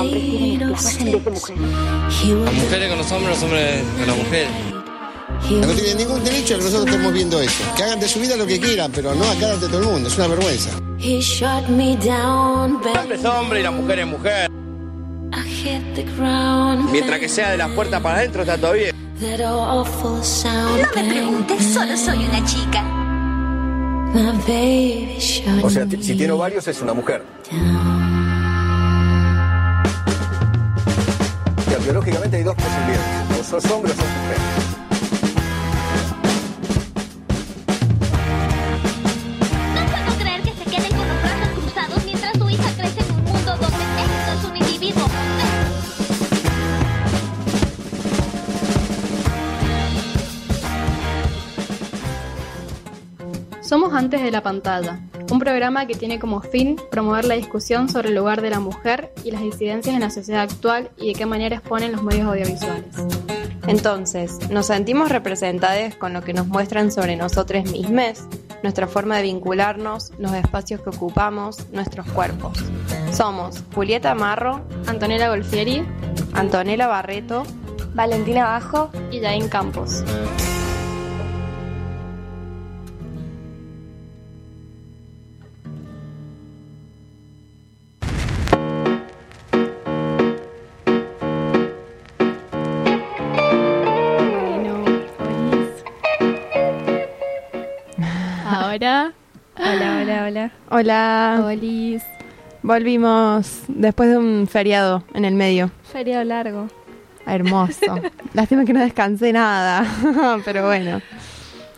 hombres 0.00 0.22
tienen 0.22 0.52
esclavas 0.52 0.96
en 0.96 1.04
vez 1.04 1.24
de 1.24 1.30
mujeres. 1.30 1.62
Las 2.44 2.54
mujeres 2.54 2.88
con 2.88 2.98
los 2.98 3.12
hombres, 3.12 3.30
los 3.30 3.42
hombres 3.42 3.82
con 3.98 4.06
las 4.06 4.16
mujeres. 4.16 4.48
No 5.50 5.66
tienen 5.74 5.96
ningún 5.96 6.22
derecho 6.22 6.54
a 6.54 6.58
que 6.58 6.64
nosotros 6.64 6.86
estemos 6.86 7.12
viendo 7.12 7.40
eso. 7.40 7.64
Que 7.76 7.82
hagan 7.82 8.00
de 8.00 8.08
su 8.08 8.20
vida 8.20 8.36
lo 8.36 8.46
que 8.46 8.60
quieran, 8.60 8.92
pero 8.92 9.14
no 9.14 9.24
acá 9.24 9.52
ante 9.52 9.66
todo 9.66 9.80
el 9.80 9.86
mundo. 9.86 10.08
Es 10.08 10.16
una 10.16 10.28
vergüenza. 10.28 10.70
He 10.98 11.20
shot 11.20 11.66
me 11.68 11.96
down, 11.96 12.78
El 12.84 12.98
hombre 12.98 13.16
es 13.16 13.24
hombre 13.24 13.60
y 13.60 13.62
la 13.62 13.70
mujer 13.70 13.98
es 14.00 14.06
mujer. 14.06 14.50
I 15.32 15.48
hit 15.48 15.94
the 15.94 16.04
ground. 16.16 16.90
Mientras 16.90 17.18
que 17.18 17.28
sea 17.28 17.50
de 17.50 17.56
las 17.56 17.70
puertas 17.70 18.00
para 18.00 18.18
adentro 18.18 18.42
está 18.42 18.58
todo 18.58 18.72
bien. 18.72 18.94
That 19.20 19.40
awful 19.40 20.22
sound. 20.22 20.82
No 20.82 21.02
me 21.02 21.10
preguntes, 21.10 21.64
solo 21.74 21.96
soy 21.96 22.24
una 22.24 22.44
chica. 22.44 22.82
My 24.12 24.32
baby 24.46 25.16
shot 25.18 25.64
O 25.64 25.70
sea, 25.70 25.84
me 25.84 26.02
si 26.02 26.16
tiene 26.16 26.32
varios 26.32 26.66
es 26.68 26.80
una 26.80 26.92
mujer. 26.92 27.24
Biológicamente 31.90 32.36
hay 32.36 32.42
dos 32.44 32.54
posibilidades. 32.54 33.40
O 33.40 33.42
sos 33.42 33.70
hombre 33.72 33.90
o 33.90 33.94
sos 33.94 34.04
mujer. 34.04 34.38
No 39.74 39.80
puedo 39.90 40.18
creer 40.20 40.42
que 40.42 40.52
se 40.52 40.64
queden 40.70 40.96
con 40.96 41.08
los 41.08 41.22
brazos 41.22 41.48
cruzados 41.58 42.04
mientras 42.04 42.38
su 42.38 42.48
hija 42.48 42.70
crece 42.76 43.00
en 43.00 43.10
un 43.12 43.24
mundo 43.24 43.56
donde 43.56 43.84
esto 44.04 44.32
es 44.38 44.44
un 44.44 44.56
individuo. 44.56 45.08
Somos 53.62 53.92
Antes 53.94 54.22
de 54.22 54.30
la 54.30 54.42
Pantalla, 54.42 55.00
programa 55.40 55.86
que 55.86 55.94
tiene 55.94 56.20
como 56.20 56.40
fin 56.40 56.76
promover 56.90 57.24
la 57.24 57.34
discusión 57.34 57.88
sobre 57.88 58.10
el 58.10 58.14
lugar 58.14 58.42
de 58.42 58.50
la 58.50 58.60
mujer 58.60 59.12
y 59.24 59.32
las 59.32 59.42
disidencias 59.42 59.94
en 59.94 60.00
la 60.00 60.10
sociedad 60.10 60.42
actual 60.42 60.90
y 60.96 61.08
de 61.08 61.14
qué 61.14 61.26
manera 61.26 61.56
exponen 61.56 61.92
los 61.92 62.02
medios 62.02 62.28
audiovisuales. 62.28 62.94
Entonces, 63.66 64.50
nos 64.50 64.66
sentimos 64.66 65.10
representadas 65.10 65.94
con 65.96 66.12
lo 66.12 66.22
que 66.22 66.32
nos 66.32 66.46
muestran 66.46 66.92
sobre 66.92 67.16
nosotros 67.16 67.64
mismos, 67.70 68.24
nuestra 68.62 68.86
forma 68.86 69.16
de 69.16 69.24
vincularnos, 69.24 70.12
los 70.18 70.32
espacios 70.34 70.80
que 70.82 70.90
ocupamos, 70.90 71.66
nuestros 71.72 72.06
cuerpos. 72.08 72.58
Somos 73.12 73.62
Julieta 73.74 74.14
Marro, 74.14 74.60
Antonella 74.86 75.28
Golfieri 75.28 75.84
Antonella 76.32 76.86
Barreto, 76.86 77.42
Valentina 77.94 78.44
Bajo. 78.44 78.90
y 79.10 79.20
Jain 79.20 79.48
Campos. 79.48 80.04
Hola, 99.60 100.00
hola, 100.02 100.24
hola. 100.26 100.52
Hola, 100.70 101.42
olis. 101.46 102.02
volvimos 102.62 103.62
después 103.68 104.10
de 104.10 104.18
un 104.18 104.46
feriado 104.48 105.04
en 105.14 105.24
el 105.24 105.34
medio. 105.34 105.70
Feriado 105.92 106.24
largo. 106.24 106.68
Hermoso. 107.26 108.00
Lástima 108.34 108.64
que 108.64 108.72
no 108.72 108.80
descansé 108.80 109.32
nada, 109.32 109.86
pero 110.44 110.66
bueno. 110.66 111.00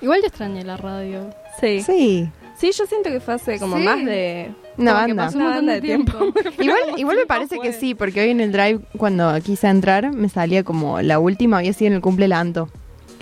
Igual 0.00 0.20
yo 0.20 0.27
extrañé 0.28 0.64
la 0.64 0.77
radio. 0.77 1.30
Sí. 1.61 1.83
sí. 1.83 2.28
Sí, 2.56 2.70
yo 2.72 2.86
siento 2.86 3.11
que 3.11 3.19
fue 3.19 3.34
hace 3.34 3.58
como 3.58 3.77
Sí. 3.77 3.83
más 3.83 4.05
de... 4.05 4.52
una 4.77 4.92
Como 4.92 5.06
que 5.06 5.08
banda. 5.14 5.24
pasó 5.27 5.39
un 5.39 5.44
montón 5.44 5.67
de 5.67 5.80
tiempo. 5.80 6.12
Igual, 6.61 6.78
igual 6.96 7.17
me 7.17 7.27
parece 7.27 7.58
que 7.58 7.72
sí, 7.72 7.96
porque 7.96 8.20
hoy 8.20 8.30
en 8.30 8.41
el 8.41 8.52
drive, 8.52 8.78
cuando 8.96 9.33
quise 9.42 9.67
entrar, 9.67 10.12
me 10.12 10.28
salía 10.28 10.62
como 10.62 11.00
la 11.02 11.19
última, 11.19 11.58
había 11.58 11.72
sido 11.72 11.89
en 11.89 11.94
el 11.94 12.00
cumple 12.00 12.27
de 12.27 12.28
la 12.28 12.39
Anto. 12.39 12.69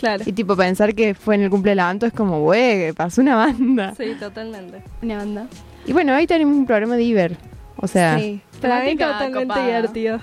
Claro. 0.01 0.25
Y 0.27 0.33
tipo, 0.33 0.57
pensar 0.57 0.95
que 0.95 1.15
fue 1.15 1.35
en 1.37 1.43
el 1.43 1.51
cumple 1.51 1.73
de 1.73 1.77
la 1.77 1.89
Anto 1.89 2.07
es 2.07 2.13
como, 2.13 2.41
güey, 2.41 2.93
pasó 2.93 3.21
una 3.21 3.37
banda. 3.37 3.95
Sí, 3.97 4.15
totalmente. 4.19 4.83
Una 5.03 5.19
banda. 5.19 5.47
Y 5.87 5.93
bueno, 5.93 6.15
hoy 6.17 6.27
tenemos 6.27 6.57
un 6.57 6.67
programa 6.67 6.97
de 6.97 7.03
Iber. 7.05 7.37
O 7.77 7.87
sea, 7.87 8.19
sí, 8.19 8.41
Sí. 8.53 8.61
Para 8.61 8.81
mí 8.81 8.97
Temática 8.97 9.13
totalmente 9.13 9.47
copada. 9.47 9.67
divertido. 9.67 10.21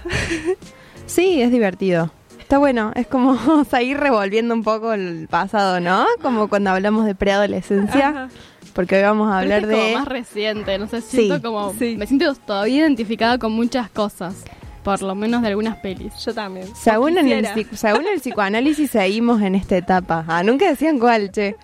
es 1.17 1.51
divertido. 1.51 2.11
Está 2.39 2.59
bueno, 2.59 2.91
es 2.95 3.07
como 3.07 3.63
seguir 3.69 3.97
revolviendo 3.97 4.53
un 4.53 4.63
poco 4.63 4.93
el 4.93 5.27
pasado, 5.29 5.79
¿no? 5.79 6.05
Como 6.21 6.47
cuando 6.47 6.69
hablamos 6.69 7.05
de 7.05 7.15
preadolescencia, 7.15 8.29
porque 8.73 8.97
hoy 8.97 9.01
vamos 9.01 9.29
a 9.31 9.39
hablar 9.39 9.63
este 9.63 9.73
es 9.73 9.77
de... 9.79 9.83
como 9.87 9.99
más 9.99 10.07
reciente, 10.07 10.77
no 10.77 10.87
sé, 10.87 11.01
Sí, 11.01 11.27
siento 11.27 11.41
como 11.41 11.73
sí. 11.73 11.95
me 11.97 12.05
siento 12.07 12.33
todavía 12.35 12.77
identificada 12.77 13.37
con 13.37 13.51
muchas 13.51 13.89
cosas, 13.89 14.43
por 14.87 15.01
lo 15.01 15.15
menos 15.15 15.41
de 15.41 15.49
algunas 15.49 15.75
pelis. 15.79 16.13
Yo 16.23 16.33
también. 16.33 16.65
Según 16.73 17.17
en, 17.17 17.27
el, 17.27 17.45
según 17.75 18.05
el 18.07 18.21
psicoanálisis 18.21 18.89
seguimos 18.89 19.41
en 19.41 19.55
esta 19.55 19.75
etapa. 19.75 20.23
Ah, 20.29 20.43
nunca 20.43 20.65
decían 20.69 20.97
cuál, 20.97 21.29
che. 21.29 21.57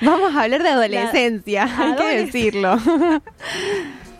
Vamos 0.00 0.32
a 0.36 0.42
hablar 0.44 0.62
de 0.62 0.68
adolescencia, 0.68 1.64
hay 1.78 1.96
que 1.96 2.24
decirlo. 2.24 2.76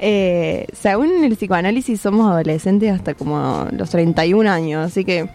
Eh, 0.05 0.67
según 0.73 1.23
el 1.23 1.37
psicoanálisis 1.37 2.01
somos 2.01 2.29
adolescentes 2.29 2.91
hasta 2.93 3.15
como 3.15 3.69
los 3.71 3.89
31 3.91 4.51
años, 4.51 4.85
así 4.85 5.05
que 5.05 5.29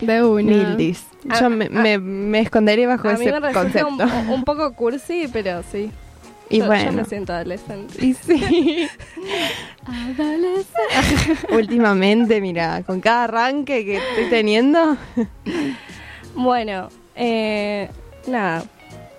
De 0.00 0.22
una. 0.24 0.42
mildis. 0.52 1.04
Ah, 1.28 1.40
Yo 1.40 1.50
me, 1.50 1.64
ah. 1.64 1.68
me- 1.70 1.98
me 1.98 2.38
esconderé 2.38 2.86
bajo 2.86 3.08
A 3.08 3.14
mí 3.14 3.24
ese 3.26 3.32
me 3.32 3.40
resulta 3.40 3.84
un, 3.88 3.96
concepto. 3.98 4.32
un 4.32 4.44
poco 4.44 4.72
cursi, 4.74 5.26
pero 5.32 5.64
sí. 5.72 5.90
Y 6.50 6.58
yo, 6.58 6.64
yo 6.64 6.66
bueno, 6.70 6.92
me 6.92 7.04
siento 7.04 7.32
adolescente. 7.32 8.04
y 8.04 8.14
sí. 8.14 8.88
Últimamente, 11.50 12.40
mira, 12.40 12.82
con 12.82 13.00
cada 13.00 13.24
arranque 13.24 13.84
que 13.84 13.96
estoy 13.96 14.30
teniendo, 14.30 14.96
Bueno, 16.34 16.88
eh, 17.14 17.88
nada. 18.26 18.64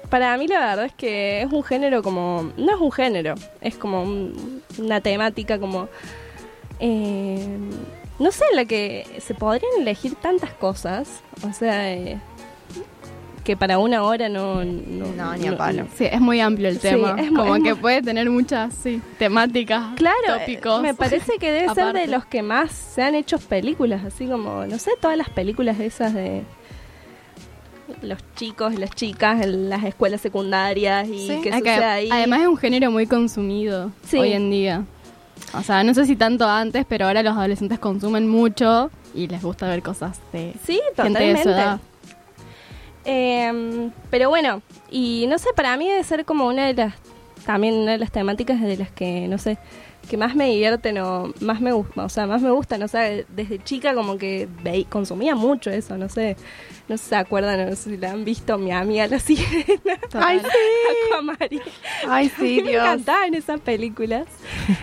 Para 0.10 0.38
mí 0.38 0.48
la 0.48 0.60
verdad 0.60 0.86
es 0.86 0.94
que 0.94 1.42
es 1.42 1.52
un 1.52 1.64
género 1.64 2.04
como... 2.04 2.52
No 2.58 2.76
es 2.76 2.80
un 2.82 2.92
género, 2.92 3.36
es 3.62 3.76
como 3.76 4.04
un- 4.04 4.62
una 4.78 5.02
temática 5.02 5.58
como... 5.60 5.88
eh, 6.80 7.58
no 8.20 8.32
sé, 8.32 8.46
en 8.52 8.56
la 8.56 8.66
que 8.66 9.06
se 9.20 9.34
podrían 9.34 9.72
elegir 9.80 10.16
tantas 10.16 10.52
cosas. 10.54 11.22
O 11.48 11.52
sea, 11.54 11.92
eh, 11.94 12.20
que 13.46 13.56
para 13.56 13.78
una 13.80 14.04
hora 14.04 14.28
no... 14.28 14.66
No, 14.66 15.06
No, 15.16 15.38
ni 15.38 15.48
a 15.48 15.56
palo. 15.56 15.86
Sí, 15.96 16.04
es 16.06 16.20
muy 16.20 16.42
amplio 16.42 16.68
el 16.68 16.76
Sí, 16.76 16.90
tema. 16.90 17.16
es 17.18 17.30
como 17.30 17.56
es 17.56 17.64
que 17.64 17.76
puede 17.76 18.02
tener 18.02 18.30
muchas 18.30 18.74
sí, 18.74 19.02
temáticas, 19.18 19.96
Claro, 19.96 20.40
tópicos. 20.40 20.82
me 20.82 20.94
parece 20.94 21.38
que 21.38 21.52
debe 21.52 21.74
ser 21.76 21.94
de 21.94 22.08
los 22.08 22.26
que 22.26 22.42
más 22.42 22.72
se 22.72 23.04
han 23.04 23.16
hecho 23.16 23.38
películas, 23.40 24.04
así 24.04 24.26
como, 24.26 24.66
no 24.66 24.78
sé, 24.80 24.92
todas 25.00 25.16
las 25.16 25.30
películas 25.30 25.80
esas 25.80 26.14
de 26.14 26.44
los 28.02 28.18
chicos 28.36 28.74
y 28.74 28.78
las 28.78 28.90
chicas 28.92 29.42
en 29.44 29.70
las 29.70 29.84
escuelas 29.84 30.20
secundarias 30.22 31.08
y 31.08 31.28
Sí, 31.28 31.42
que 31.42 31.50
es 31.50 31.56
que 31.62 31.70
sucede 31.76 31.86
ahí. 31.86 32.10
Además 32.12 32.42
es 32.42 32.48
un 32.48 32.58
género 32.58 32.90
muy 32.92 33.06
consumido 33.06 33.92
Sí. 34.08 34.18
hoy 34.18 34.34
en 34.34 34.50
día. 34.50 34.84
O 35.54 35.62
sea, 35.62 35.84
no 35.84 35.94
sé 35.94 36.06
si 36.06 36.16
tanto 36.16 36.48
antes, 36.50 36.86
pero 36.90 37.06
ahora 37.06 37.22
los 37.22 37.38
adolescentes 37.38 37.78
consumen 37.78 38.28
mucho 38.28 38.90
y 39.14 39.28
les 39.28 39.42
gusta 39.44 39.68
ver 39.68 39.84
cosas 39.84 40.20
de 40.34 40.54
sí, 40.66 40.80
gente 40.96 41.20
de 41.24 41.38
su 41.38 41.44
totalmente. 41.44 41.50
edad. 41.52 41.80
Eh, 43.06 43.90
pero 44.10 44.30
bueno, 44.30 44.62
y 44.90 45.26
no 45.28 45.38
sé, 45.38 45.50
para 45.56 45.78
mí 45.78 45.88
debe 45.88 46.04
ser 46.04 46.26
como 46.26 46.48
una 46.48 46.66
de 46.68 46.74
las, 46.74 46.96
también 47.46 47.76
una 47.76 47.94
de 47.94 47.98
las 48.00 48.12
temáticas 48.12 48.60
de 48.62 48.78
las 48.78 48.92
que, 48.92 49.28
no 49.28 49.38
sé, 49.38 49.58
que 50.06 50.18
más 50.18 50.36
me 50.36 50.50
divierten 50.50 50.98
o 51.00 51.34
más 51.42 51.62
me 51.62 51.72
gusta, 51.72 52.04
o 52.06 52.10
sea, 52.10 52.26
más 52.28 52.42
me 52.42 52.52
gustan, 52.52 52.82
o 52.84 52.88
sea, 52.88 53.02
desde 53.30 53.64
chica 53.64 53.94
como 53.94 54.18
que 54.18 54.48
consumía 54.90 55.36
mucho 55.36 55.70
eso, 55.72 55.98
no 55.98 56.10
sé, 56.10 56.36
no 56.88 56.98
sé 56.98 57.04
si 57.04 57.10
se 57.10 57.16
acuerdan, 57.16 57.70
no 57.70 57.76
sé 57.76 57.92
si 57.92 57.98
la 57.98 58.12
han 58.12 58.24
visto, 58.26 58.58
mi 58.58 58.72
amiga 58.72 59.08
la 59.08 59.20
sirena, 59.20 59.98
¡Ay, 60.14 60.40
sí! 61.50 61.60
¡Ay, 62.08 62.30
sí, 62.38 62.62
me 62.64 62.70
Dios! 62.72 62.84
encantaban 62.84 63.34
esas 63.34 63.60
películas, 63.60 64.26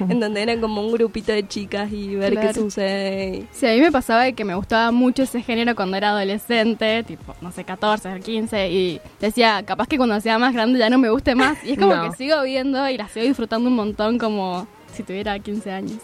en 0.09 0.21
donde 0.21 0.43
eran 0.43 0.61
como 0.61 0.81
un 0.85 0.93
grupito 0.93 1.33
de 1.33 1.47
chicas 1.47 1.91
y 1.93 2.15
ver 2.17 2.39
qué 2.39 2.53
sucede. 2.55 3.47
Sí, 3.53 3.67
a 3.67 3.71
mí 3.71 3.81
me 3.81 3.93
pasaba 3.93 4.25
de 4.25 4.33
que 4.35 4.45
me 4.45 4.55
gustaba 4.55 4.91
mucho 4.91 5.23
ese 5.23 5.43
género 5.43 5.75
cuando 5.75 5.97
era 5.97 6.11
adolescente, 6.11 7.03
tipo, 7.05 7.35
no 7.41 7.53
sé, 7.53 7.65
14, 7.65 8.21
15, 8.21 8.71
y 8.71 9.01
decía, 9.21 9.63
capaz 9.65 9.87
que 9.87 9.97
cuando 9.97 10.21
sea 10.21 10.39
más 10.39 10.53
grande 10.55 10.79
ya 10.79 10.91
no 10.91 10.99
me 10.99 11.11
guste 11.11 11.35
más. 11.35 11.59
Y 11.65 11.73
es 11.73 11.79
como 11.79 11.95
No. 11.95 12.11
que 12.11 12.17
sigo 12.17 12.43
viendo 12.43 12.89
y 12.89 12.97
la 12.97 13.09
sigo 13.09 13.27
disfrutando 13.27 13.69
un 13.69 13.77
montón 13.77 14.19
como 14.19 14.67
si 14.93 15.03
tuviera 15.03 15.39
15 15.39 15.71
años. 15.71 15.99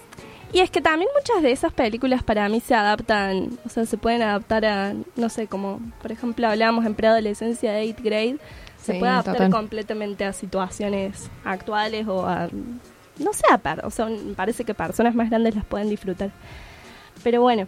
Y 0.52 0.60
es 0.60 0.70
que 0.70 0.80
también 0.80 1.10
muchas 1.18 1.42
de 1.42 1.52
esas 1.52 1.72
películas 1.74 2.22
para 2.22 2.48
mí 2.48 2.60
se 2.60 2.74
adaptan, 2.74 3.50
o 3.66 3.68
sea, 3.68 3.84
se 3.84 3.98
pueden 3.98 4.22
adaptar 4.22 4.64
a, 4.64 4.94
no 5.16 5.28
sé, 5.28 5.46
como 5.46 5.80
por 6.00 6.10
ejemplo 6.10 6.48
hablábamos 6.48 6.86
en 6.86 6.94
preadolescencia 6.94 7.72
de 7.72 7.84
8th 7.94 8.02
grade, 8.02 8.36
se 8.80 8.92
Sí, 8.94 8.98
puede 8.98 9.12
adaptar 9.12 9.34
total. 9.34 9.50
completamente 9.50 10.24
a 10.24 10.32
situaciones 10.32 11.28
actuales 11.44 12.06
o 12.08 12.26
a, 12.26 12.48
no 13.18 13.32
sé, 13.34 13.42
a 13.52 13.58
per- 13.58 13.84
o 13.84 13.90
sea, 13.90 14.08
parece 14.36 14.64
que 14.64 14.72
personas 14.72 15.14
más 15.14 15.28
grandes 15.28 15.54
las 15.54 15.66
pueden 15.66 15.90
disfrutar. 15.90 16.30
Pero 17.22 17.42
bueno, 17.42 17.66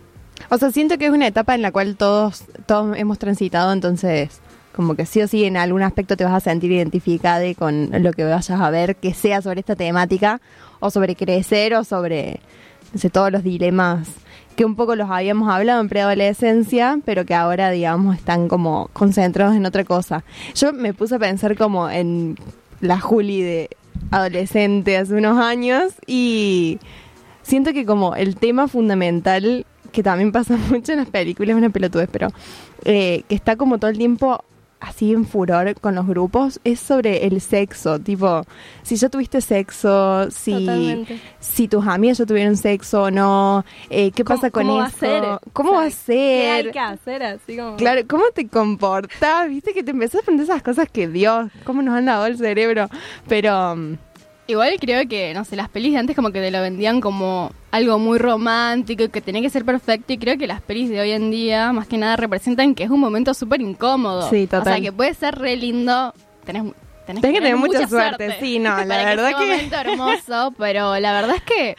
O 0.49 0.57
sea, 0.57 0.71
siento 0.71 0.97
que 0.97 1.05
es 1.07 1.13
una 1.13 1.27
etapa 1.27 1.55
en 1.55 1.61
la 1.61 1.71
cual 1.73 1.97
todos, 1.97 2.45
todos 2.65 2.97
hemos 2.97 3.19
transitado, 3.19 3.75
entonces 3.75 4.41
como 4.75 4.95
que 4.95 5.05
sí 5.05 5.21
o 5.21 5.29
sí 5.29 5.45
en 5.45 5.59
algún 5.59 5.83
aspecto 5.83 6.17
te 6.17 6.25
vas 6.25 6.33
a 6.33 6.41
sentir 6.41 6.73
identificada 6.73 7.43
con 7.55 7.91
lo 8.03 8.13
que 8.15 8.25
vayas 8.25 8.49
a 8.51 8.71
ver 8.71 8.97
que 8.97 9.13
sea 9.13 9.43
sobre 9.43 9.61
esta 9.61 9.77
temática 9.77 10.41
o 10.81 10.91
sobre 10.91 11.15
crecer 11.15 11.75
o 11.75 11.85
sobre 11.85 12.41
todos 13.13 13.31
los 13.31 13.45
dilemas 13.45 14.09
que 14.57 14.65
un 14.65 14.75
poco 14.75 14.97
los 14.97 15.09
habíamos 15.11 15.49
hablado 15.49 15.81
en 15.81 15.89
preadolescencia, 15.89 16.99
pero 17.05 17.25
que 17.25 17.35
ahora, 17.35 17.71
digamos, 17.71 18.17
están 18.17 18.49
como 18.49 18.91
concentrados 18.93 19.57
en 19.57 19.65
otra 19.65 19.85
cosa. 19.85 20.25
Yo 20.55 20.73
me 20.73 20.93
puse 20.93 21.15
a 21.15 21.19
pensar 21.19 21.57
como 21.57 21.89
en 21.89 22.37
la 22.81 23.01
Juli 23.01 23.43
de 23.43 23.71
adolescente 24.11 24.97
hace 24.97 25.15
unos 25.15 25.39
años 25.39 25.95
y 26.07 26.79
siento 27.43 27.73
que 27.73 27.87
como 27.87 28.17
el 28.17 28.37
tema 28.37 28.69
fundamental 28.69 29.67
que 29.93 30.03
también 30.03 30.33
pasa 30.33 30.57
mucho 30.71 30.93
en 30.93 30.99
las 30.99 31.09
películas, 31.09 31.57
una 31.57 31.71
pelotudez, 31.71 32.09
pero 32.11 32.29
eh, 32.85 33.23
que 33.29 33.35
está 33.35 33.57
como 33.57 33.79
todo 33.79 33.91
el 33.91 33.99
tiempo 33.99 34.45
así 34.81 35.13
en 35.13 35.27
furor 35.27 35.75
con 35.81 35.95
los 35.95 36.07
grupos 36.07 36.61
es 36.65 36.81
sobre 36.81 37.27
el 37.27 37.41
sexo, 37.41 37.99
tipo, 37.99 38.45
si 38.83 38.97
ya 38.97 39.09
tuviste 39.09 39.41
sexo, 39.41 40.31
si, 40.31 40.53
Totalmente. 40.53 41.21
si 41.39 41.69
tus 41.69 41.87
amigas 41.87 42.19
ya 42.19 42.27
tuvieron 42.27 42.57
sexo 42.57 43.03
o 43.05 43.11
no, 43.11 43.65
eh, 43.91 44.11
qué 44.13 44.25
pasa 44.25 44.51
con 44.51 44.67
¿Cómo 44.67 44.79
va 44.79 44.87
a 44.87 44.89
eso, 44.89 44.99
ser? 44.99 45.25
cómo 45.53 45.71
O 45.71 45.75
va 45.75 45.85
a 45.85 45.91
sea, 45.91 46.17
¿Qué 46.17 46.51
hay 46.51 46.63
ser, 46.65 46.73
que 46.73 46.79
hacer? 46.81 47.23
Así 47.23 47.57
como... 47.57 47.77
claro, 47.77 48.01
cómo 48.09 48.25
te 48.35 48.49
comportas, 48.49 49.49
viste 49.49 49.73
que 49.73 49.83
te 49.83 49.91
empezás 49.91 50.17
a 50.17 50.19
aprender 50.21 50.45
esas 50.45 50.63
cosas 50.63 50.89
que 50.91 51.09
Dios, 51.09 51.51
cómo 51.65 51.83
nos 51.83 51.95
han 51.95 52.07
dado 52.07 52.27
el 52.27 52.37
cerebro, 52.39 52.89
pero... 53.29 53.77
Igual 54.51 54.75
creo 54.81 55.07
que, 55.09 55.33
no 55.35 55.45
sé, 55.45 55.57
las 55.57 55.69
pelis 55.69 55.93
de 55.93 55.99
antes 55.99 56.17
como 56.17 56.31
que 56.33 56.41
te 56.41 56.51
lo 56.51 56.61
vendían 56.61 57.01
como 57.01 57.53
algo 57.71 57.99
muy 57.99 58.19
romántico 58.19 59.05
y 59.05 59.09
que 59.09 59.21
tenía 59.21 59.41
que 59.43 59.51
ser 59.51 59.65
perfecto 59.65 60.13
y 60.13 60.19
creo 60.19 60.37
que 60.37 60.47
las 60.47 60.61
pelis 60.61 60.91
de 60.91 61.01
hoy 61.01 61.13
en 61.13 61.31
día 61.31 61.73
más 61.73 61.87
que 61.87 61.97
nada 61.99 62.17
representan 62.17 62.75
que 62.75 62.85
es 62.85 62.91
un 62.91 63.01
momento 63.01 63.33
súper 63.35 63.61
incómodo. 63.61 64.29
Sí, 64.29 64.47
total. 64.47 64.61
O 64.61 64.65
sea, 64.65 64.81
que 64.81 64.93
puede 64.93 65.15
ser 65.15 65.37
re 65.37 65.57
lindo, 65.57 66.13
tenés, 66.45 66.65
tenés, 67.07 67.23
Tenés 67.23 67.37
que 67.39 67.41
tener 67.41 67.57
mucha 67.57 67.87
suerte, 67.89 68.37
sí, 68.41 68.59
no, 68.59 68.71
la 68.85 68.87
para 68.87 69.05
verdad 69.05 69.29
que... 69.29 69.35
sea 69.35 69.39
un 69.45 69.51
momento 69.51 69.77
hermoso, 69.77 70.55
pero 70.59 70.99
la 70.99 71.13
verdad 71.13 71.37
es 71.37 71.43
que... 71.43 71.77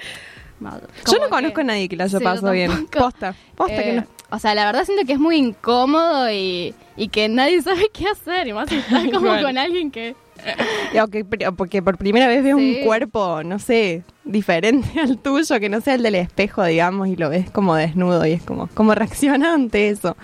Yo 0.62 1.18
no 1.19 1.27
conozco 1.29 1.62
a 1.62 1.63
nadie 1.63 1.89
que 1.89 1.95
lo 1.95 2.03
haya 2.03 2.19
Sí, 2.19 2.23
pasado 2.23 2.51
bien. 2.51 2.85
Posta, 2.88 3.33
posta 3.56 3.75
que 3.81 3.89
Eh, 3.89 3.94
no. 3.95 4.07
O 4.29 4.39
sea, 4.39 4.56
la 4.56 4.65
verdad 4.65 4.85
siento 4.85 5.06
que 5.06 5.13
es 5.13 5.19
muy 5.19 5.35
incómodo 5.35 6.31
y, 6.31 6.73
y 6.95 7.07
que 7.09 7.27
nadie 7.27 7.62
sabe 7.63 7.89
qué 7.91 8.07
hacer. 8.07 8.47
Y 8.47 8.53
más 8.53 8.69
si 8.69 8.75
estás 8.77 9.03
como 9.06 9.21
Bueno. 9.27 9.47
con 9.47 9.57
alguien 9.57 9.91
que... 9.91 10.15
Y 10.94 10.98
aunque- 10.98 11.24
porque 11.56 11.82
por 11.82 11.98
primera 11.98 12.28
vez 12.28 12.44
ves 12.44 12.56
Sí. 12.58 12.78
un 12.80 12.86
cuerpo, 12.86 13.44
no 13.44 13.60
sé, 13.60 14.04
diferente 14.26 15.00
al 15.00 15.18
tuyo, 15.18 15.60
que 15.60 15.70
no 15.70 15.80
sea 15.82 15.96
el 15.96 16.04
del 16.04 16.16
espejo, 16.16 16.64
digamos, 16.66 17.08
y 17.08 17.16
lo 17.16 17.30
ves 17.30 17.50
como 17.50 17.76
desnudo 17.76 18.26
y 18.26 18.34
es 18.34 18.44
como, 18.44 18.68
¿cómo 18.74 18.94
reacciona 18.94 19.54
ante 19.54 19.90
eso? 19.90 20.18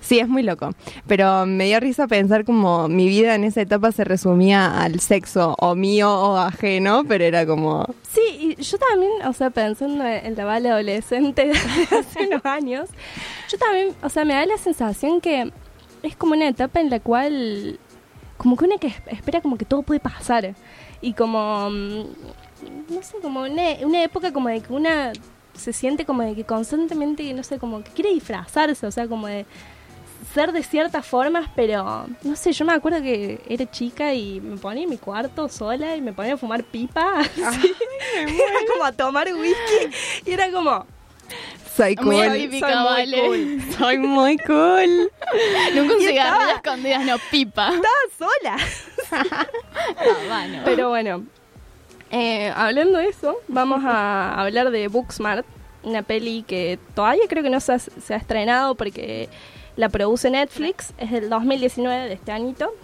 Sí, 0.00 0.18
es 0.18 0.26
muy 0.28 0.42
loco. 0.42 0.70
Pero 1.06 1.44
me 1.46 1.66
dio 1.66 1.78
risa 1.78 2.08
pensar 2.08 2.44
como 2.46 2.88
mi 2.88 3.06
vida 3.06 3.34
en 3.34 3.44
esa 3.44 3.60
etapa 3.60 3.92
se 3.92 4.02
resumía 4.02 4.80
al 4.82 4.98
sexo, 4.98 5.54
o 5.60 5.74
mío 5.76 6.10
o 6.10 6.36
ajeno, 6.38 7.04
pero 7.06 7.22
era 7.22 7.44
como... 7.46 7.86
Sí, 8.10 8.56
y 8.58 8.62
yo 8.62 8.78
también, 8.78 9.12
o 9.26 9.32
sea, 9.34 9.50
pensando 9.50 10.04
en 10.04 10.34
la 10.34 10.44
bala 10.46 10.70
adolescente 10.70 11.46
de 11.90 11.96
hace 11.96 12.26
unos 12.26 12.44
años, 12.46 12.88
yo 13.48 13.58
también, 13.58 13.88
o 14.02 14.08
sea, 14.08 14.24
me 14.24 14.32
da 14.34 14.46
la 14.46 14.56
sensación 14.56 15.20
que 15.20 15.52
es 16.02 16.16
como 16.16 16.32
una 16.32 16.48
etapa 16.48 16.80
en 16.80 16.88
la 16.90 16.98
cual, 16.98 17.78
como 18.40 18.56
que 18.56 18.64
una 18.64 18.78
que 18.78 18.86
es- 18.86 19.02
espera 19.08 19.42
como 19.42 19.58
que 19.58 19.66
todo 19.66 19.82
puede 19.82 20.00
pasar. 20.00 20.54
Y 21.02 21.12
como, 21.12 21.68
mm, 21.70 22.04
no 22.88 23.02
sé, 23.02 23.18
como 23.20 23.42
una, 23.42 23.62
una 23.82 24.02
época 24.02 24.32
como 24.32 24.48
de 24.48 24.60
que 24.62 24.72
una 24.72 25.12
se 25.54 25.72
siente 25.74 26.06
como 26.06 26.22
de 26.22 26.34
que 26.34 26.44
constantemente, 26.44 27.34
no 27.34 27.42
sé, 27.42 27.58
como 27.58 27.84
que 27.84 27.90
quiere 27.90 28.14
disfrazarse, 28.14 28.86
o 28.86 28.90
sea, 28.90 29.06
como 29.06 29.26
de 29.26 29.44
ser 30.32 30.52
de 30.52 30.62
ciertas 30.62 31.04
formas, 31.04 31.50
pero 31.54 32.06
no 32.22 32.34
sé, 32.36 32.52
yo 32.52 32.64
me 32.64 32.72
acuerdo 32.72 33.02
que 33.02 33.40
era 33.46 33.70
chica 33.70 34.14
y 34.14 34.40
me 34.40 34.56
ponía 34.56 34.84
en 34.84 34.90
mi 34.90 34.96
cuarto 34.96 35.48
sola 35.50 35.96
y 35.96 36.00
me 36.00 36.12
ponía 36.14 36.34
a 36.34 36.36
fumar 36.38 36.64
pipa, 36.64 37.20
así. 37.46 37.74
como 38.72 38.84
a 38.84 38.92
tomar 38.92 39.28
whisky 39.34 39.96
y 40.24 40.30
era 40.32 40.50
como, 40.50 40.86
Soy 41.80 41.96
cool. 41.96 42.06
Muy 42.14 42.26
Soy 42.26 42.48
muy 42.60 42.60
vale. 42.60 43.20
cool. 43.22 43.62
Soy 43.78 43.98
muy 43.98 44.36
cool. 44.38 45.10
Nunca 45.74 45.94
un 45.94 46.00
cigarrillo 46.00 46.20
estaba- 46.20 46.52
escondidas, 46.52 47.04
no, 47.06 47.16
pipa. 47.30 47.70
estaba 47.74 47.96
sola. 48.18 49.46
Habano. 50.26 50.58
Pero 50.64 50.88
bueno, 50.90 51.24
eh, 52.10 52.52
hablando 52.54 52.98
de 52.98 53.06
eso, 53.08 53.36
vamos 53.48 53.82
a 53.84 54.34
hablar 54.40 54.70
de 54.70 54.88
Booksmart, 54.88 55.46
una 55.82 56.02
peli 56.02 56.44
que 56.46 56.78
todavía 56.94 57.22
creo 57.28 57.42
que 57.42 57.50
no 57.50 57.60
se 57.60 57.72
ha, 57.72 57.78
se 57.78 58.12
ha 58.14 58.16
estrenado 58.18 58.74
porque 58.74 59.28
la 59.76 59.88
produce 59.88 60.30
Netflix, 60.30 60.92
es 60.98 61.10
del 61.10 61.30
2019 61.30 62.08
de 62.08 62.12
este 62.14 62.32
añito, 62.32 62.74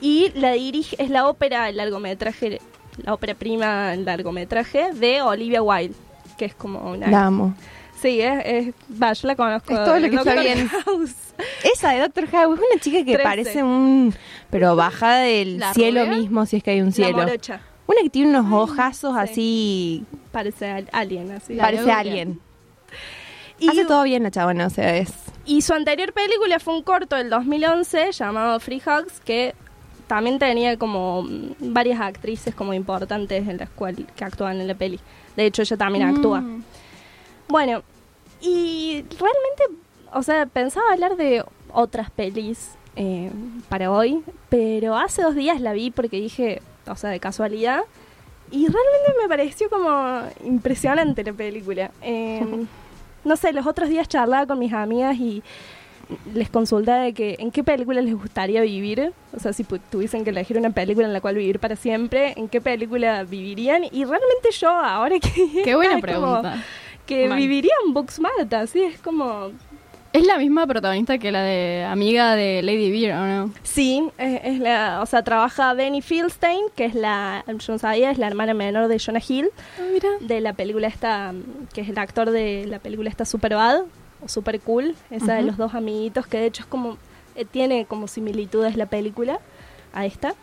y 0.00 0.32
la 0.34 0.52
dirige, 0.52 0.96
es 1.00 1.10
la 1.10 1.28
ópera, 1.28 1.68
el 1.68 1.76
largometraje, 1.76 2.60
la 3.04 3.14
ópera 3.14 3.34
prima, 3.34 3.92
el 3.94 4.04
largometraje 4.04 4.92
de 4.94 5.22
Olivia 5.22 5.62
Wilde, 5.62 5.94
que 6.36 6.46
es 6.46 6.54
como 6.54 6.90
una... 6.90 7.06
La 7.08 7.26
amo. 7.26 7.54
Sí, 8.00 8.20
es, 8.20 8.42
es, 8.44 8.74
va, 9.02 9.12
yo 9.12 9.28
la 9.28 9.36
conozco. 9.36 9.72
Es 9.74 9.84
todo 9.84 9.98
lo 9.98 10.08
que 10.10 10.16
está 10.16 10.34
bien. 10.40 10.68
House. 10.68 11.14
Esa 11.62 11.90
de 11.92 12.00
Doctor 12.00 12.26
House 12.30 12.58
es 12.58 12.64
una 12.72 12.80
chica 12.80 13.04
que 13.04 13.18
parece 13.18 13.62
un... 13.62 14.14
Pero 14.50 14.74
bajada 14.76 15.18
del 15.20 15.58
¿La 15.58 15.72
cielo 15.74 16.04
rubia? 16.04 16.18
mismo, 16.18 16.46
si 16.46 16.56
es 16.58 16.62
que 16.62 16.70
hay 16.72 16.80
un 16.80 16.86
La 16.88 16.92
cielo. 16.92 17.18
morocha. 17.18 17.60
Una 17.86 18.02
que 18.02 18.10
tiene 18.10 18.38
unos 18.38 18.52
ojazos 18.52 19.14
sí. 19.14 19.20
así... 19.20 20.04
Parece 20.32 20.66
al- 20.70 20.88
alien, 20.92 21.30
así. 21.32 21.54
La 21.54 21.64
parece 21.64 21.90
alien. 21.92 22.40
Y- 23.58 23.68
Hace 23.68 23.84
todo 23.84 24.02
bien 24.04 24.22
la 24.22 24.30
chabona, 24.30 24.66
o 24.66 24.70
sea, 24.70 24.96
es... 24.96 25.12
Y 25.44 25.62
su 25.62 25.72
anterior 25.74 26.12
película 26.12 26.58
fue 26.60 26.74
un 26.74 26.82
corto 26.82 27.16
del 27.16 27.28
2011 27.30 28.12
llamado 28.12 28.60
Free 28.60 28.80
Hugs, 28.86 29.20
que 29.20 29.54
también 30.06 30.38
tenía 30.38 30.76
como 30.76 31.22
mm, 31.22 31.52
varias 31.72 32.00
actrices 32.00 32.54
como 32.54 32.72
importantes 32.74 33.46
en 33.48 33.58
las 33.58 33.68
cuales 33.70 34.06
que 34.16 34.24
actúan 34.24 34.60
en 34.60 34.68
la 34.68 34.74
peli. 34.74 35.00
De 35.36 35.46
hecho, 35.46 35.62
ella 35.62 35.76
también 35.76 36.04
actúa. 36.06 36.40
Mm. 36.40 36.62
Bueno, 37.48 37.82
y 38.40 39.04
realmente, 39.10 39.84
o 40.12 40.22
sea, 40.22 40.46
pensaba 40.46 40.92
hablar 40.92 41.16
de 41.16 41.44
otras 41.72 42.10
pelis 42.10 42.72
eh, 42.96 43.30
para 43.68 43.90
hoy, 43.90 44.22
pero 44.48 44.96
hace 44.96 45.22
dos 45.22 45.34
días 45.34 45.60
la 45.60 45.72
vi 45.72 45.90
porque 45.90 46.16
dije, 46.18 46.62
o 46.86 46.96
sea, 46.96 47.10
de 47.10 47.20
casualidad, 47.20 47.82
y 48.50 48.66
realmente 48.66 49.14
me 49.22 49.28
pareció 49.28 49.70
como 49.70 50.22
impresionante 50.44 51.22
la 51.22 51.32
película. 51.32 51.90
Eh, 52.02 52.44
no 53.24 53.36
sé, 53.36 53.52
los 53.52 53.66
otros 53.66 53.88
días 53.88 54.08
charlaba 54.08 54.46
con 54.46 54.58
mis 54.58 54.72
amigas 54.72 55.16
y 55.16 55.42
les 56.34 56.50
consultaba 56.50 57.02
de 57.02 57.12
que 57.12 57.36
en 57.38 57.50
qué 57.50 57.62
película 57.62 58.00
les 58.00 58.14
gustaría 58.14 58.62
vivir, 58.62 59.12
o 59.32 59.38
sea, 59.38 59.52
si 59.52 59.64
tuviesen 59.64 60.24
que 60.24 60.30
elegir 60.30 60.58
una 60.58 60.70
película 60.70 61.06
en 61.06 61.12
la 61.12 61.20
cual 61.20 61.36
vivir 61.36 61.60
para 61.60 61.76
siempre, 61.76 62.34
en 62.36 62.48
qué 62.48 62.60
película 62.60 63.22
vivirían, 63.24 63.84
y 63.84 64.04
realmente 64.04 64.50
yo 64.58 64.70
ahora 64.70 65.18
que... 65.20 65.62
Qué 65.64 65.76
buena 65.76 65.92
como 66.00 66.02
pregunta. 66.02 66.64
Que 67.16 67.28
viviría 67.34 67.72
en 67.86 67.92
Booksmart, 67.94 68.52
así 68.54 68.82
es 68.82 68.98
como... 69.00 69.50
Es 70.12 70.26
la 70.26 70.38
misma 70.38 70.66
protagonista 70.66 71.18
que 71.18 71.30
la 71.30 71.42
de 71.44 71.84
amiga 71.84 72.34
de 72.34 72.62
Lady 72.62 72.90
Beer, 72.90 73.14
¿o 73.14 73.24
no? 73.26 73.52
Sí, 73.62 74.10
es, 74.18 74.40
es 74.42 74.58
la, 74.58 75.00
o 75.02 75.06
sea, 75.06 75.22
trabaja 75.22 75.72
Benny 75.74 76.02
Fieldstein, 76.02 76.62
que 76.74 76.84
es 76.86 76.96
la, 76.96 77.44
yo 77.46 77.72
no 77.74 77.78
sabía, 77.78 78.10
es 78.10 78.18
la 78.18 78.26
hermana 78.26 78.52
menor 78.52 78.88
de 78.88 78.98
Jonah 78.98 79.20
Hill, 79.26 79.50
mira. 79.92 80.08
de 80.20 80.40
la 80.40 80.52
película 80.52 80.88
esta, 80.88 81.32
que 81.72 81.82
es 81.82 81.88
el 81.90 81.96
actor 81.98 82.30
de 82.32 82.66
la 82.66 82.80
película 82.80 83.08
esta 83.08 83.24
Super 83.24 83.54
Bad, 83.54 83.82
o 84.22 84.28
Super 84.28 84.58
Cool, 84.60 84.96
esa 85.12 85.34
de 85.34 85.42
los 85.42 85.56
dos 85.56 85.74
amiguitos, 85.74 86.26
que 86.26 86.38
de 86.38 86.46
hecho 86.46 86.62
es 86.64 86.66
como, 86.68 86.98
eh, 87.36 87.44
tiene 87.44 87.84
como 87.84 88.08
similitudes 88.08 88.76
la 88.76 88.86
película 88.86 89.38
a 89.92 90.06
esta. 90.06 90.34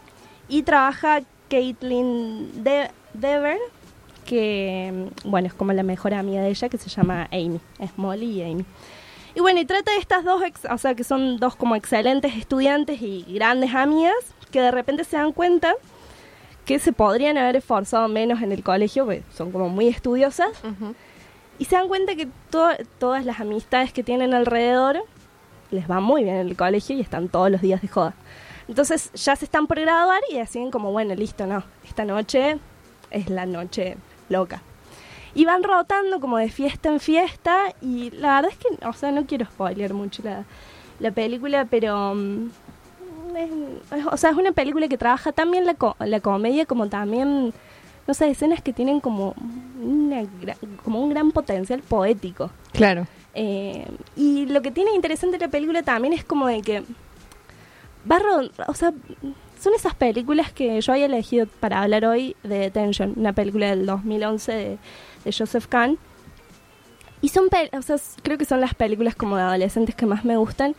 Y 0.48 0.64
trabaja 0.64 1.24
Caitlin 1.50 2.64
De- 2.64 2.90
Dever, 3.14 3.58
que, 4.28 5.10
mm, 5.26 5.30
bueno, 5.32 5.48
es 5.48 5.56
como 5.56 5.74
la 5.74 5.82
mejor 5.82 6.14
amiga 6.14 6.42
de 6.42 6.50
ella, 6.50 6.70
que 6.70 6.78
se 6.78 6.90
llama 6.90 7.28
Amy, 7.32 7.60
es 7.80 7.98
Molly 7.98 8.26
y 8.26 8.44
Amy. 8.44 8.66
Y 9.34 9.40
bueno, 9.40 9.60
y 9.60 9.66
trata 9.66 9.92
de 9.92 9.98
estas 9.98 10.24
dos, 10.24 10.44
ex- 10.44 10.66
o 10.70 10.78
sea, 10.78 10.94
que 10.94 11.04
son 11.04 11.38
dos 11.38 11.56
como 11.56 11.76
excelentes 11.76 12.36
estudiantes 12.36 13.02
y 13.02 13.26
grandes 13.28 13.74
amigas, 13.74 14.14
que 14.52 14.62
de 14.62 14.70
repente 14.72 15.04
se 15.04 15.18
dan 15.18 15.32
cuenta 15.32 15.74
que 16.66 16.80
se 16.80 16.92
podrían 16.92 17.38
haber 17.38 17.56
esforzado 17.56 18.08
menos 18.08 18.42
en 18.42 18.52
el 18.52 18.62
colegio, 18.64 19.06
porque 19.06 19.24
son 19.34 19.52
como 19.52 19.70
muy 19.70 19.88
estudiosas, 19.88 20.50
y 21.60 21.66
se 21.66 21.76
dan 21.76 21.88
cuenta 21.88 22.16
que 22.16 22.28
to- 22.50 22.78
todas 23.00 23.26
las 23.26 23.40
amistades 23.40 23.92
que 23.94 24.04
tienen 24.04 24.34
alrededor 24.34 25.04
les 25.72 25.90
va 25.90 26.00
muy 26.00 26.24
bien 26.24 26.36
en 26.36 26.48
el 26.48 26.56
colegio 26.58 26.96
y 26.96 27.02
están 27.02 27.30
todos 27.30 27.50
los 27.52 27.62
días 27.62 27.82
de 27.82 27.88
joda. 27.88 28.14
Entonces 28.68 29.12
ya 29.14 29.36
se 29.36 29.46
están 29.46 29.66
por 29.68 29.80
graduar 29.80 30.22
y 30.32 30.36
deciden 30.38 30.72
como, 30.72 30.92
bueno, 30.92 31.16
listo, 31.16 31.46
no, 31.48 31.64
esta 31.88 32.04
noche 32.06 32.58
es 33.12 33.30
la 33.30 33.46
noche 33.46 33.96
loca. 34.30 34.62
Y 35.36 35.46
van 35.46 35.62
rotando 35.64 36.20
como 36.20 36.38
de 36.38 36.50
fiesta 36.50 36.90
en 36.90 37.00
fiesta 37.00 37.74
y 37.82 38.10
la 38.12 38.36
verdad 38.36 38.52
es 38.52 38.58
que, 38.58 38.86
o 38.88 38.94
sea, 38.94 39.12
no 39.12 39.26
quiero 39.26 39.46
spoilear 39.46 39.94
mucho 39.94 40.24
la, 40.24 40.44
la 41.00 41.12
película, 41.12 41.66
pero... 41.70 42.14
mm, 42.16 42.50
es- 43.38 44.00
es- 44.00 44.06
o 44.10 44.18
sea, 44.18 44.32
es 44.32 44.38
una 44.38 44.52
película 44.52 44.88
que 44.88 44.98
trabaja 44.98 45.32
también 45.32 45.66
la, 45.66 45.76
co- 45.76 45.96
la 46.00 46.20
comedia 46.22 46.66
como 46.66 46.88
también, 46.88 47.54
no 48.08 48.14
sé, 48.16 48.30
escenas 48.32 48.62
que 48.64 48.74
tienen 48.74 49.00
como, 49.00 49.36
una 49.80 50.24
como 50.84 51.04
un 51.04 51.10
gran 51.12 51.32
potencial 51.32 51.82
poético. 51.82 52.50
Claro. 52.74 53.06
Eh, 53.36 53.86
y 54.16 54.48
lo 54.48 54.64
que 54.64 54.72
tiene 54.72 54.96
interesante 54.96 55.38
la 55.38 55.50
película 55.50 55.84
también 55.84 56.14
es 56.14 56.24
como 56.24 56.48
de 56.48 56.62
que 56.64 56.84
va 58.10 58.20
o 58.68 58.74
sea, 58.74 58.92
son 59.60 59.74
esas 59.74 59.96
películas 59.96 60.52
que 60.52 60.80
yo 60.80 60.94
había 60.94 61.06
elegido 61.06 61.48
para 61.60 61.82
hablar 61.82 62.06
hoy 62.06 62.36
de 62.44 62.60
Detention, 62.60 63.14
una 63.16 63.34
película 63.34 63.70
del 63.70 63.86
2011 63.86 64.52
de, 64.52 64.78
de 65.26 65.32
Joseph 65.32 65.68
Kahn, 65.68 65.98
Y 67.22 67.30
son, 67.30 67.48
o 67.48 67.82
sea, 67.82 67.98
creo 68.24 68.38
que 68.38 68.46
son 68.46 68.62
las 68.62 68.76
películas 68.76 69.16
como 69.16 69.38
de 69.38 69.44
adolescentes 69.44 69.96
que 69.96 70.06
más 70.06 70.24
me 70.26 70.38
gustan, 70.38 70.76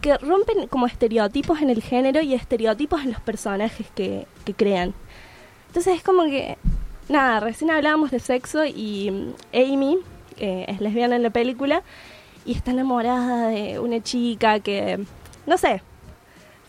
que 0.00 0.16
rompen 0.18 0.66
como 0.66 0.86
estereotipos 0.86 1.60
en 1.62 1.70
el 1.70 1.82
género 1.82 2.20
y 2.22 2.34
estereotipos 2.34 3.02
en 3.02 3.12
los 3.12 3.20
personajes 3.20 3.86
que, 3.94 4.26
que 4.44 4.54
crean. 4.54 4.94
Entonces 5.68 5.96
es 5.96 6.02
como 6.02 6.24
que, 6.24 6.58
nada, 7.08 7.40
recién 7.40 7.70
hablábamos 7.70 8.10
de 8.10 8.18
sexo 8.18 8.64
y 8.64 9.10
mm, 9.10 9.34
Amy 9.54 9.98
es 10.38 10.80
lesbiana 10.80 11.16
en 11.16 11.22
la 11.22 11.30
película 11.30 11.82
y 12.46 12.52
está 12.52 12.70
enamorada 12.70 13.48
de 13.48 13.78
una 13.78 14.02
chica 14.02 14.60
que, 14.60 14.98
no 15.46 15.58
sé, 15.58 15.82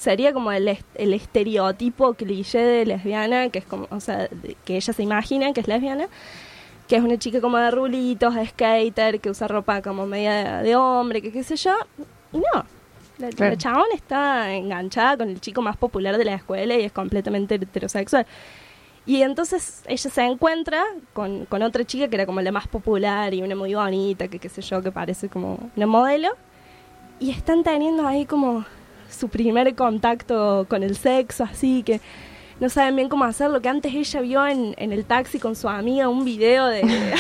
sería 0.02 0.34
como 0.34 0.52
el, 0.52 0.68
est- 0.68 0.96
el 0.96 1.14
estereotipo 1.14 2.16
cliché 2.16 2.58
de 2.58 2.86
lesbiana, 2.88 3.50
que 3.50 3.60
es 3.60 3.66
como, 3.66 3.86
o 3.92 4.00
sea, 4.00 4.28
que 4.66 4.76
ella 4.76 4.94
se 4.94 5.04
imagina 5.04 5.54
que 5.54 5.62
es 5.62 5.68
lesbiana, 5.68 6.08
que 6.88 6.96
es 6.96 7.04
una 7.04 7.18
chica 7.20 7.40
como 7.40 7.58
de 7.58 7.70
rulitos, 7.70 8.34
de 8.34 8.48
skater, 8.48 9.20
que 9.20 9.30
usa 9.30 9.48
ropa 9.48 9.84
como 9.84 10.08
media 10.08 10.58
de, 10.62 10.64
de 10.70 10.76
hombre, 10.76 11.22
que 11.22 11.32
qué 11.32 11.44
sé 11.44 11.56
yo. 11.56 11.76
Y 12.34 12.38
no, 12.38 12.66
la, 13.20 13.30
Claro. 13.30 13.52
la 13.52 13.58
chabón 13.58 13.86
está 13.94 14.52
enganchada 14.56 15.18
con 15.18 15.30
el 15.30 15.40
chico 15.40 15.62
más 15.62 15.78
popular 15.78 16.18
de 16.18 16.26
la 16.26 16.34
escuela 16.34 16.74
y 16.76 16.82
es 16.82 16.92
completamente 16.92 17.56
heterosexual. 17.56 18.26
Y 19.06 19.22
entonces 19.22 19.84
ella 19.88 20.10
se 20.10 20.22
encuentra 20.24 20.84
con, 21.14 21.46
con 21.46 21.62
otra 21.62 21.84
chica 21.86 22.08
que 22.08 22.16
era 22.16 22.26
como 22.26 22.42
la 22.42 22.52
más 22.52 22.68
popular 22.68 23.34
y 23.36 23.44
una 23.44 23.56
muy 23.56 23.76
bonita, 23.76 24.28
que 24.28 24.40
qué 24.40 24.50
sé 24.50 24.62
yo, 24.64 24.82
que 24.82 24.92
parece 24.92 25.30
como 25.30 25.60
una 25.76 25.86
modelo. 25.86 26.30
Y 27.20 27.30
están 27.30 27.64
teniendo 27.64 28.08
ahí 28.08 28.26
como 28.26 28.66
su 29.12 29.30
primer 29.30 29.76
contacto 29.76 30.66
con 30.70 30.84
el 30.84 30.96
sexo, 30.96 31.44
así 31.44 31.84
que 31.84 32.00
no 32.60 32.70
saben 32.70 32.96
bien 32.96 33.10
cómo 33.10 33.24
hacerlo, 33.26 33.62
que 33.62 33.70
antes 33.70 33.94
ella 33.94 34.22
vio 34.22 34.46
en, 34.48 34.74
en 34.78 34.92
el 34.92 35.06
taxi 35.06 35.40
con 35.40 35.56
su 35.56 35.68
amiga 35.68 36.08
un 36.10 36.24
video 36.26 36.68
de... 36.68 36.82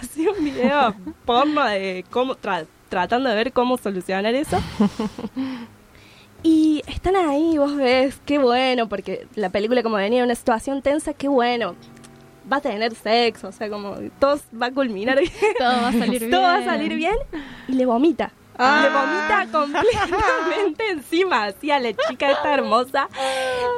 así 0.00 0.26
un 0.26 0.44
video 0.44 0.94
porno 1.24 1.64
de 1.64 2.04
cómo... 2.10 2.34
tra- 2.36 2.66
tratando 2.88 3.28
de 3.28 3.36
ver 3.36 3.52
cómo 3.52 3.78
solucionar 3.78 4.34
eso. 4.34 4.58
Y 6.42 6.82
están 6.86 7.16
ahí, 7.16 7.56
vos 7.58 7.76
ves, 7.76 8.18
qué 8.24 8.38
bueno, 8.38 8.88
porque 8.88 9.26
la 9.34 9.50
película 9.50 9.82
como 9.82 9.96
venía 9.96 10.20
en 10.20 10.24
una 10.24 10.34
situación 10.34 10.80
tensa, 10.82 11.12
qué 11.12 11.28
bueno. 11.28 11.74
Va 12.50 12.56
a 12.56 12.60
tener 12.60 12.94
sexo, 12.94 13.48
o 13.48 13.52
sea, 13.52 13.68
como 13.68 13.94
todo 14.18 14.40
va 14.60 14.66
a 14.66 14.70
culminar 14.72 15.18
bien. 15.20 15.30
Todo 15.58 15.68
va 15.82 15.88
a 15.88 15.92
salir 15.92 16.18
bien. 16.20 16.30
Todo 16.32 16.42
va 16.42 16.56
a 16.56 16.64
salir 16.64 16.94
bien. 16.94 17.14
Y 17.68 17.74
le 17.74 17.86
vomita. 17.86 18.32
Ah. 18.62 18.82
Le 18.82 18.90
vomita 18.90 19.58
completamente 19.58 20.90
encima, 20.90 21.44
así 21.44 21.70
a 21.70 21.78
la 21.78 21.94
chica 21.94 22.30
esta 22.30 22.52
hermosa. 22.52 23.08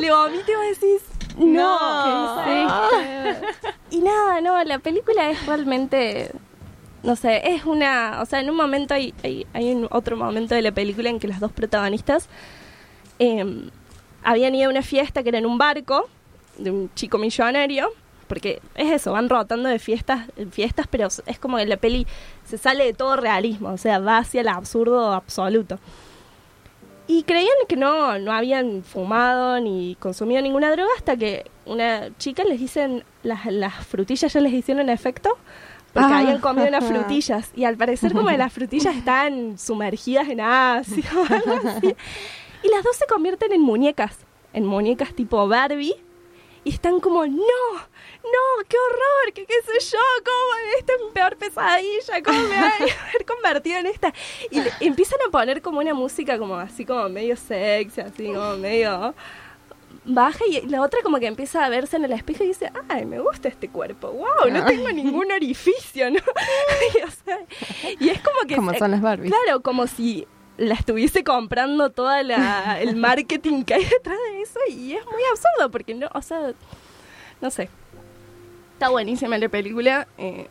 Le 0.01 0.11
vomita 0.11 0.51
y 0.51 0.55
vos 0.55 0.81
decís, 0.81 1.03
no. 1.39 2.43
¿Qué 2.45 2.63
hiciste? 2.65 3.77
Y 3.91 4.01
nada, 4.01 4.41
no, 4.41 4.63
la 4.65 4.81
película 4.81 5.31
es 5.31 5.47
realmente, 5.47 6.33
no 7.05 7.15
sé, 7.15 7.55
es 7.55 7.65
una, 7.65 8.19
o 8.23 8.27
sea, 8.27 8.41
en 8.41 8.51
un 8.51 8.57
momento 8.57 8.95
hay, 8.95 9.15
hay, 9.23 9.47
hay 9.53 9.73
un 9.73 9.87
otro 9.91 10.17
momento 10.17 10.57
de 10.57 10.63
la 10.63 10.73
película 10.73 11.11
en 11.11 11.21
que 11.21 11.29
las 11.29 11.39
dos 11.39 11.53
protagonistas 11.53 12.29
eh, 13.21 13.71
habían 14.25 14.55
ido 14.55 14.67
a 14.67 14.71
una 14.71 14.83
fiesta 14.83 15.23
que 15.23 15.29
era 15.29 15.39
en 15.39 15.47
un 15.47 15.59
barco 15.59 16.09
de 16.59 16.71
un 16.71 16.91
chico 16.95 17.19
millonario, 17.19 17.93
porque 18.27 18.61
es 18.75 18.91
eso, 18.91 19.13
van 19.13 19.29
rotando 19.29 19.69
de 19.69 19.79
fiestas 19.79 20.29
en 20.37 20.51
fiestas, 20.51 20.87
pero 20.91 21.09
es 21.27 21.39
como 21.39 21.57
que 21.57 21.67
la 21.67 21.77
peli 21.77 22.07
se 22.45 22.59
sale 22.59 22.85
de 22.85 22.93
todo 22.93 23.17
realismo, 23.17 23.71
o 23.71 23.79
sea, 23.79 23.99
va 23.99 24.19
hacia 24.19 24.41
el 24.41 24.49
absurdo 24.49 25.13
absoluto. 25.13 25.79
Y 27.09 27.25
creían 27.25 27.49
que 27.69 27.77
no, 27.77 28.19
no 28.19 28.33
habían 28.33 28.85
fumado 28.85 29.61
ni 29.61 29.97
consumido 29.97 30.41
ninguna 30.41 30.71
droga 30.71 30.89
hasta 30.97 31.17
que 31.17 31.51
una 31.67 32.17
chica 32.19 32.45
les 32.45 32.61
dicen, 32.61 33.05
las, 33.23 33.45
las 33.47 33.87
frutillas 33.87 34.33
ya 34.33 34.41
les 34.41 34.53
hicieron 34.53 34.89
efecto 34.89 35.37
porque 35.93 36.09
Ah. 36.15 36.19
habían 36.21 36.39
comido 36.39 36.69
unas 36.69 36.85
frutillas 36.89 37.51
y 37.55 37.65
al 37.65 37.77
parecer 37.77 38.13
como 38.13 38.29
que 38.29 38.39
las 38.39 38.53
frutillas 38.53 38.97
están 38.97 39.59
sumergidas 39.59 40.29
en 40.29 40.41
ácido 40.41 41.09
o 41.21 41.25
algo 41.35 41.69
así. 41.69 41.95
Y 42.63 42.69
las 42.69 42.83
dos 42.85 42.97
se 42.97 43.07
convierten 43.07 43.53
en 43.53 43.61
muñecas, 43.61 44.17
en 44.55 44.65
muñecas 44.65 45.13
tipo 45.13 45.47
Barbie 45.49 45.97
y 46.65 46.71
están 46.71 47.01
como, 47.01 47.27
no, 47.27 47.73
no, 47.75 48.65
qué 48.69 48.77
horror, 48.77 49.33
que 49.35 49.47
qué 49.47 49.55
sé 49.81 49.91
yo, 49.93 49.99
cómo 50.25 50.79
esta 50.79 50.93
es 50.95 51.01
mi 51.05 51.11
peor 51.13 51.37
pesadilla, 51.37 52.23
cómo 52.25 52.39
me 52.41 52.49
voy 52.49 52.57
a 52.57 52.75
haber 53.09 53.25
convertido 53.27 53.79
en 53.79 53.87
esta. 53.87 54.13
Y 54.51 54.61
le- 54.61 54.73
empiezan 54.81 55.19
a 55.27 55.31
poner 55.31 55.61
como 55.63 55.81
una 55.81 55.95
música 55.95 56.39
como 56.39 56.57
así 56.57 56.85
como 56.85 57.09
medio 57.09 57.37
sexy, 57.37 58.01
así 58.01 58.27
como 58.27 58.57
medio 58.57 59.15
baja 60.05 60.45
y 60.49 60.63
la 60.67 60.81
otra 60.83 61.01
como 61.03 61.21
que 61.21 61.27
empieza 61.29 61.65
a 61.65 61.69
verse 61.69 61.97
en 61.97 62.05
el 62.05 62.13
espejo 62.13 62.43
y 62.43 62.49
dice, 62.49 62.73
ay, 62.89 63.05
me 63.07 63.21
gusta 63.21 63.47
este 63.49 63.69
cuerpo, 63.69 64.11
wow, 64.11 64.51
no 64.51 64.65
tengo 64.65 64.91
ningún 64.91 65.31
orificio, 65.31 66.11
¿no? 66.11 66.19
y, 66.97 67.03
o 67.03 67.11
sea, 67.25 67.39
y 68.01 68.09
es 68.09 68.21
como 68.21 68.41
que... 68.49 68.57
Como 68.57 68.75
son 68.75 68.91
las 68.91 69.01
Barbies. 69.01 69.33
Claro, 69.33 69.61
como 69.63 69.87
si 69.87 70.27
la 70.59 70.75
estuviese 70.75 71.25
comprando 71.25 71.91
toda 71.91 72.23
la, 72.23 72.81
el 72.81 72.97
marketing 73.09 73.63
que 73.65 73.75
hay 73.75 73.85
detrás 73.85 74.17
de 74.33 74.43
eso 74.43 74.59
y 74.71 74.93
es 74.93 75.05
muy 75.05 75.23
absurdo 75.31 75.71
porque 75.71 75.95
no, 75.95 76.09
o 76.15 76.23
sea, 76.23 76.53
no 77.41 77.51
sé. 77.51 77.69
Está 78.75 78.89
buenísima 78.91 79.39
la 79.39 79.49
película. 79.49 80.07
eh, 80.19 80.47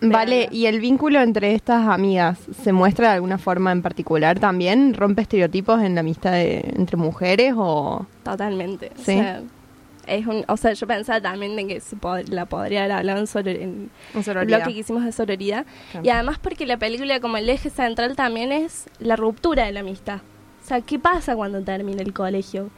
Vale. 0.00 0.48
¿y 0.52 0.66
el 0.66 0.78
vínculo 0.80 1.20
entre 1.20 1.54
estas 1.54 1.88
amigas 1.88 2.38
se 2.62 2.72
muestra 2.72 3.08
de 3.08 3.14
alguna 3.14 3.36
forma 3.38 3.72
en 3.72 3.82
particular 3.82 4.38
también? 4.38 4.94
¿Rompe 4.94 5.22
estereotipos 5.22 5.82
en 5.82 5.94
la 5.96 6.00
amistad 6.02 6.32
de- 6.32 6.72
entre 6.76 6.96
mujeres 6.96 7.54
o...? 7.56 8.06
Totalmente. 8.22 8.92
Sí. 8.96 9.02
O 9.02 9.04
sea, 9.22 9.42
es 10.08 10.26
un, 10.26 10.44
o 10.48 10.56
sea, 10.56 10.72
yo 10.72 10.86
pensaba 10.86 11.20
también 11.20 11.54
de 11.56 11.66
que 11.66 11.80
se 11.80 11.96
pod- 11.96 12.28
la 12.28 12.46
podría 12.46 12.80
haber 12.84 12.92
hablado 12.92 13.20
en, 13.20 13.26
soror- 13.26 13.48
en 13.56 13.62
En 13.62 13.90
el 14.14 14.24
sororidad. 14.24 14.58
bloque 14.58 14.74
que 14.74 14.80
hicimos 14.80 15.04
de 15.04 15.12
sororidad. 15.12 15.66
Y 16.02 16.08
además 16.10 16.38
porque 16.38 16.66
la 16.66 16.76
película 16.78 17.20
como 17.20 17.36
el 17.36 17.48
eje 17.48 17.70
central 17.70 18.16
también 18.16 18.52
es 18.52 18.86
la 18.98 19.16
ruptura 19.16 19.64
de 19.66 19.72
la 19.72 19.80
amistad. 19.80 20.20
O 20.64 20.66
sea, 20.68 20.80
¿qué 20.80 20.98
pasa 20.98 21.34
cuando 21.36 21.62
termina 21.62 22.02
el 22.02 22.12
colegio? 22.12 22.70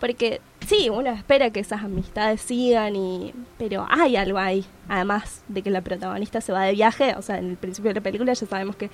Porque 0.00 0.40
sí, 0.66 0.88
uno 0.88 1.10
espera 1.10 1.50
que 1.50 1.60
esas 1.60 1.84
amistades 1.84 2.40
sigan, 2.40 2.96
y 2.96 3.34
pero 3.58 3.86
hay 3.90 4.16
algo 4.16 4.38
ahí. 4.38 4.64
Además 4.88 5.42
de 5.48 5.60
que 5.62 5.70
la 5.70 5.82
protagonista 5.82 6.40
se 6.40 6.52
va 6.52 6.62
de 6.64 6.72
viaje, 6.72 7.14
o 7.16 7.22
sea, 7.22 7.38
en 7.38 7.50
el 7.50 7.56
principio 7.56 7.90
de 7.90 7.96
la 7.96 8.00
película 8.00 8.32
ya 8.32 8.46
sabemos 8.46 8.76
que 8.76 8.90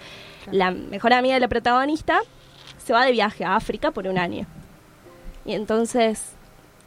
la 0.50 0.72
mejor 0.72 1.12
amiga 1.12 1.34
de 1.34 1.40
la 1.40 1.48
protagonista 1.48 2.18
se 2.84 2.92
va 2.92 3.04
de 3.04 3.12
viaje 3.12 3.44
a 3.44 3.54
África 3.56 3.92
por 3.92 4.06
un 4.08 4.18
año. 4.18 4.46
Y 5.44 5.52
entonces, 5.54 6.32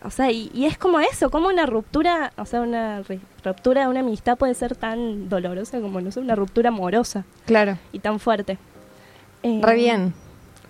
o 0.03 0.09
sea, 0.11 0.31
y, 0.31 0.49
y 0.53 0.65
es 0.65 0.77
como 0.77 0.99
eso, 0.99 1.29
como 1.29 1.47
una 1.47 1.65
ruptura, 1.65 2.31
o 2.37 2.45
sea, 2.45 2.61
una 2.61 3.01
ruptura 3.43 3.81
de 3.81 3.87
una 3.87 3.99
amistad 3.99 4.37
puede 4.37 4.53
ser 4.53 4.75
tan 4.75 5.27
dolorosa 5.29 5.81
como, 5.81 5.99
no 6.01 6.11
sé, 6.11 6.19
una 6.21 6.35
ruptura 6.35 6.69
amorosa 6.69 7.25
Claro, 7.45 7.77
y 7.91 7.99
tan 7.99 8.19
fuerte. 8.19 8.57
Eh, 9.43 9.59
re 9.61 9.75
bien. 9.75 10.13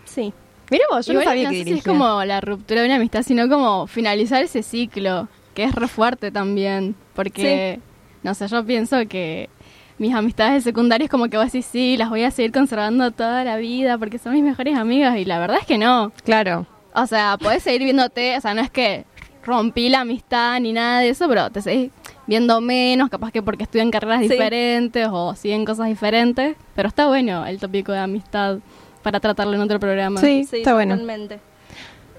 Sí. 0.06 0.34
Mira 0.72 0.86
vos, 0.92 1.06
yo 1.06 1.14
Igual 1.14 1.26
no 1.26 1.32
sabía 1.32 1.44
no 1.46 1.50
que 1.52 1.58
sé 1.60 1.64
si 1.64 1.74
es 1.80 1.84
como 1.84 2.24
la 2.26 2.42
ruptura 2.42 2.82
de 2.82 2.88
una 2.88 2.96
amistad, 2.98 3.24
sino 3.24 3.48
como 3.50 3.88
finalizar 3.88 4.44
ese 4.44 4.62
ciclo, 4.64 5.28
que 5.54 5.64
es 5.64 5.74
re 5.74 5.88
fuerte 5.88 6.32
también, 6.32 6.96
porque, 7.16 7.80
no 8.24 8.34
sé, 8.36 8.48
yo 8.48 8.64
pienso 8.66 8.98
que 9.08 9.50
mis 9.98 10.14
amistades 10.14 10.54
de 10.54 10.62
secundaria 10.72 11.06
es 11.06 11.12
como 11.12 11.28
que 11.28 11.38
vos 11.38 11.48
decís, 11.48 11.66
sí, 11.66 11.98
las 11.98 12.10
voy 12.10 12.24
a 12.24 12.32
seguir 12.32 12.52
conservando 12.52 13.12
toda 13.12 13.44
la 13.44 13.58
vida 13.58 13.98
porque 13.98 14.18
son 14.20 14.34
mis 14.34 14.44
mejores 14.44 14.78
amigas, 14.78 15.18
y 15.18 15.26
la 15.26 15.40
verdad 15.40 15.58
es 15.60 15.66
que 15.66 15.78
no. 15.78 16.12
Claro, 16.24 16.66
O 16.94 17.06
sea, 17.08 17.38
podés 17.40 17.64
seguir 17.64 17.84
viéndote, 17.84 18.38
o 18.38 18.42
sea, 18.42 18.54
no 18.54 18.62
es 18.62 18.70
que 18.72 19.06
rompí 19.44 19.90
la 19.90 20.02
amistad 20.02 20.60
ni 20.60 20.74
nada 20.74 21.00
de 21.00 21.10
eso, 21.10 21.28
pero 21.28 21.50
te 21.50 21.62
seguís 21.62 21.92
viendo 22.28 22.62
menos, 22.62 23.10
capaz 23.10 23.32
que 23.32 23.42
porque 23.42 23.64
estudian 23.64 23.90
carreras 23.92 24.22
Sí. 24.22 24.30
diferentes 24.30 25.08
o 25.12 25.36
siguen 25.36 25.66
cosas 25.66 25.88
diferentes, 25.88 26.56
pero 26.76 26.88
está 26.88 27.08
bueno 27.08 27.46
el 27.46 27.60
tópico 27.60 27.92
de 27.92 28.00
amistad 28.00 28.58
para 29.02 29.20
tratarlo 29.20 29.54
en 29.56 29.62
otro 29.62 29.80
programa. 29.80 30.20
Sí, 30.22 30.48
está 30.52 30.74
bueno. 30.74 30.96
totalmente. 30.96 31.40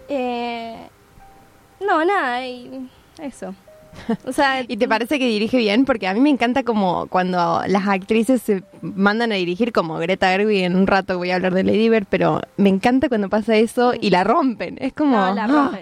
Eh, 0.09 0.77
no, 1.87 2.05
nada, 2.05 2.47
y 2.47 2.89
eso. 3.23 3.55
O 4.25 4.33
sea, 4.33 4.63
¿Y 4.67 4.77
te 4.77 4.87
parece 4.89 5.19
que 5.19 5.27
dirige 5.27 5.57
bien? 5.59 5.85
Porque 5.85 6.07
a 6.07 6.15
mí 6.15 6.21
me 6.21 6.31
encanta 6.31 6.63
como 6.63 7.07
cuando 7.09 7.61
las 7.67 7.89
actrices 7.89 8.41
se 8.41 8.63
mandan 8.83 9.33
a 9.33 9.35
dirigir, 9.35 9.73
como 9.73 9.97
Greta 9.99 10.29
Gerwig, 10.31 10.63
en 10.65 10.77
un 10.77 10.87
rato 10.87 11.19
voy 11.19 11.31
a 11.33 11.35
hablar 11.37 11.55
de 11.55 11.65
Lady 11.65 11.89
Bird, 11.89 12.07
pero 12.09 12.41
me 12.57 12.69
encanta 12.69 13.09
cuando 13.09 13.29
pasa 13.29 13.57
eso 13.57 13.93
y 14.01 14.11
la 14.11 14.23
rompen. 14.25 14.77
Es 14.81 14.93
como... 14.93 15.17
No, 15.17 15.35
la 15.35 15.45
¡ah! 15.45 15.79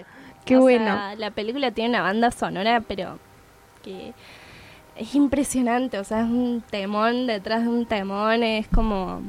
Qué 0.49 0.57
O 0.57 0.61
bueno. 0.61 0.85
sea, 0.85 1.15
la 1.15 1.31
película 1.31 1.71
tiene 1.71 1.89
una 1.91 2.01
banda 2.01 2.31
sonora, 2.31 2.81
pero 2.87 3.17
que 3.83 4.13
es 4.97 5.15
impresionante. 5.15 5.97
O 5.99 6.03
sea, 6.03 6.19
es 6.21 6.25
un 6.29 6.61
temón 6.69 7.27
detrás 7.27 7.63
de 7.63 7.69
un 7.69 7.85
temón. 7.85 8.43
Es 8.43 8.67
como. 8.67 9.21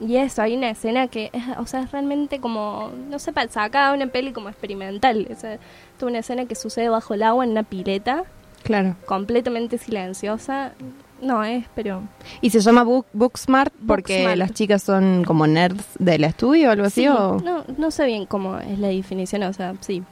Y 0.00 0.16
eso, 0.16 0.42
hay 0.42 0.56
una 0.56 0.70
escena 0.70 1.06
que 1.06 1.30
es, 1.32 1.42
o 1.58 1.66
sea, 1.66 1.82
es 1.82 1.92
realmente 1.92 2.40
como, 2.40 2.90
no 3.08 3.18
sé, 3.20 3.32
sacada 3.50 3.92
una 3.94 4.06
peli 4.08 4.32
como 4.32 4.48
experimental. 4.48 5.28
O 5.30 5.34
sea, 5.38 5.54
es 5.54 5.60
una 6.02 6.18
escena 6.18 6.46
que 6.46 6.56
sucede 6.56 6.88
bajo 6.88 7.14
el 7.14 7.22
agua 7.22 7.44
en 7.44 7.50
una 7.52 7.62
pileta, 7.62 8.24
Claro. 8.64 8.96
completamente 9.06 9.78
silenciosa. 9.78 10.72
No 11.20 11.44
es, 11.44 11.66
pero... 11.76 12.02
¿Y 12.40 12.50
se 12.50 12.58
llama 12.58 12.82
Book, 12.82 13.06
Booksmart 13.12 13.72
porque 13.86 14.14
Booksmart. 14.14 14.38
las 14.38 14.52
chicas 14.54 14.82
son 14.82 15.22
como 15.24 15.46
nerds 15.46 15.84
del 16.00 16.24
estudio 16.24 16.68
o 16.70 16.72
algo 16.72 16.86
así? 16.86 17.02
Sí, 17.02 17.06
o 17.08 17.38
no, 17.38 17.62
no 17.78 17.90
sé 17.92 18.06
bien 18.06 18.26
cómo 18.26 18.58
es 18.58 18.76
la 18.80 18.88
definición, 18.88 19.44
o 19.44 19.52
sea, 19.52 19.74
sí. 19.78 20.02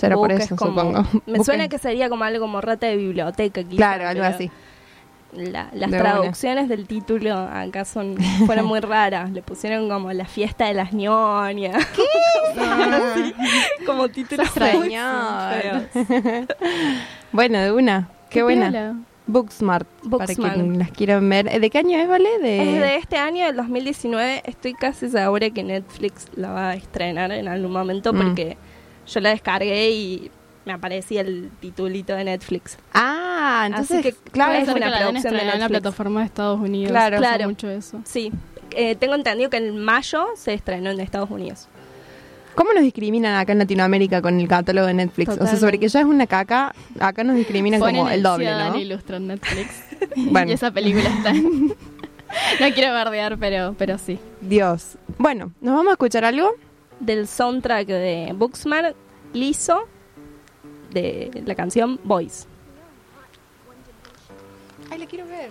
Será 0.00 0.16
por 0.16 0.32
eso, 0.32 0.54
es 0.54 0.58
como- 0.58 0.80
supongo? 0.80 1.02
Me 1.26 1.36
Book 1.38 1.44
suena 1.46 1.64
es- 1.64 1.70
que 1.70 1.78
sería 1.78 2.08
como 2.08 2.24
algo 2.24 2.40
como 2.40 2.60
rata 2.60 2.86
de 2.86 2.96
biblioteca. 2.96 3.62
quizá, 3.62 3.76
Claro, 3.76 4.08
algo 4.08 4.24
así. 4.24 4.50
la- 5.32 5.68
las 5.72 5.90
De 5.90 5.98
traducciones 5.98 6.68
del 6.68 6.86
título 6.88 7.34
acá 7.36 7.84
son 7.84 8.16
fueron 8.46 8.66
muy 8.66 8.80
raras. 8.80 9.30
Le 9.30 9.42
pusieron 9.42 9.88
como 9.88 10.12
la 10.12 10.24
fiesta 10.24 10.66
de 10.66 10.74
las 10.74 10.92
ñoñas. 10.92 11.86
Sí, 13.14 13.34
como 13.86 14.08
títulos 14.08 14.48
muy 14.56 14.70
Señor. 14.90 15.88
feos. 15.92 16.46
bueno, 17.32 17.58
de 17.60 17.72
una. 17.72 18.08
Qué, 18.28 18.42
buena. 18.42 18.70
piola. 18.70 18.96
Booksmart, 19.26 19.86
para 20.10 20.24
Booksmart. 20.26 20.54
quienes 20.54 20.78
las 20.78 20.90
quieran 20.90 21.28
ver. 21.28 21.46
Eh, 21.48 21.60
¿De 21.60 21.70
qué 21.70 21.78
año 21.78 21.96
es, 21.98 22.08
vale? 22.08 22.28
De... 22.40 22.74
Es 22.74 22.80
de 22.80 22.96
este 22.96 23.16
año, 23.16 23.46
del 23.46 23.56
2019. 23.56 24.42
Estoy 24.44 24.74
casi 24.74 25.08
segura 25.08 25.50
que 25.50 25.62
Netflix 25.62 26.26
la 26.34 26.50
va 26.50 26.70
a 26.70 26.74
estrenar 26.74 27.30
en 27.30 27.46
algún 27.46 27.70
momento 27.72 28.12
Mm. 28.12 28.16
porque 28.16 28.56
yo 29.06 29.20
la 29.20 29.30
descargué 29.30 29.90
y 29.90 30.30
me 30.64 30.72
aparecía 30.72 31.22
el 31.22 31.50
titulito 31.60 32.14
de 32.14 32.24
Netflix. 32.24 32.78
Ah, 32.92 33.64
entonces, 33.66 33.98
Así 33.98 34.10
que, 34.10 34.30
claro, 34.30 34.52
es 34.52 34.68
una 34.68 34.74
que 34.74 34.80
la 34.80 34.90
den 34.90 35.02
producción 35.02 35.34
de 35.34 35.40
en 35.40 35.60
la 35.60 35.68
plataforma 35.68 36.20
de 36.20 36.26
Estados 36.26 36.60
Unidos. 36.60 36.90
Claro. 36.90 37.18
Claro. 37.18 37.48
mucho 37.48 37.70
eso. 37.70 38.00
Sí, 38.04 38.30
eh, 38.72 38.94
tengo 38.94 39.14
entendido 39.14 39.50
que 39.50 39.56
en 39.56 39.78
mayo 39.78 40.26
se 40.36 40.54
estrenó 40.54 40.90
en 40.90 41.00
Estados 41.00 41.30
Unidos. 41.30 41.68
¿Cómo 42.54 42.72
nos 42.72 42.82
discriminan 42.82 43.36
acá 43.36 43.52
en 43.52 43.58
Latinoamérica 43.58 44.20
con 44.20 44.38
el 44.38 44.48
catálogo 44.48 44.86
de 44.86 44.94
Netflix? 44.94 45.30
O 45.38 45.46
sea, 45.46 45.56
sobre 45.56 45.78
que 45.78 45.88
ya 45.88 46.00
es 46.00 46.06
una 46.06 46.26
caca, 46.26 46.74
acá 46.98 47.24
nos 47.24 47.36
discriminan 47.36 47.80
Ponen 47.80 47.96
como 47.96 48.10
el 48.10 48.22
doble, 48.22 48.50
¿no? 48.50 48.76
Ilustre 48.76 49.16
en 49.16 49.28
Netflix. 49.28 49.84
Bueno. 50.16 50.50
Y 50.50 50.54
esa 50.54 50.70
película 50.70 51.08
está 51.08 51.30
en... 51.30 51.68
no 52.60 52.74
quiero 52.74 52.92
bardear, 52.92 53.38
pero, 53.38 53.74
pero 53.78 53.98
sí. 53.98 54.18
Dios. 54.40 54.96
Bueno, 55.18 55.52
¿nos 55.60 55.74
vamos 55.74 55.90
a 55.90 55.92
escuchar 55.92 56.24
algo? 56.24 56.54
Del 57.00 57.26
soundtrack 57.26 57.86
de 57.88 58.32
Booksmart, 58.34 58.94
Liso, 59.32 59.88
de 60.90 61.42
la 61.46 61.54
canción 61.54 61.98
Boys. 62.04 62.46
Ay, 64.90 64.98
la 64.98 65.06
quiero 65.06 65.26
ver. 65.26 65.50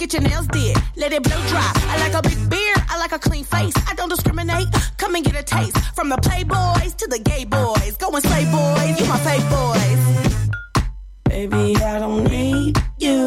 Get 0.00 0.14
your 0.14 0.22
nails 0.22 0.46
did, 0.46 0.78
let 0.96 1.12
it 1.12 1.22
blow 1.22 1.36
dry. 1.48 1.72
I 1.74 1.98
like 2.00 2.14
a 2.14 2.22
big 2.26 2.48
beard, 2.48 2.78
I 2.88 2.98
like 2.98 3.12
a 3.12 3.18
clean 3.18 3.44
face. 3.44 3.74
I 3.86 3.92
don't 3.92 4.08
discriminate. 4.08 4.66
Come 4.96 5.14
and 5.14 5.22
get 5.22 5.38
a 5.38 5.42
taste 5.42 5.76
from 5.94 6.08
the 6.08 6.16
playboys 6.16 6.96
to 6.96 7.06
the 7.06 7.18
gay 7.18 7.44
boys. 7.44 7.98
Go 7.98 8.08
and 8.08 8.24
slay 8.24 8.46
boys, 8.46 8.98
you 8.98 9.06
my 9.06 9.18
fake 9.18 9.46
boys. 9.50 10.48
Baby, 11.24 11.76
I 11.84 11.98
don't 11.98 12.24
need 12.24 12.78
you. 12.98 13.26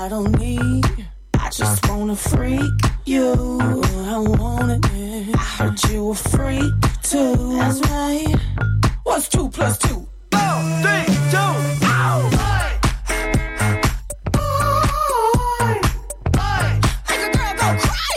I 0.00 0.08
don't 0.08 0.32
need. 0.38 0.86
I 1.38 1.50
just 1.50 1.86
wanna 1.86 2.16
freak 2.16 2.80
you. 3.04 3.34
I 3.60 4.16
want 4.18 4.86
it. 4.86 5.34
I 5.36 5.44
heard 5.58 5.84
you 5.90 6.12
a 6.12 6.14
freak 6.14 6.72
too. 7.02 7.52
That's 7.58 7.80
right. 7.90 8.34
What's 9.02 9.28
two 9.28 9.50
plus 9.50 9.76
two? 9.76 10.08
Four, 10.32 10.62
three, 10.80 11.17
house. 17.68 18.07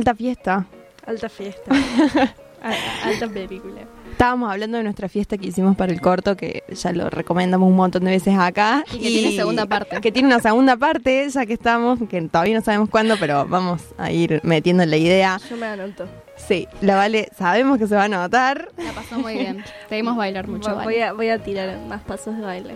Alta 0.00 0.14
fiesta. 0.14 0.66
Alta 1.06 1.28
fiesta. 1.28 1.70
Al- 2.62 2.74
Alta 3.04 3.28
película. 3.28 3.82
Estábamos 4.12 4.50
hablando 4.50 4.78
de 4.78 4.84
nuestra 4.84 5.10
fiesta 5.10 5.36
que 5.36 5.48
hicimos 5.48 5.76
para 5.76 5.92
el 5.92 6.00
corto, 6.00 6.36
que 6.38 6.62
ya 6.72 6.92
lo 6.92 7.10
recomendamos 7.10 7.68
un 7.68 7.76
montón 7.76 8.04
de 8.04 8.12
veces 8.12 8.34
acá. 8.38 8.82
Y 8.94 8.98
que 8.98 9.08
tiene 9.08 9.36
segunda 9.36 9.66
parte. 9.66 10.00
Que 10.00 10.10
tiene 10.10 10.28
una 10.28 10.40
segunda 10.40 10.76
parte, 10.78 11.28
ya 11.28 11.44
que 11.44 11.52
estamos, 11.52 11.98
que 12.08 12.20
todavía 12.22 12.54
no 12.58 12.64
sabemos 12.64 12.88
cuándo, 12.88 13.16
pero 13.20 13.46
vamos 13.46 13.82
a 13.98 14.10
ir 14.10 14.40
metiendo 14.42 14.86
la 14.86 14.96
idea. 14.96 15.38
Yo 15.50 15.56
me 15.58 15.66
anoto. 15.66 16.06
Sí, 16.48 16.66
la 16.80 16.96
Vale, 16.96 17.28
sabemos 17.38 17.78
que 17.78 17.86
se 17.86 17.94
va 17.94 18.04
a 18.04 18.08
notar. 18.08 18.68
La 18.76 18.92
pasó 18.92 19.18
muy 19.18 19.34
bien. 19.34 19.62
Te 19.88 19.94
dimos 19.96 20.16
bailar 20.16 20.48
mucho. 20.48 20.74
voy, 20.74 20.84
Vale. 20.84 21.02
a, 21.04 21.12
voy 21.12 21.28
a 21.28 21.38
tirar 21.38 21.78
más 21.86 22.00
pasos 22.02 22.36
de 22.36 22.42
baile. 22.42 22.74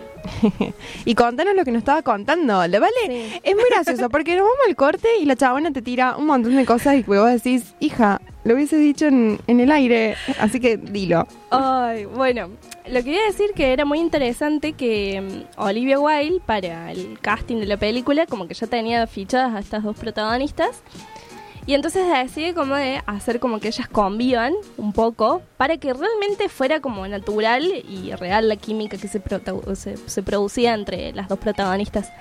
y 1.05 1.13
contanos 1.15 1.55
lo 1.55 1.65
que 1.65 1.71
nos 1.71 1.79
estaba 1.79 2.01
contando. 2.01 2.65
La 2.67 2.79
Vale 2.79 2.91
Sí. 3.05 3.39
es 3.43 3.55
muy 3.55 3.63
gracioso 3.69 4.09
porque 4.09 4.35
nos 4.35 4.43
vamos 4.43 4.57
al 4.67 4.75
corte 4.75 5.07
y 5.19 5.25
la 5.25 5.35
chabona 5.35 5.71
te 5.71 5.81
tira 5.81 6.15
un 6.15 6.25
montón 6.27 6.55
de 6.55 6.65
cosas 6.65 6.95
y 6.95 7.03
vos 7.03 7.29
decís, 7.29 7.75
hija, 7.79 8.21
lo 8.45 8.53
hubiese 8.53 8.77
dicho 8.77 9.07
en, 9.07 9.39
en 9.47 9.59
el 9.59 9.71
aire, 9.71 10.15
así 10.39 10.59
que 10.59 10.77
dilo. 10.77 11.27
Ay, 11.49 12.05
bueno, 12.05 12.49
lo 12.87 13.03
que 13.03 13.09
iba 13.13 13.23
a 13.23 13.27
decir 13.27 13.51
que 13.55 13.73
era 13.73 13.83
muy 13.85 13.99
interesante 13.99 14.73
que 14.73 15.21
mm, 15.57 15.59
Olivia 15.61 15.99
Wilde 15.99 16.39
para 16.45 16.91
el 16.91 17.19
casting 17.19 17.57
de 17.59 17.65
la 17.65 17.77
película 17.77 18.25
como 18.25 18.47
que 18.47 18.53
ya 18.53 18.67
tenía 18.67 19.05
fichadas 19.07 19.53
a 19.55 19.59
estas 19.59 19.83
dos 19.83 19.97
protagonistas 19.97 20.81
Y 21.67 21.73
entonces 21.73 22.05
decide 22.07 22.53
como 22.53 22.75
de 22.75 23.01
hacer 23.07 23.39
como 23.39 23.59
que 23.59 23.69
ellas 23.69 23.87
convivan 23.87 24.53
un 24.77 24.93
poco 24.93 25.41
para 25.57 25.77
que 25.77 25.93
realmente 25.93 26.47
fuera 26.47 26.79
como 26.79 27.07
natural 27.07 27.63
y 27.65 28.11
real 28.13 28.47
la 28.49 28.55
química 28.55 28.97
que 28.97 29.07
se, 29.07 29.19
se, 29.75 29.97
se 29.97 30.23
producía 30.23 30.75
entre 30.75 31.11
las 31.13 31.27
dos 31.27 31.39
protagonistas. 31.39 32.11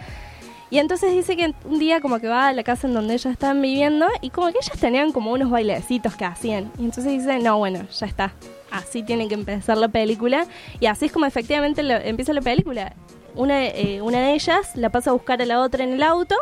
Y 0.71 0.79
entonces 0.79 1.13
dice 1.13 1.37
que 1.37 1.55
un 1.67 1.79
día 1.79 2.01
como 2.01 2.19
que 2.21 2.27
va 2.27 2.49
a 2.49 2.53
la 2.55 2.63
casa 2.65 2.89
en 2.89 2.95
donde 2.95 3.15
ellas 3.15 3.33
estaban 3.33 3.61
viviendo 3.61 4.07
y 4.23 4.31
como 4.31 4.47
que 4.51 4.59
ellas 4.63 4.81
tenían 4.81 5.13
como 5.13 5.31
unos 5.31 5.51
bailecitos 5.51 6.17
que 6.17 6.25
hacían. 6.25 6.73
Y 6.79 6.85
entonces 6.87 7.13
dice, 7.13 7.39
no, 7.39 7.59
bueno, 7.59 7.87
ya 8.01 8.07
está. 8.07 8.33
Así 8.71 9.03
tiene 9.03 9.29
que 9.29 9.35
empezar 9.35 9.77
la 9.77 9.89
película. 9.89 10.47
Y 10.81 10.87
así 10.87 11.05
es 11.05 11.13
como 11.13 11.27
efectivamente 11.27 11.83
la- 11.83 12.01
empieza 12.03 12.33
la 12.33 12.41
película. 12.41 12.95
Una, 13.37 13.67
eh, 13.67 14.01
una 14.01 14.21
de 14.21 14.33
ellas 14.33 14.75
la 14.75 14.89
pasa 14.91 15.11
a 15.11 15.13
buscar 15.13 15.41
a 15.43 15.45
la 15.45 15.61
otra 15.61 15.85
en 15.85 15.93
el 15.93 16.03
auto. 16.03 16.35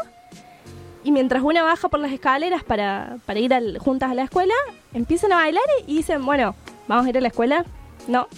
Y 1.05 1.11
mientras 1.13 1.43
una 1.43 1.63
baja 1.63 1.89
por 1.89 2.01
las 2.01 2.13
escaleras 2.13 2.63
para, 2.65 3.17
para 3.27 3.41
ir 3.41 3.53
al- 3.53 3.79
juntas 3.79 4.11
a 4.11 4.15
la 4.15 4.23
escuela, 4.25 4.55
empiezan 4.95 5.33
a 5.33 5.37
bailar 5.37 5.65
y, 5.87 5.97
dicen, 5.97 6.25
bueno, 6.25 6.55
¿vamos 6.87 7.07
a 7.07 7.09
ir 7.09 7.19
a 7.19 7.21
la 7.21 7.29
escuela? 7.29 7.65
No, 8.07 8.29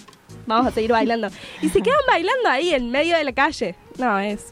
vamos 0.47 0.67
a 0.67 0.71
seguir 0.71 0.91
bailando. 0.91 1.27
Y 1.61 1.69
se 1.69 1.81
quedan 1.81 1.99
bailando 2.07 2.49
ahí 2.49 2.73
en 2.73 2.89
medio 2.89 3.17
de 3.17 3.23
la 3.23 3.33
calle. 3.33 3.75
No, 3.99 4.17
es 4.19 4.47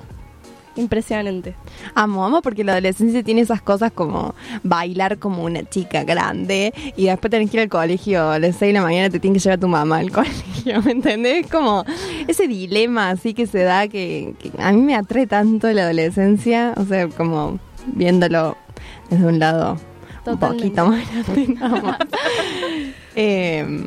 impresionante. 0.75 1.55
Amo, 1.93 2.25
amo 2.25 2.41
porque 2.41 2.63
la 2.63 2.71
adolescencia 2.73 3.23
tiene 3.23 3.41
esas 3.41 3.61
cosas 3.61 3.91
como 3.91 4.33
bailar 4.63 5.19
como 5.19 5.43
una 5.43 5.63
chica 5.69 6.03
grande 6.03 6.73
y 6.97 7.05
después 7.05 7.29
tenés 7.29 7.51
que 7.51 7.57
ir 7.57 7.63
al 7.63 7.69
colegio 7.69 8.29
a 8.31 8.39
las 8.39 8.55
6 8.55 8.69
de 8.69 8.73
la 8.79 8.81
mañana 8.81 9.09
te 9.09 9.19
tiene 9.19 9.35
que 9.35 9.39
llevar 9.43 9.59
tu 9.59 9.67
mamá 9.67 9.97
al 9.99 10.11
colegio, 10.11 10.81
¿me 10.81 10.91
entendés? 10.93 11.45
Como 11.47 11.85
ese 12.27 12.47
dilema 12.47 13.09
así 13.11 13.33
que 13.35 13.45
se 13.45 13.59
da 13.63 13.87
que, 13.87 14.33
que 14.39 14.51
a 14.57 14.71
mí 14.71 14.81
me 14.81 14.95
atrae 14.95 15.27
tanto 15.27 15.71
la 15.71 15.83
adolescencia, 15.83 16.73
o 16.77 16.85
sea, 16.85 17.07
como 17.07 17.59
viéndolo 17.87 18.57
desde 19.09 19.25
un 19.25 19.39
lado 19.39 19.77
Totalmente. 20.23 20.45
un 20.45 20.73
poquito 20.73 20.85
más 20.87 21.03
grande. 21.25 22.05
Eh, 23.15 23.85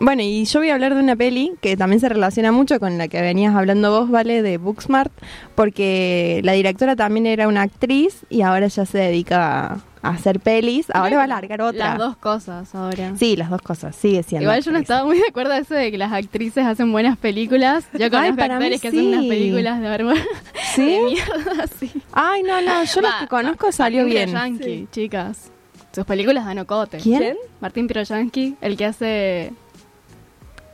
bueno, 0.00 0.22
y 0.22 0.44
yo 0.44 0.60
voy 0.60 0.70
a 0.70 0.74
hablar 0.74 0.94
de 0.94 1.02
una 1.02 1.16
peli 1.16 1.54
que 1.60 1.76
también 1.76 1.98
se 2.00 2.08
relaciona 2.08 2.52
mucho 2.52 2.78
con 2.78 2.98
la 2.98 3.08
que 3.08 3.20
venías 3.20 3.54
hablando 3.54 3.90
vos, 3.90 4.10
¿vale? 4.10 4.42
De 4.42 4.56
Booksmart, 4.56 5.12
porque 5.54 6.40
la 6.44 6.52
directora 6.52 6.94
también 6.94 7.26
era 7.26 7.48
una 7.48 7.62
actriz 7.62 8.24
y 8.30 8.42
ahora 8.42 8.68
ya 8.68 8.86
se 8.86 8.98
dedica 8.98 9.72
a, 10.02 10.10
hacer 10.10 10.38
pelis. 10.38 10.86
Ahora 10.94 11.16
va 11.16 11.24
a 11.24 11.26
largar 11.26 11.60
otra. 11.62 11.90
Las 11.90 11.98
dos 11.98 12.16
cosas 12.16 12.72
ahora. 12.74 13.14
Sí, 13.16 13.34
las 13.34 13.50
dos 13.50 13.60
cosas, 13.60 13.96
sigue 13.96 14.22
siendo. 14.22 14.44
Igual 14.44 14.62
yo 14.62 14.70
no 14.70 14.78
estaba 14.78 15.04
muy 15.04 15.18
de 15.18 15.26
acuerdo 15.28 15.52
a 15.52 15.58
eso 15.58 15.74
de 15.74 15.90
que 15.90 15.98
las 15.98 16.12
actrices 16.12 16.64
hacen 16.64 16.92
buenas 16.92 17.18
películas. 17.18 17.84
Yo 17.92 18.08
conozco 18.08 18.36
para 18.36 18.58
mí 18.58 18.66
actores 18.66 18.80
que 18.80 18.88
hacen 18.88 19.08
unas 19.08 19.22
sí. 19.22 19.28
películas 19.28 19.80
de 19.80 19.88
vergüenza. 19.88 20.24
¿Sí? 20.74 20.86
De 20.86 21.02
mierda, 21.02 21.66
sí. 21.78 21.90
Ay, 22.12 22.44
no, 22.44 22.60
no, 22.60 22.84
yo 22.84 23.00
las 23.00 23.14
Va, 23.14 23.20
que 23.20 23.28
conozco 23.28 23.72
salió 23.72 24.02
Martín 24.02 24.14
bien. 24.14 24.28
Piroyansky, 24.28 24.88
chicas. 24.92 25.50
Sus 25.92 26.04
películas 26.04 26.44
dan 26.44 26.58
ocote. 26.60 26.98
¿Quién? 26.98 27.36
Martín 27.60 27.88
Piroyansky, 27.88 28.56
el 28.60 28.76
que 28.76 28.84
hace... 28.84 29.52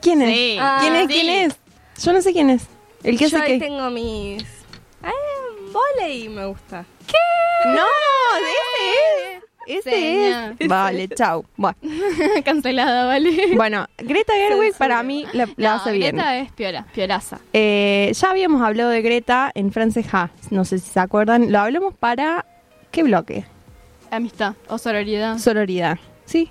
¿Quién 0.05 0.23
es? 0.23 0.29
Sí. 0.29 0.59
¿Quién 0.81 0.95
es? 0.97 1.05
Ah, 1.05 1.07
¿Quién 1.09 1.09
sí. 1.09 1.31
es? 1.31 2.05
Yo 2.05 2.13
no 2.13 2.21
sé 2.21 2.33
quién 2.33 2.51
es. 2.51 2.67
El 3.03 3.19
que 3.19 3.29
Yo 3.29 3.37
hace 3.39 3.47
ahí 3.47 3.59
que... 3.59 3.65
tengo 3.67 3.91
mis... 3.91 4.43
Eh, 4.43 5.73
volei 5.73 6.29
me 6.29 6.47
gusta. 6.47 6.85
No, 7.67 7.87
ese 8.37 9.39
es. 9.39 9.79
Ese 9.79 9.91
Seña. 9.91 10.55
es. 10.59 10.69
Vale, 10.69 11.09
chau. 11.09 11.47
Bueno. 11.57 11.79
Cancelada, 12.45 13.07
¿vale? 13.07 13.55
Bueno, 13.57 13.87
Greta 13.97 14.35
Gerwig 14.35 14.75
para 14.77 15.03
mí 15.03 15.25
la, 15.33 15.49
la 15.57 15.71
No, 15.71 15.77
hace 15.77 15.93
bien. 15.93 16.17
Greta 16.17 16.37
es 16.37 16.53
piola, 16.53 16.87
piolaza. 16.95 17.39
Eh, 17.55 18.13
ya 18.15 18.31
habíamos 18.31 18.61
hablado 18.61 18.91
de 18.91 19.01
Greta 19.01 19.51
en 19.55 19.73
Franceja, 19.73 20.31
no 20.51 20.67
sé 20.67 20.79
si 20.79 20.91
se 20.91 21.01
acuerdan. 21.01 21.51
Lo 21.51 21.61
hablamos 21.61 21.95
para. 21.95 22.45
¿Qué 22.91 23.03
bloque? 23.03 23.47
Amistad 24.11 24.55
o 24.69 24.77
sororidad. 24.77 25.39
Sororidad. 25.39 25.99
Sí, 26.27 26.51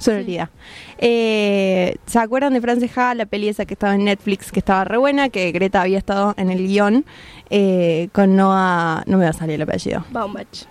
sororidad. 0.00 0.50
Eh, 0.98 1.96
¿Se 2.06 2.18
acuerdan 2.18 2.52
de 2.54 2.60
Franceja, 2.60 3.14
la 3.14 3.26
peli 3.26 3.48
esa 3.48 3.64
que 3.64 3.74
estaba 3.74 3.94
en 3.94 4.04
Netflix, 4.04 4.50
que 4.50 4.58
estaba 4.58 4.84
re 4.84 4.96
buena, 4.96 5.28
que 5.28 5.52
Greta 5.52 5.82
había 5.82 5.98
estado 5.98 6.34
en 6.36 6.50
el 6.50 6.66
guion 6.66 7.04
eh, 7.50 8.08
con 8.12 8.36
Noah. 8.36 9.04
No 9.06 9.18
me 9.18 9.24
va 9.24 9.30
a 9.30 9.34
salir 9.34 9.54
el 9.56 9.62
apellido. 9.62 10.04
Baumbach. 10.10 10.66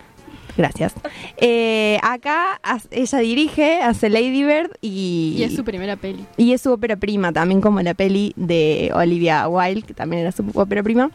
Gracias. 0.56 0.92
Eh, 1.36 1.98
acá 2.02 2.60
ella 2.90 3.18
dirige, 3.18 3.80
hace 3.80 4.10
Lady 4.10 4.44
Bird 4.44 4.70
y. 4.80 5.34
Y 5.38 5.42
es 5.44 5.54
su 5.54 5.64
primera 5.64 5.96
peli. 5.96 6.26
Y 6.36 6.52
es 6.52 6.60
su 6.60 6.72
ópera 6.72 6.96
prima, 6.96 7.32
también 7.32 7.60
como 7.60 7.80
la 7.80 7.94
peli 7.94 8.32
de 8.36 8.90
Olivia 8.94 9.48
Wilde, 9.48 9.82
que 9.82 9.94
también 9.94 10.22
era 10.22 10.32
su 10.32 10.44
ópera 10.54 10.82
prima. 10.82 11.10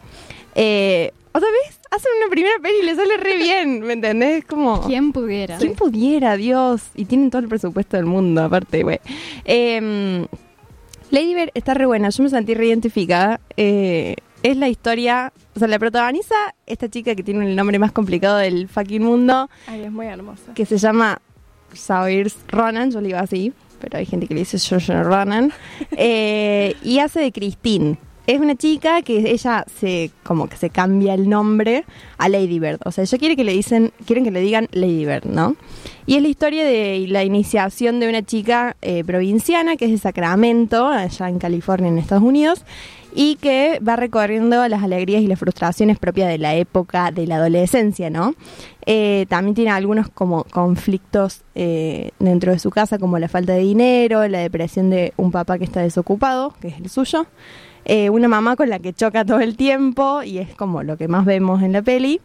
Eh, 0.54 1.12
¿Otra 1.36 1.48
vez? 1.50 1.78
Hacen 1.90 2.10
una 2.18 2.30
primera 2.30 2.54
peli 2.62 2.76
y 2.82 2.86
le 2.86 2.94
sale 2.94 3.18
re 3.18 3.36
bien, 3.36 3.80
¿me 3.80 3.92
entendés? 3.92 4.44
Como... 4.46 4.80
¿Quién 4.86 5.12
pudiera? 5.12 5.58
¿Quién 5.58 5.74
pudiera, 5.74 6.34
Dios? 6.36 6.82
Y 6.94 7.04
tienen 7.04 7.28
todo 7.30 7.42
el 7.42 7.48
presupuesto 7.48 7.98
del 7.98 8.06
mundo, 8.06 8.42
aparte, 8.42 8.82
güey. 8.82 9.00
Eh, 9.44 10.26
Lady 11.10 11.34
Bird 11.34 11.50
está 11.52 11.74
re 11.74 11.84
buena, 11.84 12.08
yo 12.08 12.22
me 12.22 12.30
sentí 12.30 12.54
re 12.54 12.68
identificada. 12.68 13.40
Eh, 13.58 14.16
es 14.42 14.56
la 14.56 14.70
historia, 14.70 15.32
o 15.54 15.58
sea, 15.58 15.68
la 15.68 15.78
protagoniza 15.78 16.34
esta 16.64 16.88
chica 16.88 17.14
que 17.14 17.22
tiene 17.22 17.46
el 17.46 17.54
nombre 17.54 17.78
más 17.78 17.92
complicado 17.92 18.38
del 18.38 18.66
fucking 18.68 19.02
mundo, 19.02 19.50
Ay, 19.66 19.82
es 19.82 19.92
muy 19.92 20.06
hermosa. 20.06 20.54
que 20.54 20.64
se 20.64 20.78
llama 20.78 21.20
Saoirse 21.74 22.38
Ronan, 22.48 22.90
yo 22.90 23.02
le 23.02 23.10
iba 23.10 23.20
así, 23.20 23.52
pero 23.78 23.98
hay 23.98 24.06
gente 24.06 24.26
que 24.26 24.32
le 24.32 24.40
dice 24.40 24.58
Georgia 24.58 25.02
Ronan, 25.02 25.52
eh, 25.92 26.76
y 26.82 26.98
hace 26.98 27.20
de 27.20 27.30
Christine. 27.30 27.98
Es 28.26 28.40
una 28.40 28.56
chica 28.56 29.02
que 29.02 29.30
ella 29.30 29.64
se 29.78 30.10
como 30.24 30.48
que 30.48 30.56
se 30.56 30.70
cambia 30.70 31.14
el 31.14 31.28
nombre 31.28 31.84
a 32.18 32.28
Lady 32.28 32.58
Bird, 32.58 32.80
o 32.84 32.90
sea, 32.90 33.04
ella 33.04 33.18
quiere 33.18 33.36
que 33.36 33.44
le 33.44 33.52
dicen, 33.52 33.92
quieren 34.04 34.24
que 34.24 34.30
le 34.32 34.40
digan 34.40 34.68
Lady 34.72 35.04
Bird, 35.04 35.26
¿no? 35.26 35.56
Y 36.06 36.16
es 36.16 36.22
la 36.22 36.28
historia 36.28 36.64
de 36.64 37.06
la 37.08 37.24
iniciación 37.24 38.00
de 38.00 38.08
una 38.08 38.22
chica 38.22 38.76
eh, 38.82 39.04
provinciana 39.04 39.76
que 39.76 39.86
es 39.86 39.90
de 39.92 39.98
Sacramento, 39.98 40.86
allá 40.86 41.28
en 41.28 41.38
California, 41.38 41.88
en 41.88 41.98
Estados 41.98 42.24
Unidos, 42.24 42.64
y 43.14 43.36
que 43.36 43.80
va 43.80 43.96
recorriendo 43.96 44.68
las 44.68 44.82
alegrías 44.82 45.22
y 45.22 45.26
las 45.26 45.38
frustraciones 45.38 45.98
propias 45.98 46.28
de 46.28 46.36
la 46.36 46.54
época 46.54 47.10
de 47.10 47.26
la 47.26 47.36
adolescencia, 47.36 48.10
¿no? 48.10 48.34
Eh, 48.84 49.24
también 49.28 49.54
tiene 49.54 49.70
algunos 49.70 50.10
como 50.10 50.44
conflictos 50.44 51.42
eh, 51.54 52.10
dentro 52.18 52.52
de 52.52 52.58
su 52.58 52.70
casa, 52.70 52.98
como 52.98 53.18
la 53.18 53.28
falta 53.28 53.54
de 53.54 53.60
dinero, 53.60 54.28
la 54.28 54.40
depresión 54.40 54.90
de 54.90 55.14
un 55.16 55.32
papá 55.32 55.58
que 55.58 55.64
está 55.64 55.80
desocupado, 55.80 56.54
que 56.60 56.68
es 56.68 56.78
el 56.78 56.90
suyo, 56.90 57.26
eh, 57.88 58.10
una 58.10 58.26
mamá 58.26 58.56
con 58.56 58.68
la 58.68 58.80
que 58.80 58.92
choca 58.92 59.24
todo 59.24 59.38
el 59.38 59.56
tiempo, 59.56 60.24
y 60.24 60.38
es 60.38 60.54
como 60.56 60.82
lo 60.82 60.96
que 60.96 61.06
más 61.06 61.24
vemos 61.24 61.62
en 61.62 61.72
la 61.72 61.82
peli, 61.82 62.20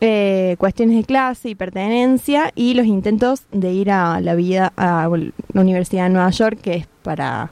eh, 0.00 0.56
cuestiones 0.58 0.96
de 0.96 1.04
clase 1.04 1.50
y 1.50 1.54
pertenencia, 1.54 2.52
y 2.54 2.72
los 2.72 2.86
intentos 2.86 3.42
de 3.52 3.70
ir 3.70 3.90
a 3.90 4.20
la 4.22 4.34
vida 4.34 4.72
a 4.78 5.06
la 5.52 5.60
Universidad 5.60 6.04
de 6.04 6.10
Nueva 6.10 6.30
York, 6.30 6.58
que 6.62 6.74
es 6.74 6.86
para 7.02 7.50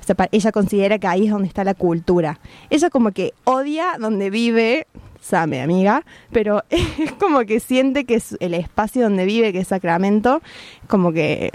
o 0.00 0.02
sea, 0.02 0.16
ella 0.32 0.52
considera 0.52 0.98
que 0.98 1.06
ahí 1.06 1.26
es 1.26 1.30
donde 1.30 1.48
está 1.48 1.64
la 1.64 1.74
cultura. 1.74 2.40
Ella 2.70 2.88
como 2.88 3.10
que 3.12 3.34
odia 3.44 3.96
donde 4.00 4.30
vive, 4.30 4.86
sabe 5.20 5.60
amiga, 5.60 6.04
pero 6.32 6.64
es 6.70 7.12
como 7.18 7.40
que 7.40 7.60
siente 7.60 8.06
que 8.06 8.14
es 8.14 8.38
el 8.40 8.54
espacio 8.54 9.02
donde 9.02 9.26
vive, 9.26 9.52
que 9.52 9.60
es 9.60 9.68
Sacramento, 9.68 10.40
como 10.88 11.12
que 11.12 11.50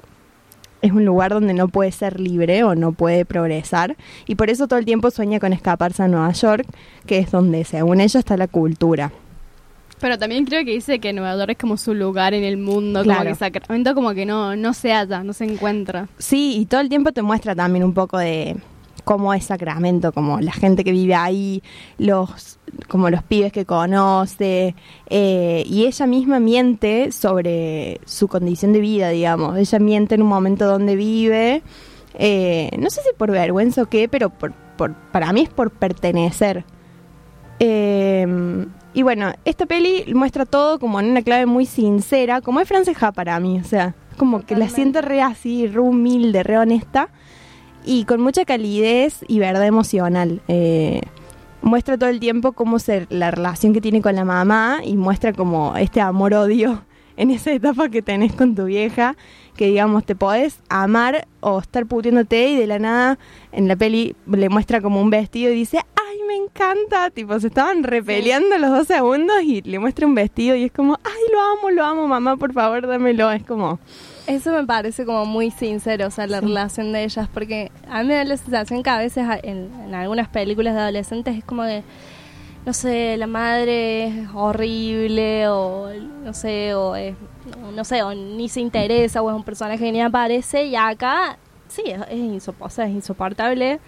es 0.85 0.91
un 0.93 1.05
lugar 1.05 1.31
donde 1.31 1.53
no 1.53 1.67
puede 1.67 1.91
ser 1.91 2.19
libre 2.19 2.63
o 2.63 2.75
no 2.75 2.91
puede 2.91 3.25
progresar 3.25 3.95
y 4.27 4.35
por 4.35 4.49
eso 4.49 4.67
todo 4.67 4.79
el 4.79 4.85
tiempo 4.85 5.11
sueña 5.11 5.39
con 5.39 5.53
escaparse 5.53 6.03
a 6.03 6.07
Nueva 6.07 6.31
York, 6.31 6.65
que 7.05 7.19
es 7.19 7.31
donde 7.31 7.63
según 7.65 8.01
ella 8.01 8.19
está 8.19 8.37
la 8.37 8.47
cultura. 8.47 9.11
Pero 9.99 10.17
también 10.19 10.45
creo 10.45 10.65
que 10.65 10.71
dice 10.71 10.99
que 10.99 11.13
Nueva 11.13 11.37
York 11.37 11.51
es 11.51 11.57
como 11.57 11.77
su 11.77 11.93
lugar 11.93 12.33
en 12.33 12.43
el 12.43 12.57
mundo, 12.57 12.99
como 12.99 13.13
Claro. 13.15 13.29
que 13.29 13.35
Sacramento 13.35 13.95
como 13.95 14.13
que 14.13 14.25
no, 14.25 14.55
no 14.55 14.73
se 14.73 14.91
halla, 14.91 15.23
no 15.23 15.31
se 15.33 15.45
encuentra. 15.45 16.07
Sí, 16.17 16.57
y 16.57 16.65
todo 16.65 16.81
el 16.81 16.89
tiempo 16.89 17.11
te 17.13 17.21
muestra 17.21 17.55
también 17.55 17.83
un 17.85 17.93
poco 17.93 18.17
de 18.17 18.57
cómo 19.03 19.33
es 19.33 19.45
Sacramento, 19.45 20.11
como 20.11 20.39
la 20.39 20.51
gente 20.51 20.83
que 20.83 20.91
vive 20.91 21.15
ahí, 21.15 21.61
los 21.97 22.59
como 22.87 23.09
los 23.09 23.23
pibes 23.23 23.51
que 23.51 23.65
conoce, 23.65 24.75
eh, 25.09 25.63
y 25.65 25.85
ella 25.85 26.07
misma 26.07 26.39
miente 26.39 27.11
sobre 27.11 28.01
su 28.05 28.27
condición 28.27 28.73
de 28.73 28.79
vida, 28.79 29.09
digamos. 29.09 29.57
Ella 29.57 29.79
miente 29.79 30.15
en 30.15 30.21
un 30.21 30.27
momento 30.27 30.65
donde 30.65 30.95
vive, 30.95 31.61
eh, 32.15 32.71
no 32.77 32.89
sé 32.89 33.01
si 33.01 33.09
por 33.17 33.31
vergüenza 33.31 33.83
o 33.83 33.85
qué, 33.85 34.07
pero 34.07 34.29
por, 34.29 34.53
por, 34.77 34.93
para 35.11 35.31
mí 35.33 35.41
es 35.41 35.49
por 35.49 35.71
pertenecer. 35.71 36.65
Eh, 37.59 38.65
y 38.93 39.03
bueno, 39.03 39.33
esta 39.43 39.65
peli 39.65 40.13
muestra 40.13 40.45
todo 40.45 40.79
como 40.79 40.99
en 41.01 41.11
una 41.11 41.21
clave 41.21 41.45
muy 41.45 41.65
sincera, 41.65 42.41
como 42.41 42.61
es 42.61 42.67
Franceja 42.67 43.11
para 43.11 43.37
mí, 43.41 43.59
o 43.59 43.63
sea, 43.63 43.93
como 44.17 44.45
que 44.45 44.55
la 44.55 44.69
siento 44.69 45.01
re 45.01 45.21
así, 45.21 45.67
re 45.67 45.81
humilde, 45.81 46.43
re 46.43 46.57
honesta 46.57 47.09
y 47.85 48.05
con 48.05 48.21
mucha 48.21 48.45
calidez 48.45 49.19
y 49.27 49.39
verdad 49.39 49.65
emocional. 49.65 50.41
Eh, 50.47 51.01
muestra 51.61 51.97
todo 51.97 52.09
el 52.09 52.19
tiempo 52.19 52.53
cómo 52.53 52.79
ser 52.79 53.07
la 53.09 53.31
relación 53.31 53.73
que 53.73 53.81
tiene 53.81 54.01
con 54.01 54.15
la 54.15 54.25
mamá 54.25 54.81
y 54.83 54.97
muestra 54.97 55.33
como 55.33 55.75
este 55.77 56.01
amor-odio 56.01 56.83
en 57.17 57.31
esa 57.31 57.51
etapa 57.51 57.89
que 57.89 58.01
tenés 58.01 58.33
con 58.33 58.55
tu 58.55 58.65
vieja, 58.65 59.15
que 59.55 59.67
digamos, 59.67 60.05
te 60.05 60.15
podés 60.15 60.59
amar 60.69 61.27
o 61.39 61.59
estar 61.59 61.85
puteándote 61.85 62.49
y 62.49 62.55
de 62.57 62.67
la 62.67 62.77
nada 62.77 63.17
en 63.51 63.67
la 63.67 63.75
peli 63.75 64.15
le 64.27 64.49
muestra 64.49 64.81
como 64.81 65.01
un 65.01 65.09
vestido 65.09 65.51
y 65.51 65.55
dice, 65.55 65.79
ay, 65.95 66.17
me 66.27 66.35
encanta, 66.35 67.09
tipo, 67.09 67.39
se 67.39 67.47
estaban 67.47 67.83
repeleando 67.83 68.57
los 68.57 68.69
dos 68.69 68.87
segundos 68.87 69.41
y 69.43 69.61
le 69.61 69.79
muestra 69.79 70.07
un 70.07 70.15
vestido 70.15 70.55
y 70.55 70.65
es 70.65 70.71
como, 70.71 70.99
ay, 71.03 71.21
lo 71.31 71.41
amo, 71.41 71.71
lo 71.71 71.85
amo, 71.85 72.07
mamá, 72.07 72.35
por 72.35 72.51
favor, 72.51 72.85
dámelo, 72.85 73.31
es 73.31 73.43
como... 73.43 73.79
Eso 74.27 74.51
me 74.53 74.65
parece 74.65 75.05
como 75.05 75.25
muy 75.25 75.51
sincero, 75.51 76.07
o 76.07 76.11
sea, 76.11 76.25
la 76.25 76.41
relación 76.41 76.91
de 76.91 77.03
ellas, 77.03 77.29
porque 77.31 77.71
a 77.87 78.01
mí 78.01 78.07
me 78.07 78.15
da 78.15 78.23
la 78.23 78.37
sensación 78.37 78.81
que 78.81 78.89
a 78.89 78.97
veces 78.97 79.23
en, 79.43 79.69
en 79.85 79.93
algunas 79.93 80.27
películas 80.29 80.73
de 80.73 80.79
adolescentes 80.81 81.37
es 81.37 81.43
como 81.43 81.61
de, 81.61 81.83
no 82.65 82.73
sé, 82.73 83.17
la 83.17 83.27
madre 83.27 84.07
es 84.07 84.27
horrible 84.33 85.47
o 85.49 85.89
no 86.23 86.33
sé, 86.33 86.73
o 86.73 86.95
es, 86.95 87.13
no, 87.61 87.71
no 87.71 87.83
sé, 87.83 88.01
o 88.01 88.15
ni 88.15 88.49
se 88.49 88.61
interesa 88.61 89.21
o 89.21 89.29
es 89.29 89.35
un 89.35 89.43
personaje 89.43 89.77
que 89.77 89.91
ni 89.91 90.01
aparece 90.01 90.65
y 90.65 90.75
acá 90.75 91.37
sí, 91.67 91.83
es, 91.85 92.01
es, 92.09 92.17
insop- 92.19 92.55
o 92.59 92.69
sea, 92.69 92.85
es 92.85 92.91
insoportable. 92.95 93.79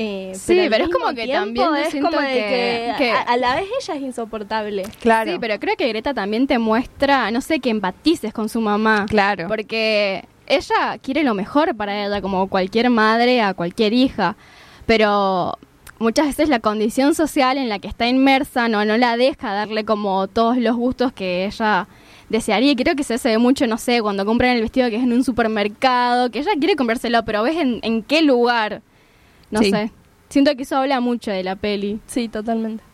Eh, 0.00 0.32
Sí, 0.34 0.66
pero 0.70 0.84
es 0.84 0.90
como 0.90 1.08
que 1.08 1.24
tiempo 1.24 1.60
también 1.62 1.84
es 1.84 1.90
siento 1.90 2.10
como 2.10 2.20
de 2.22 2.28
que- 2.28 2.34
que, 2.40 2.94
que- 2.98 3.10
a, 3.10 3.20
a 3.22 3.36
la 3.36 3.56
vez 3.56 3.64
ella 3.80 3.94
es 3.96 4.02
insoportable. 4.02 4.82
Claro. 5.00 5.32
Sí, 5.32 5.38
pero 5.40 5.58
creo 5.58 5.76
que 5.76 5.88
Greta 5.88 6.14
también 6.14 6.46
te 6.46 6.58
muestra, 6.58 7.30
no 7.32 7.40
sé, 7.40 7.58
que 7.58 7.70
empatices 7.70 8.32
con 8.32 8.48
su 8.48 8.60
mamá. 8.60 9.06
Claro. 9.08 9.48
Porque 9.48 10.24
ella 10.46 10.96
quiere 11.02 11.24
lo 11.24 11.34
mejor 11.34 11.74
para 11.76 12.06
ella, 12.06 12.22
como 12.22 12.48
cualquier 12.48 12.90
madre 12.90 13.42
a 13.42 13.54
cualquier 13.54 13.92
hija. 13.92 14.36
Pero 14.86 15.58
muchas 15.98 16.26
veces 16.28 16.48
la 16.48 16.60
condición 16.60 17.14
social 17.14 17.58
en 17.58 17.68
la 17.68 17.78
que 17.80 17.88
está 17.88 18.06
inmersa 18.06 18.68
no, 18.68 18.84
no 18.84 18.96
la 18.96 19.16
deja 19.16 19.52
darle 19.52 19.84
como 19.84 20.28
todos 20.28 20.56
los 20.58 20.76
gustos 20.76 21.12
que 21.12 21.44
ella 21.46 21.88
desearía. 22.28 22.72
Y 22.72 22.76
creo 22.76 22.94
que 22.94 23.02
se, 23.04 23.18
se 23.18 23.30
ve 23.30 23.38
mucho, 23.38 23.66
no 23.66 23.78
sé, 23.78 24.00
cuando 24.00 24.24
compran 24.24 24.54
el 24.56 24.62
vestido 24.62 24.88
que 24.90 24.96
es 24.96 25.02
en 25.02 25.12
un 25.12 25.24
supermercado, 25.24 26.30
que 26.30 26.38
ella 26.38 26.52
quiere 26.58 26.76
comprárselo, 26.76 27.24
pero 27.24 27.42
ves 27.42 27.56
en, 27.56 27.80
en 27.82 28.02
qué 28.02 28.22
lugar. 28.22 28.80
No 29.50 29.60
Sí. 29.60 29.70
sé. 29.70 29.90
Siento 30.28 30.54
que 30.56 30.62
eso 30.64 30.76
habla 30.76 31.00
mucho 31.00 31.30
de 31.30 31.42
la 31.42 31.56
peli. 31.56 32.00
Sí, 32.06 32.28
totalmente. 32.28 32.84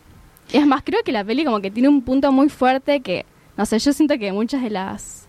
Es 0.53 0.65
más, 0.65 0.83
creo 0.83 1.01
que 1.03 1.11
la 1.11 1.23
peli 1.23 1.43
como 1.43 1.59
que 1.59 1.71
tiene 1.71 1.89
un 1.89 2.01
punto 2.01 2.31
muy 2.31 2.49
fuerte 2.49 3.01
que, 3.01 3.25
no 3.57 3.65
sé, 3.65 3.79
yo 3.79 3.91
siento 3.93 4.17
que 4.17 4.31
muchas 4.31 4.61
de 4.61 4.69
las 4.69 5.27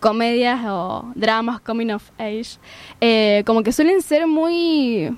comedias 0.00 0.60
o 0.66 1.12
dramas 1.14 1.60
coming 1.60 1.90
of 1.90 2.10
age, 2.18 2.58
eh, 3.00 3.42
como 3.46 3.62
que 3.62 3.72
suelen 3.72 4.02
ser 4.02 4.26
muy, 4.26 5.14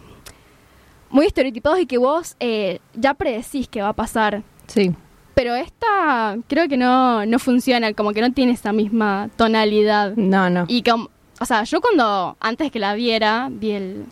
muy 1.10 1.26
estereotipados 1.26 1.80
y 1.80 1.86
que 1.86 1.98
vos 1.98 2.36
eh, 2.40 2.80
ya 2.94 3.14
predecís 3.14 3.68
que 3.68 3.80
va 3.82 3.88
a 3.90 3.92
pasar. 3.94 4.42
Sí. 4.66 4.92
Pero 5.34 5.54
esta 5.54 6.36
creo 6.48 6.68
que 6.68 6.76
no, 6.76 7.24
no 7.26 7.38
funciona, 7.38 7.92
como 7.92 8.12
que 8.12 8.20
no 8.20 8.32
tiene 8.32 8.52
esa 8.52 8.72
misma 8.72 9.30
tonalidad. 9.36 10.14
No, 10.16 10.48
no. 10.50 10.64
Y 10.68 10.82
como, 10.82 11.10
o 11.40 11.44
sea, 11.44 11.64
yo 11.64 11.80
cuando, 11.80 12.36
antes 12.40 12.70
que 12.70 12.78
la 12.78 12.94
viera, 12.94 13.48
vi 13.50 13.70
el, 13.72 14.04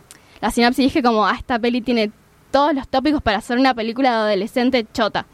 la 0.43 0.51
sinapsis 0.51 0.83
dije 0.83 1.01
como, 1.01 1.25
ah, 1.25 1.35
esta 1.37 1.57
peli 1.57 1.79
tiene 1.79 2.11
todos 2.51 2.75
los 2.75 2.85
tópicos 2.89 3.21
para 3.21 3.37
hacer 3.37 3.57
una 3.57 3.73
película 3.73 4.09
de 4.11 4.15
adolescente 4.33 4.85
chota. 4.93 5.25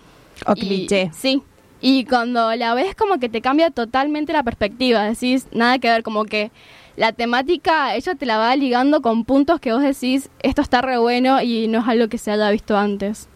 O 0.45 0.53
Y- 0.55 0.59
cliché. 0.59 1.09
Sí. 1.13 1.41
Y 1.81 2.05
cuando 2.05 2.53
la 2.55 2.75
ves 2.75 2.93
como 2.93 3.19
que 3.19 3.27
te 3.27 3.41
cambia 3.41 3.71
totalmente 3.71 4.33
la 4.33 4.43
perspectiva, 4.43 5.03
decís, 5.03 5.47
nada 5.51 5.79
que 5.79 5.89
ver, 5.89 6.03
como 6.03 6.25
que 6.25 6.51
la 6.95 7.11
temática, 7.11 7.95
ella 7.95 8.13
te 8.13 8.27
la 8.27 8.37
va 8.37 8.55
ligando 8.55 9.01
con 9.01 9.25
puntos 9.25 9.59
que 9.59 9.73
vos 9.73 9.81
decís, 9.81 10.29
esto 10.43 10.61
está 10.61 10.81
re 10.83 10.99
bueno 10.99 11.41
y 11.41 11.67
no 11.67 11.79
es 11.79 11.87
algo 11.87 12.07
que 12.07 12.19
se 12.19 12.29
haya 12.31 12.51
visto 12.51 12.77
antes. 12.77 13.27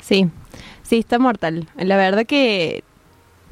Sí, 0.00 0.28
sí, 0.82 0.98
está 1.00 1.18
mortal. 1.18 1.68
La 1.76 1.98
verdad 1.98 2.24
que 2.24 2.82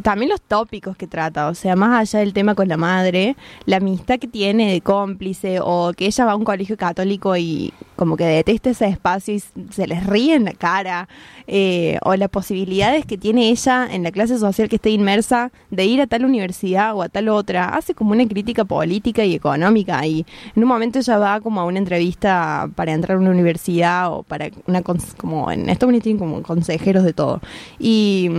también 0.03 0.31
los 0.31 0.41
tópicos 0.41 0.97
que 0.97 1.07
trata, 1.07 1.49
o 1.49 1.55
sea, 1.55 1.75
más 1.77 1.99
allá 1.99 2.21
del 2.21 2.33
tema 2.33 2.55
con 2.55 2.69
la 2.69 2.77
madre, 2.77 3.37
la 3.65 3.79
amistad 3.79 4.19
que 4.19 4.29
tiene 4.29 4.71
de 4.73 4.81
cómplice 4.81 5.59
o 5.63 5.93
que 5.97 6.07
ella 6.07 6.25
va 6.27 6.33
a 6.33 6.37
un 6.37 6.45
colegio 6.45 6.77
católico 6.77 7.37
y 7.37 7.73
como 7.97 8.17
que 8.17 8.25
detesta 8.25 8.71
ese 8.71 8.87
espacio 8.87 9.35
y 9.35 9.41
se 9.41 9.87
les 9.87 10.07
ríe 10.07 10.35
en 10.35 10.45
la 10.45 10.53
cara, 10.53 11.09
eh, 11.47 11.99
o 12.03 12.15
las 12.17 12.29
posibilidades 12.29 13.07
que 13.07 13.17
tiene 13.17 13.51
ella 13.51 13.87
en 13.91 14.03
la 14.03 14.11
clase 14.11 14.39
social 14.39 14.69
que 14.69 14.77
esté 14.77 14.91
inmersa 14.91 15.51
de 15.71 15.85
ir 15.87 16.01
a 16.01 16.07
tal 16.07 16.25
universidad 16.25 16.95
o 16.95 17.03
a 17.03 17.09
tal 17.09 17.29
otra, 17.29 17.71
hace 17.71 17.95
como 17.95 18.13
una 18.13 18.27
crítica 18.27 18.65
política 18.65 19.25
y 19.25 19.35
económica 19.35 20.07
y 20.07 20.27
en 20.55 20.63
un 20.63 20.69
momento 20.69 20.99
ella 20.99 21.19
va 21.19 21.41
como 21.41 21.61
a 21.61 21.65
una 21.65 21.79
entrevista 21.79 22.69
para 22.75 22.93
entrar 22.93 23.17
a 23.17 23.21
una 23.21 23.31
universidad 23.31 24.13
o 24.13 24.23
para 24.23 24.51
una, 24.67 24.83
como 24.83 25.51
en 25.51 25.69
Estados 25.71 25.89
Unidos 25.89 26.03
tienen 26.05 26.19
como 26.19 26.43
consejeros 26.43 27.05
de 27.05 27.13
todo 27.13 27.41
y... 27.79 28.31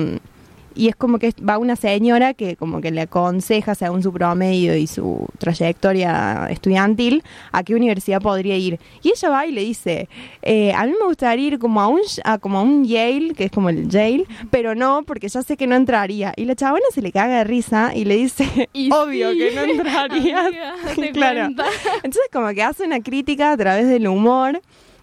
y 0.77 0.87
es 0.87 0.95
como 0.95 1.19
que 1.19 1.33
va 1.47 1.57
una 1.57 1.75
señora 1.75 2.33
que 2.33 2.55
como 2.55 2.81
que 2.81 2.91
le 2.91 3.01
aconseja 3.01 3.75
según 3.75 4.03
su 4.03 4.13
promedio 4.13 4.75
y 4.75 4.87
su 4.87 5.27
trayectoria 5.39 6.47
estudiantil 6.49 7.23
a 7.51 7.63
qué 7.63 7.75
universidad 7.75 8.21
podría 8.21 8.55
ir. 8.55 8.79
Y 9.01 9.09
ella 9.09 9.29
va 9.29 9.45
y 9.45 9.51
le 9.51 9.61
dice 9.61 10.07
eh, 10.41 10.71
a 10.73 10.85
mí 10.85 10.93
me 10.99 11.05
gustaría 11.05 11.47
ir 11.47 11.59
como 11.59 11.81
a 11.81 11.87
un 11.87 12.01
a 12.23 12.37
como 12.37 12.59
a 12.59 12.61
un 12.61 12.85
Yale 12.85 13.33
que 13.33 13.45
es 13.45 13.51
como 13.51 13.69
el 13.69 13.89
Yale 13.89 14.25
pero 14.51 14.75
no 14.75 15.03
porque 15.03 15.27
ya 15.27 15.41
sé 15.41 15.57
que 15.57 15.67
no 15.67 15.75
entraría 15.75 16.33
y 16.35 16.45
la 16.45 16.55
chabona 16.55 16.85
se 16.93 17.01
le 17.01 17.11
caga 17.11 17.39
de 17.39 17.43
risa 17.43 17.91
y 17.95 18.05
le 18.05 18.15
dice 18.15 18.69
Y 18.73 18.91
obvio 18.93 19.31
sí, 19.31 19.39
que 19.39 19.51
no 19.55 19.61
entraría 19.63 20.45
amiga, 20.45 20.75
claro. 21.13 21.45
entonces 22.03 22.29
como 22.31 22.49
que 22.49 22.63
hace 22.63 22.83
una 22.83 23.01
crítica 23.01 23.51
a 23.51 23.57
través 23.57 23.87
del 23.87 24.07
humor 24.07 24.61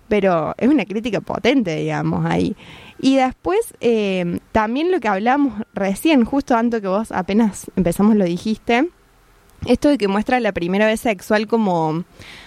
pero 0.08 0.54
es 0.58 0.68
una 0.68 0.84
crítica 0.84 1.20
potente, 1.20 1.76
digamos, 1.76 2.26
ahí. 2.26 2.56
Y 3.00 3.16
después, 3.16 3.74
eh, 3.80 4.38
también 4.52 4.90
lo 4.90 5.00
que 5.00 5.08
hablamos 5.08 5.62
recién, 5.74 6.24
justo 6.24 6.56
antes 6.56 6.80
que 6.80 6.88
vos 6.88 7.12
apenas 7.12 7.70
empezamos 7.76 8.16
lo 8.16 8.24
dijiste, 8.24 8.88
esto 9.66 9.88
de 9.88 9.98
que 9.98 10.08
muestra 10.08 10.40
la 10.40 10.52
primera 10.52 10.86
vez 10.86 11.00
sexual 11.00 11.46
como, 11.46 12.04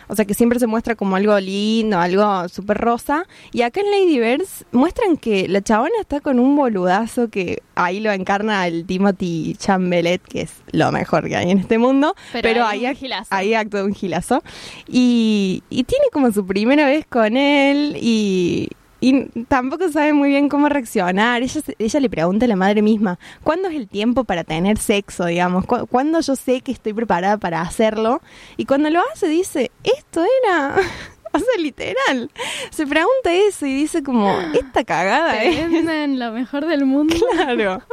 o 0.08 0.16
sea, 0.16 0.26
que 0.26 0.34
siempre 0.34 0.60
se 0.60 0.68
muestra 0.68 0.96
como 0.96 1.16
algo 1.16 1.40
lindo, 1.40 2.00
algo 2.00 2.48
súper 2.50 2.78
rosa, 2.78 3.26
y 3.52 3.62
acá 3.62 3.82
en 3.82 3.92
Lady 3.92 4.20
Birds 4.20 4.66
muestran 4.72 5.18
que 5.18 5.48
la 5.48 5.62
chabona 5.62 5.94
está 6.00 6.20
con 6.22 6.40
un 6.40 6.56
boludazo 6.56 7.30
que 7.30 7.62
ahí 7.76 8.00
lo 8.00 8.12
encarna 8.12 8.68
el 8.68 8.86
Timothy 8.86 9.56
Chambelet, 9.58 10.22
que 10.22 10.42
es 10.42 10.54
lo 10.72 10.92
mejor 10.92 11.28
que 11.28 11.36
hay 11.36 11.52
en 11.52 11.60
este 11.60 11.78
mundo, 11.78 12.16
Pero 12.32 12.44
pero, 12.44 12.66
ahí 12.66 12.86
ahí, 12.86 12.92
un 12.92 12.96
gilazo. 12.98 13.28
ahí 13.36 13.54
actúa 13.54 13.84
un 13.84 13.94
gilazo, 13.94 14.44
y, 14.88 15.64
y 15.70 15.84
tiene 15.84 16.06
como 16.12 16.32
su 16.32 16.46
primera 16.46 16.86
vez 16.86 17.06
con 17.08 17.36
él, 17.38 17.98
y, 18.00 18.70
y 19.00 19.26
tampoco 19.48 19.90
sabe 19.90 20.14
muy 20.14 20.30
bien 20.30 20.50
cómo 20.50 20.70
reaccionar. 20.70 21.42
Ella, 21.44 21.62
ella 21.78 22.00
le 22.00 22.10
pregunta 22.10 22.46
a 22.46 22.48
la 22.48 22.56
madre 22.56 22.82
misma, 22.82 23.20
¿cuándo 23.44 23.68
es 23.70 23.76
el 23.76 23.88
tiempo 23.88 24.24
para 24.24 24.44
tener 24.44 24.78
sexo, 24.78 25.26
digamos? 25.26 25.66
¿Cu- 25.66 25.86
¿Cuándo 25.88 26.20
yo 26.20 26.36
sé 26.36 26.62
que 26.62 26.72
estoy 26.72 26.94
preparada 26.94 27.38
para 27.38 27.62
hacerlo? 27.62 28.22
Y 28.58 28.66
cuando 28.66 28.90
lo 28.90 29.02
hace 29.14 29.28
dice, 29.28 29.72
esto 29.84 30.24
era... 30.44 30.76
O 31.34 31.40
sea, 31.40 31.62
literal. 31.62 32.32
Se 32.72 32.88
pregunta 32.88 33.32
eso 33.32 33.66
y 33.68 33.74
dice 33.76 34.02
como, 34.02 34.34
esta 34.54 34.84
cagada, 34.86 35.34
venden 35.34 36.18
lo 36.18 36.32
mejor 36.32 36.66
del 36.66 36.86
mundo. 36.86 37.16
Claro. 37.34 37.84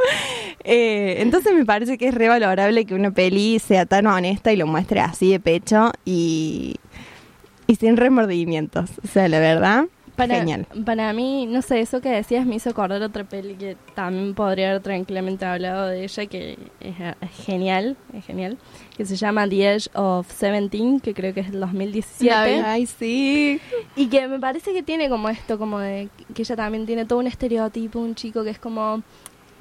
Eh, 0.62 1.16
entonces 1.18 1.52
me 1.52 1.66
parece 1.66 1.98
que 1.98 2.08
es 2.08 2.14
revalorable 2.14 2.86
que 2.86 2.94
una 2.94 3.10
peli 3.10 3.58
sea 3.58 3.84
tan 3.84 4.06
honesta 4.06 4.52
y 4.52 4.56
lo 4.56 4.66
muestre 4.66 5.00
así 5.00 5.30
de 5.32 5.40
pecho 5.40 5.90
y, 6.06 6.76
y 7.66 7.74
sin 7.74 7.96
remordimientos. 7.98 8.90
O 9.04 9.08
sea, 9.08 9.28
la 9.28 9.40
verdad, 9.40 9.86
Para, 10.16 10.36
genial. 10.36 10.66
Para 10.84 11.12
mí, 11.12 11.46
no 11.46 11.60
sé, 11.60 11.80
eso 11.80 12.00
que 12.00 12.08
decías 12.08 12.46
me 12.46 12.54
hizo 12.54 12.70
acordar 12.70 13.02
otra 13.02 13.24
peli 13.24 13.54
que 13.54 13.76
también 13.94 14.34
podría 14.34 14.70
haber 14.70 14.82
tranquilamente 14.82 15.44
hablado 15.44 15.88
de 15.88 16.04
ella, 16.04 16.26
que 16.26 16.56
es, 16.80 16.94
es 17.20 17.30
genial, 17.44 17.96
es 18.12 18.24
genial, 18.24 18.56
que 18.96 19.04
se 19.04 19.16
llama 19.16 19.48
The 19.48 19.74
Edge 19.74 19.88
of 19.94 20.30
Seventeen, 20.30 21.00
que 21.00 21.14
creo 21.14 21.34
que 21.34 21.40
es 21.40 21.50
del 21.50 21.60
2017. 21.60 22.30
La 22.30 22.44
vi. 22.44 22.52
Ay, 22.64 22.86
sí. 22.86 23.60
Y 23.96 24.06
que 24.06 24.28
me 24.28 24.38
parece 24.38 24.72
que 24.72 24.82
tiene 24.84 25.08
como 25.08 25.28
esto, 25.28 25.58
como 25.58 25.78
de 25.80 26.08
que 26.34 26.42
ella 26.42 26.54
también 26.54 26.86
tiene 26.86 27.04
todo 27.06 27.18
un 27.18 27.26
estereotipo, 27.26 27.98
un 27.98 28.14
chico 28.14 28.44
que 28.44 28.50
es 28.50 28.58
como 28.60 29.02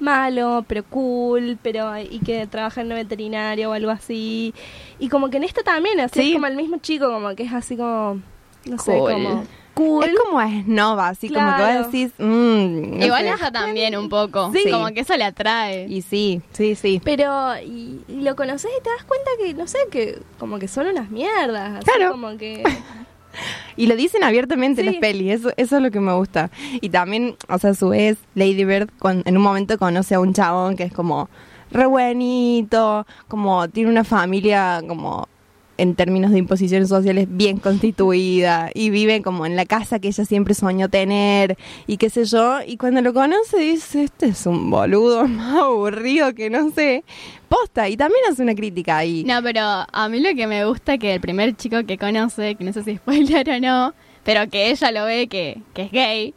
malo, 0.00 0.64
pero 0.68 0.84
cool, 0.84 1.58
pero 1.62 1.96
y 1.98 2.18
que 2.20 2.46
trabaja 2.46 2.80
en 2.80 2.88
una 2.88 2.96
veterinaria 2.96 3.68
o 3.68 3.72
algo 3.72 3.90
así. 3.90 4.52
Y 4.98 5.08
como 5.08 5.30
que 5.30 5.36
en 5.38 5.44
esta 5.44 5.62
también, 5.62 5.98
así 6.00 6.20
Sí. 6.20 6.28
es 6.30 6.34
como 6.34 6.46
el 6.46 6.56
mismo 6.56 6.78
chico, 6.78 7.10
como 7.10 7.34
que 7.34 7.44
es 7.44 7.52
así 7.52 7.76
como, 7.76 8.20
no 8.66 8.78
sé, 8.78 8.98
como 8.98 9.44
cool. 9.74 10.04
Es 10.04 10.14
como 10.18 10.40
esnova, 10.40 11.08
así 11.08 11.28
como 11.28 11.56
que 11.56 11.62
vos 11.62 11.86
decís, 11.92 12.12
mm, 12.18 12.98
no 12.98 13.04
Igual 13.06 13.26
ella 13.26 13.50
también 13.50 13.96
un 13.96 14.08
poco. 14.08 14.52
Sí. 14.52 14.70
Como 14.70 14.86
que 14.88 15.00
eso 15.00 15.16
le 15.16 15.24
atrae. 15.24 15.86
Y 15.88 16.02
sí, 16.02 16.40
sí, 16.52 16.74
sí. 16.74 17.00
Pero, 17.04 17.56
y, 17.58 18.00
y 18.08 18.20
lo 18.22 18.34
conoces 18.36 18.70
y 18.78 18.82
te 18.82 18.90
das 18.90 19.04
cuenta 19.04 19.30
que, 19.42 19.54
no 19.54 19.66
sé, 19.66 19.78
que 19.90 20.18
como 20.38 20.58
que 20.58 20.68
son 20.68 20.86
unas 20.86 21.10
mierdas. 21.10 21.76
Así 21.78 21.84
Claro. 21.96 22.12
como 22.12 22.36
que. 22.36 22.62
Y 23.76 23.88
lo 23.88 23.96
dicen 23.96 24.22
abiertamente 24.22 24.82
en 24.82 24.86
Sí. 24.86 24.92
las 24.92 25.00
pelis, 25.00 25.32
eso, 25.40 25.50
eso 25.56 25.76
es 25.78 25.82
lo 25.82 25.90
que 25.90 25.98
me 25.98 26.12
gusta. 26.12 26.52
Y 26.80 26.90
también, 26.90 27.36
o 27.48 27.58
sea, 27.58 27.70
a 27.70 27.74
su 27.74 27.88
vez, 27.88 28.16
Lady 28.36 28.64
Bird 28.64 28.90
con- 29.00 29.24
en 29.26 29.36
un 29.36 29.42
momento 29.42 29.76
conoce 29.76 30.14
a 30.14 30.20
un 30.20 30.32
chabón 30.32 30.76
que 30.76 30.84
es 30.84 30.92
como 30.92 31.28
re 31.72 31.86
buenito, 31.86 33.04
como 33.26 33.68
tiene 33.68 33.90
una 33.90 34.04
familia 34.04 34.80
como 34.86 35.26
en 35.78 35.94
términos 35.94 36.30
de 36.30 36.38
imposiciones 36.38 36.88
sociales 36.88 37.26
bien 37.30 37.58
constituida 37.58 38.70
y 38.74 38.90
vive 38.90 39.22
como 39.22 39.46
en 39.46 39.56
la 39.56 39.66
casa 39.66 39.98
que 39.98 40.08
ella 40.08 40.24
siempre 40.24 40.54
soñó 40.54 40.88
tener 40.88 41.56
y 41.86 41.96
qué 41.96 42.10
sé 42.10 42.24
yo. 42.24 42.58
Y 42.66 42.76
cuando 42.76 43.02
lo 43.02 43.12
conoce 43.12 43.58
dice, 43.58 44.04
este 44.04 44.26
es 44.26 44.46
un 44.46 44.70
boludo 44.70 45.26
más 45.28 45.62
aburrido 45.62 46.34
que 46.34 46.50
no 46.50 46.70
sé. 46.70 47.04
Posta, 47.48 47.88
y 47.88 47.96
también 47.96 48.22
hace 48.28 48.42
una 48.42 48.54
crítica 48.54 48.96
ahí. 48.96 49.22
No, 49.24 49.42
pero 49.42 49.60
a 49.60 50.08
mí 50.08 50.20
lo 50.20 50.34
que 50.34 50.46
me 50.46 50.64
gusta 50.64 50.98
que 50.98 51.14
el 51.14 51.20
primer 51.20 51.54
chico 51.56 51.84
que 51.86 51.98
conoce, 51.98 52.54
que 52.56 52.64
no 52.64 52.72
sé 52.72 52.82
si 52.82 52.96
spoiler 52.96 53.48
o 53.50 53.60
no, 53.60 53.94
pero 54.24 54.48
que 54.48 54.70
ella 54.70 54.90
lo 54.90 55.04
ve 55.04 55.28
que, 55.28 55.60
que 55.72 55.82
es 55.82 55.92
gay, 55.92 56.34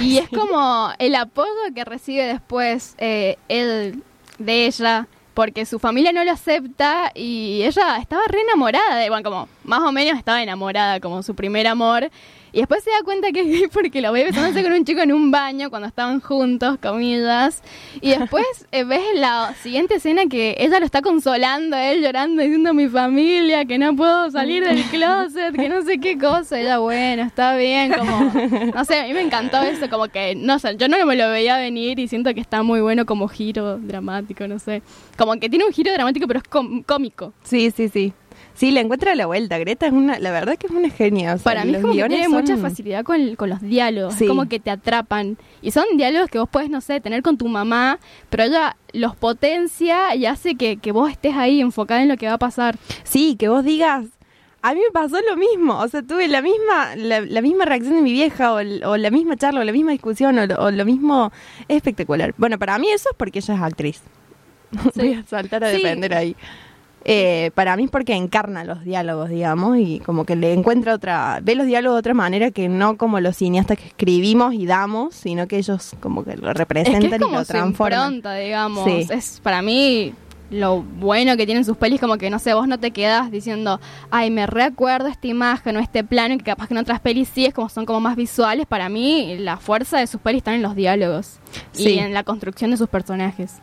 y 0.00 0.18
es 0.18 0.28
como 0.34 0.90
el 0.98 1.14
apoyo 1.14 1.48
que 1.74 1.84
recibe 1.84 2.26
después 2.26 2.94
eh, 2.98 3.36
él 3.48 4.02
de 4.38 4.66
ella, 4.66 5.08
porque 5.38 5.66
su 5.66 5.78
familia 5.78 6.10
no 6.10 6.24
lo 6.24 6.32
acepta 6.32 7.12
y 7.14 7.62
ella 7.62 7.98
estaba 7.98 8.22
re 8.26 8.40
enamorada 8.40 8.96
de, 8.96 9.08
bueno, 9.08 9.22
como 9.22 9.48
más 9.68 9.80
o 9.82 9.92
menos 9.92 10.18
estaba 10.18 10.42
enamorada, 10.42 10.98
como 10.98 11.22
su 11.22 11.34
primer 11.34 11.66
amor. 11.66 12.10
Y 12.50 12.60
después 12.60 12.82
se 12.82 12.90
da 12.90 13.02
cuenta 13.04 13.30
que 13.30 13.40
es 13.40 13.46
gay 13.46 13.66
porque 13.70 14.00
lo 14.00 14.10
ve 14.10 14.24
besándose 14.24 14.62
con 14.62 14.72
un 14.72 14.82
chico 14.84 15.02
en 15.02 15.12
un 15.12 15.30
baño 15.30 15.68
cuando 15.68 15.86
estaban 15.86 16.20
juntos, 16.20 16.78
comillas. 16.80 17.62
Y 18.00 18.10
después 18.10 18.46
eh, 18.72 18.84
ves 18.84 19.02
la 19.14 19.54
siguiente 19.62 19.96
escena 19.96 20.26
que 20.26 20.56
ella 20.58 20.80
lo 20.80 20.86
está 20.86 21.02
consolando, 21.02 21.76
él 21.76 22.02
llorando, 22.02 22.42
diciendo 22.42 22.70
a 22.70 22.72
mi 22.72 22.88
familia 22.88 23.66
que 23.66 23.78
no 23.78 23.94
puedo 23.94 24.30
salir 24.30 24.64
del 24.64 24.82
closet, 24.84 25.54
que 25.54 25.68
no 25.68 25.82
sé 25.82 25.98
qué 25.98 26.16
cosa. 26.16 26.58
Ella, 26.58 26.78
bueno, 26.78 27.22
está 27.22 27.54
bien, 27.56 27.92
como... 27.92 28.32
No 28.74 28.84
sé, 28.86 29.00
a 29.00 29.04
mí 29.04 29.12
me 29.12 29.20
encantó 29.20 29.60
eso, 29.62 29.90
como 29.90 30.08
que, 30.08 30.34
no 30.34 30.58
sé, 30.58 30.76
yo 30.78 30.88
no 30.88 31.04
me 31.04 31.16
lo 31.16 31.28
veía 31.28 31.58
venir 31.58 31.98
y 31.98 32.08
siento 32.08 32.32
que 32.32 32.40
está 32.40 32.62
muy 32.62 32.80
bueno 32.80 33.04
como 33.04 33.28
giro 33.28 33.78
dramático, 33.78 34.48
no 34.48 34.58
sé. 34.58 34.82
Como 35.18 35.38
que 35.38 35.50
tiene 35.50 35.66
un 35.66 35.72
giro 35.72 35.92
dramático, 35.92 36.26
pero 36.26 36.40
es 36.40 36.84
cómico. 36.86 37.34
Sí, 37.42 37.70
sí, 37.70 37.88
sí. 37.88 38.14
Sí, 38.58 38.72
le 38.72 38.80
encuentra 38.80 39.14
la 39.14 39.26
vuelta. 39.26 39.56
Greta 39.58 39.86
es 39.86 39.92
una, 39.92 40.18
la 40.18 40.32
verdad 40.32 40.56
que 40.56 40.66
es 40.66 40.72
una 40.72 40.90
genia. 40.90 41.34
o 41.34 41.38
sea, 41.38 41.44
Para 41.44 41.64
mí 41.64 41.74
es 41.76 41.80
como 41.80 41.92
que 41.94 42.08
tiene 42.08 42.28
mucha 42.28 42.56
facilidad 42.56 43.04
con, 43.04 43.36
con 43.36 43.48
los 43.50 43.60
diálogos, 43.60 44.14
Sí. 44.14 44.24
es 44.24 44.28
como 44.28 44.48
que 44.48 44.58
te 44.58 44.70
atrapan. 44.72 45.38
Y 45.62 45.70
son 45.70 45.84
diálogos 45.96 46.28
que 46.28 46.40
vos 46.40 46.48
puedes, 46.50 46.68
no 46.68 46.80
sé, 46.80 47.00
tener 47.00 47.22
con 47.22 47.38
tu 47.38 47.46
mamá, 47.46 48.00
pero 48.30 48.42
ella 48.42 48.76
los 48.92 49.14
potencia 49.14 50.14
y 50.16 50.26
hace 50.26 50.56
que, 50.56 50.76
que 50.78 50.90
vos 50.90 51.08
estés 51.10 51.36
ahí 51.36 51.60
enfocada 51.60 52.02
en 52.02 52.08
lo 52.08 52.16
que 52.16 52.26
va 52.26 52.32
a 52.32 52.38
pasar. 52.38 52.76
Sí, 53.04 53.36
que 53.38 53.48
vos 53.48 53.64
digas, 53.64 54.06
a 54.60 54.74
mí 54.74 54.80
me 54.84 54.90
pasó 54.92 55.18
lo 55.20 55.36
mismo, 55.36 55.78
o 55.78 55.86
sea, 55.86 56.02
tuve 56.02 56.26
la 56.26 56.42
misma 56.42 56.96
la, 56.96 57.20
la 57.20 57.40
misma 57.42 57.64
reacción 57.64 57.94
de 57.94 58.02
mi 58.02 58.10
vieja 58.12 58.52
o, 58.52 58.56
o 58.56 58.96
la 58.96 59.10
misma 59.12 59.36
charla 59.36 59.60
o 59.60 59.64
la 59.64 59.70
misma 59.70 59.92
discusión 59.92 60.36
o, 60.36 60.46
lo- 60.46 60.56
o 60.60 60.70
lo 60.72 60.84
mismo 60.84 61.30
es 61.68 61.76
espectacular. 61.76 62.34
Bueno, 62.36 62.58
para 62.58 62.76
mí 62.80 62.88
eso 62.90 63.08
es 63.10 63.16
porque 63.16 63.38
ella 63.38 63.54
es 63.54 63.60
actriz. 63.60 64.02
Voy 64.96 65.14
a 65.14 65.22
saltar 65.24 65.62
a 65.62 65.70
Sí. 65.70 65.76
defender 65.76 66.12
ahí. 66.12 66.34
Eh, 67.10 67.50
para 67.54 67.74
mí 67.76 67.84
es 67.84 67.90
porque 67.90 68.14
encarna 68.14 68.64
los 68.64 68.84
diálogos, 68.84 69.30
digamos, 69.30 69.78
y 69.78 69.98
como 70.00 70.24
que 70.26 70.36
le 70.36 70.52
encuentra 70.52 70.92
otra, 70.94 71.40
ve 71.42 71.54
los 71.54 71.66
diálogos 71.66 71.96
de 71.96 72.00
otra 72.00 72.12
manera 72.14 72.50
que 72.50 72.68
no 72.68 72.98
como 72.98 73.18
los 73.20 73.36
cineastas 73.36 73.78
que 73.78 73.86
escribimos 73.86 74.52
y 74.52 74.66
damos, 74.66 75.14
sino 75.14 75.48
que 75.48 75.56
ellos 75.56 75.96
como 76.00 76.22
que 76.22 76.36
lo 76.36 76.50
Es 76.50 76.56
representan 76.56 77.00
que 77.00 77.06
es 77.08 77.14
y 77.16 77.18
como 77.18 77.38
lo 77.38 77.44
su 77.44 77.52
transforman. 77.52 78.14
impronta, 78.14 78.34
digamos. 78.34 78.84
Sí. 78.84 79.06
Es 79.10 79.40
para 79.42 79.62
mí 79.62 80.12
lo 80.50 80.82
bueno 80.82 81.36
que 81.36 81.46
tienen 81.46 81.64
sus 81.64 81.76
pelis, 81.78 82.00
como 82.00 82.16
que 82.18 82.28
no 82.30 82.38
sé, 82.38 82.52
vos 82.54 82.68
no 82.68 82.78
te 82.78 82.90
quedas 82.90 83.30
diciendo, 83.30 83.80
ay, 84.10 84.30
me 84.30 84.46
recuerdo 84.46 85.08
esta 85.08 85.26
imagen 85.28 85.76
o 85.76 85.80
este 85.80 86.04
plano, 86.04 86.36
que 86.38 86.44
capaz 86.44 86.68
que 86.68 86.74
en 86.74 86.78
otras 86.78 87.00
pelis 87.00 87.28
sí 87.32 87.46
es 87.46 87.54
como 87.54 87.68
son 87.70 87.86
como 87.86 88.00
más 88.00 88.16
visuales. 88.16 88.66
Para 88.66 88.88
mí, 88.90 89.36
la 89.38 89.56
fuerza 89.56 89.98
de 89.98 90.06
sus 90.06 90.20
pelis 90.20 90.38
está 90.40 90.54
en 90.54 90.60
los 90.62 90.74
diálogos 90.74 91.38
Sí. 91.72 91.90
y 91.94 91.98
en 92.00 92.12
la 92.12 92.22
construcción 92.22 92.70
de 92.70 92.76
sus 92.76 92.88
personajes. 92.88 93.60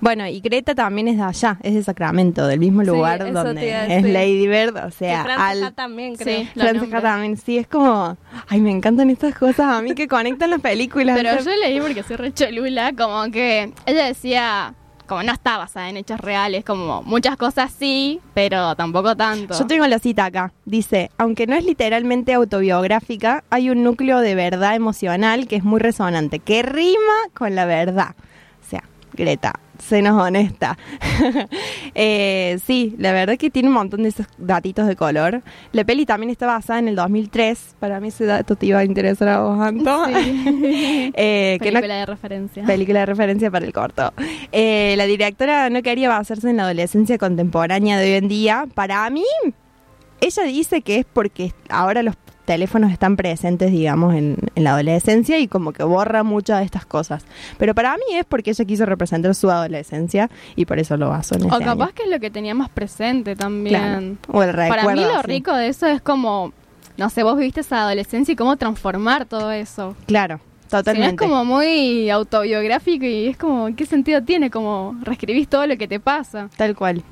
Bueno, 0.00 0.26
y 0.26 0.40
Greta 0.40 0.74
también 0.74 1.08
es 1.08 1.16
de 1.16 1.22
allá, 1.22 1.58
es 1.62 1.74
de 1.74 1.82
Sacramento, 1.82 2.46
del 2.46 2.58
mismo 2.58 2.82
lugar 2.82 3.32
donde 3.32 3.98
es. 3.98 4.02
Lady 4.02 4.48
Bird, 4.48 4.76
o 4.84 4.90
sea, 4.90 5.22
al... 5.22 5.72
también, 5.74 6.16
creo. 6.16 6.40
Sí, 6.40 6.48
lo 6.54 6.62
Frances 6.62 6.82
nombra. 6.82 6.98
Ha 6.98 7.02
también, 7.02 7.36
sí, 7.36 7.58
es 7.58 7.66
como, 7.68 8.16
ay, 8.48 8.60
me 8.60 8.70
encantan 8.70 9.10
estas 9.10 9.34
cosas 9.36 9.66
a 9.66 9.80
mí 9.82 9.94
que 9.94 10.08
conectan 10.08 10.50
las 10.50 10.60
películas. 10.60 11.16
Pero 11.16 11.40
yo 11.40 11.50
leí 11.56 11.80
porque 11.80 12.02
soy 12.02 12.16
re 12.16 12.32
cholula, 12.32 12.92
como 12.96 13.30
que 13.30 13.72
ella 13.86 14.06
decía, 14.06 14.74
como 15.06 15.22
no 15.22 15.32
está 15.32 15.58
basada 15.58 15.88
en 15.88 15.98
hechos 15.98 16.18
reales, 16.18 16.64
como 16.64 17.02
muchas 17.02 17.36
cosas 17.36 17.70
sí, 17.70 18.20
pero 18.34 18.74
tampoco 18.76 19.16
tanto. 19.16 19.58
Yo 19.58 19.66
tengo 19.66 19.86
la 19.86 19.98
cita 19.98 20.24
acá. 20.24 20.52
Dice, 20.64 21.10
aunque 21.18 21.46
no 21.46 21.54
es 21.54 21.64
literalmente 21.64 22.32
autobiográfica, 22.32 23.44
hay 23.50 23.70
un 23.70 23.84
núcleo 23.84 24.20
de 24.20 24.34
verdad 24.34 24.74
emocional 24.74 25.46
que 25.46 25.56
es 25.56 25.64
muy 25.64 25.80
resonante, 25.80 26.38
que 26.38 26.62
rima 26.62 26.96
con 27.34 27.54
la 27.54 27.66
verdad. 27.66 28.16
Greta, 29.14 29.52
senos 29.78 30.20
honesta. 30.20 30.78
eh, 31.94 32.58
sí, 32.66 32.94
la 32.98 33.12
verdad 33.12 33.36
que 33.36 33.50
tiene 33.50 33.68
un 33.68 33.74
montón 33.74 34.02
de 34.04 34.08
esos 34.08 34.26
datitos 34.38 34.86
de 34.86 34.96
color. 34.96 35.42
La 35.72 35.84
peli 35.84 36.06
también 36.06 36.30
está 36.30 36.46
basada 36.46 36.78
en 36.78 36.88
el 36.88 36.96
2003. 36.96 37.76
Para 37.78 38.00
mí 38.00 38.08
ese 38.08 38.24
dato 38.24 38.56
te 38.56 38.66
iba 38.66 38.78
a 38.78 38.84
interesar 38.84 39.28
a 39.28 39.40
vos, 39.42 39.60
Anto. 39.60 40.04
Eh, 41.14 41.58
que 41.60 41.70
no- 41.70 41.80
Película 41.80 41.96
de 41.98 42.06
referencia. 42.06 42.64
Película 42.64 43.00
de 43.00 43.06
referencia 43.06 43.50
para 43.50 43.66
el 43.66 43.72
corto. 43.72 44.12
Eh, 44.50 44.94
la 44.96 45.04
directora 45.04 45.68
no 45.70 45.82
quería 45.82 46.08
basarse 46.08 46.48
en 46.50 46.56
la 46.56 46.64
adolescencia 46.64 47.18
contemporánea 47.18 47.98
de 47.98 48.04
hoy 48.12 48.18
en 48.18 48.28
día. 48.28 48.66
Para 48.74 49.08
mí, 49.10 49.24
ella 50.20 50.42
dice 50.44 50.82
que 50.82 51.00
es 51.00 51.04
porque 51.12 51.52
ahora 51.68 52.02
los 52.02 52.14
teléfonos 52.44 52.90
están 52.92 53.16
presentes, 53.16 53.70
digamos, 53.70 54.14
en, 54.14 54.36
en 54.54 54.64
la 54.64 54.72
adolescencia 54.72 55.38
y 55.38 55.46
como 55.48 55.72
que 55.72 55.84
borra 55.84 56.22
muchas 56.22 56.58
de 56.58 56.64
estas 56.64 56.84
cosas. 56.84 57.24
Pero 57.58 57.74
para 57.74 57.94
mí 57.96 58.16
es 58.16 58.24
porque 58.24 58.50
ella 58.50 58.64
quiso 58.64 58.84
representar 58.86 59.34
su 59.34 59.50
adolescencia 59.50 60.28
y 60.56 60.64
por 60.66 60.78
eso 60.78 60.96
lo 60.96 61.08
basó 61.10 61.36
en 61.36 61.44
O 61.44 61.56
ese 61.56 61.64
capaz 61.64 61.84
año. 61.84 61.94
que 61.94 62.02
es 62.04 62.10
lo 62.10 62.18
que 62.20 62.30
tenía 62.30 62.54
más 62.54 62.68
presente 62.68 63.36
también. 63.36 64.18
Claro. 64.22 64.38
O 64.38 64.42
el 64.42 64.50
Para 64.54 64.82
mí 64.82 64.88
recuerdo, 64.88 65.14
lo 65.16 65.22
rico 65.22 65.54
de 65.54 65.68
eso 65.68 65.86
es 65.86 66.02
como, 66.02 66.52
no 66.96 67.10
sé, 67.10 67.22
vos 67.22 67.36
viviste 67.36 67.60
esa 67.60 67.82
adolescencia 67.82 68.32
y 68.32 68.36
cómo 68.36 68.56
transformar 68.56 69.24
todo 69.26 69.52
eso. 69.52 69.94
Claro, 70.06 70.38
Si 70.68 70.74
no, 70.76 70.78
totalmente. 70.78 71.24
es 71.24 71.30
como 71.30 71.44
muy 71.44 72.10
autobiográfico 72.10 73.04
y 73.04 73.28
es 73.28 73.36
como, 73.36 73.74
¿qué 73.76 73.86
sentido 73.86 74.22
tiene? 74.22 74.50
Como 74.50 74.96
reescribís 75.02 75.48
todo 75.48 75.66
lo 75.66 75.76
que 75.76 75.86
te 75.86 76.00
pasa. 76.00 76.48
Tal 76.56 76.74
cual. 76.74 77.02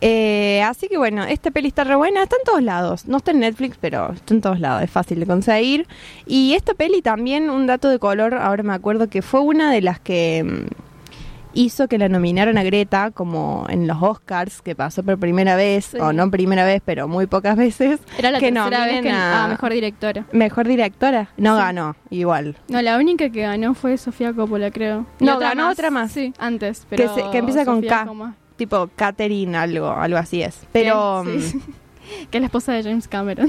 Eh, 0.00 0.62
así 0.62 0.88
que 0.88 0.96
bueno, 0.98 1.24
esta 1.24 1.50
peli 1.50 1.68
está 1.68 1.84
re 1.84 1.94
buena, 1.96 2.22
está 2.22 2.36
en 2.36 2.44
todos 2.44 2.62
lados. 2.62 3.06
No 3.06 3.18
está 3.18 3.32
en 3.32 3.40
Netflix, 3.40 3.76
pero 3.80 4.12
está 4.12 4.32
en 4.34 4.40
todos 4.40 4.58
lados, 4.60 4.82
es 4.82 4.90
fácil 4.90 5.20
de 5.20 5.26
conseguir. 5.26 5.86
Y 6.26 6.54
esta 6.54 6.74
peli 6.74 7.02
también, 7.02 7.50
un 7.50 7.66
dato 7.66 7.88
de 7.88 7.98
color, 7.98 8.34
ahora 8.34 8.62
me 8.62 8.72
acuerdo 8.72 9.08
que 9.08 9.20
fue 9.22 9.40
una 9.40 9.70
de 9.70 9.82
las 9.82 10.00
que 10.00 10.42
mm, 10.44 10.66
hizo 11.52 11.88
que 11.88 11.98
la 11.98 12.08
nominaran 12.08 12.56
a 12.58 12.62
Greta, 12.62 13.10
como 13.10 13.66
en 13.68 13.86
los 13.88 14.00
Oscars, 14.00 14.62
que 14.62 14.74
pasó 14.76 15.02
por 15.02 15.18
primera 15.18 15.56
vez, 15.56 15.86
Sí. 15.86 15.98
o 16.00 16.12
no 16.12 16.30
primera 16.30 16.64
vez, 16.64 16.80
pero 16.84 17.08
muy 17.08 17.26
pocas 17.26 17.56
veces. 17.56 17.98
Era 18.16 18.30
la 18.30 18.38
que 18.38 18.52
tercera 18.52 18.86
vez 18.86 19.02
que 19.02 19.10
a 19.10 19.44
a 19.44 19.48
mejor 19.48 19.72
directora. 19.72 20.24
mejor 20.32 20.68
directora. 20.68 21.28
No 21.36 21.56
Sí. 21.56 21.62
ganó, 21.62 21.96
igual. 22.08 22.56
No, 22.68 22.80
la 22.80 22.96
única 22.96 23.28
que 23.30 23.42
ganó 23.42 23.74
fue 23.74 23.98
Sofía 23.98 24.32
Coppola, 24.32 24.70
creo. 24.70 25.04
No, 25.18 25.38
ganó 25.40 25.68
otra 25.70 25.90
más. 25.90 26.12
Sí, 26.12 26.32
antes. 26.38 26.86
Que 26.88 26.96
Pero 26.96 27.14
se- 27.14 27.30
que 27.32 27.38
empieza 27.38 27.64
con 27.64 27.82
K. 27.82 28.06
Tipo 28.60 28.90
Catherine, 28.94 29.56
algo, 29.56 29.88
algo 29.90 30.18
así 30.18 30.42
es. 30.42 30.60
Pero. 30.70 31.24
Sí, 31.24 31.40
sí. 31.40 31.56
mm, 31.56 31.60
que 32.30 32.36
es 32.36 32.40
la 32.42 32.46
esposa 32.46 32.72
de 32.74 32.82
James 32.82 33.08
Cameron. 33.08 33.48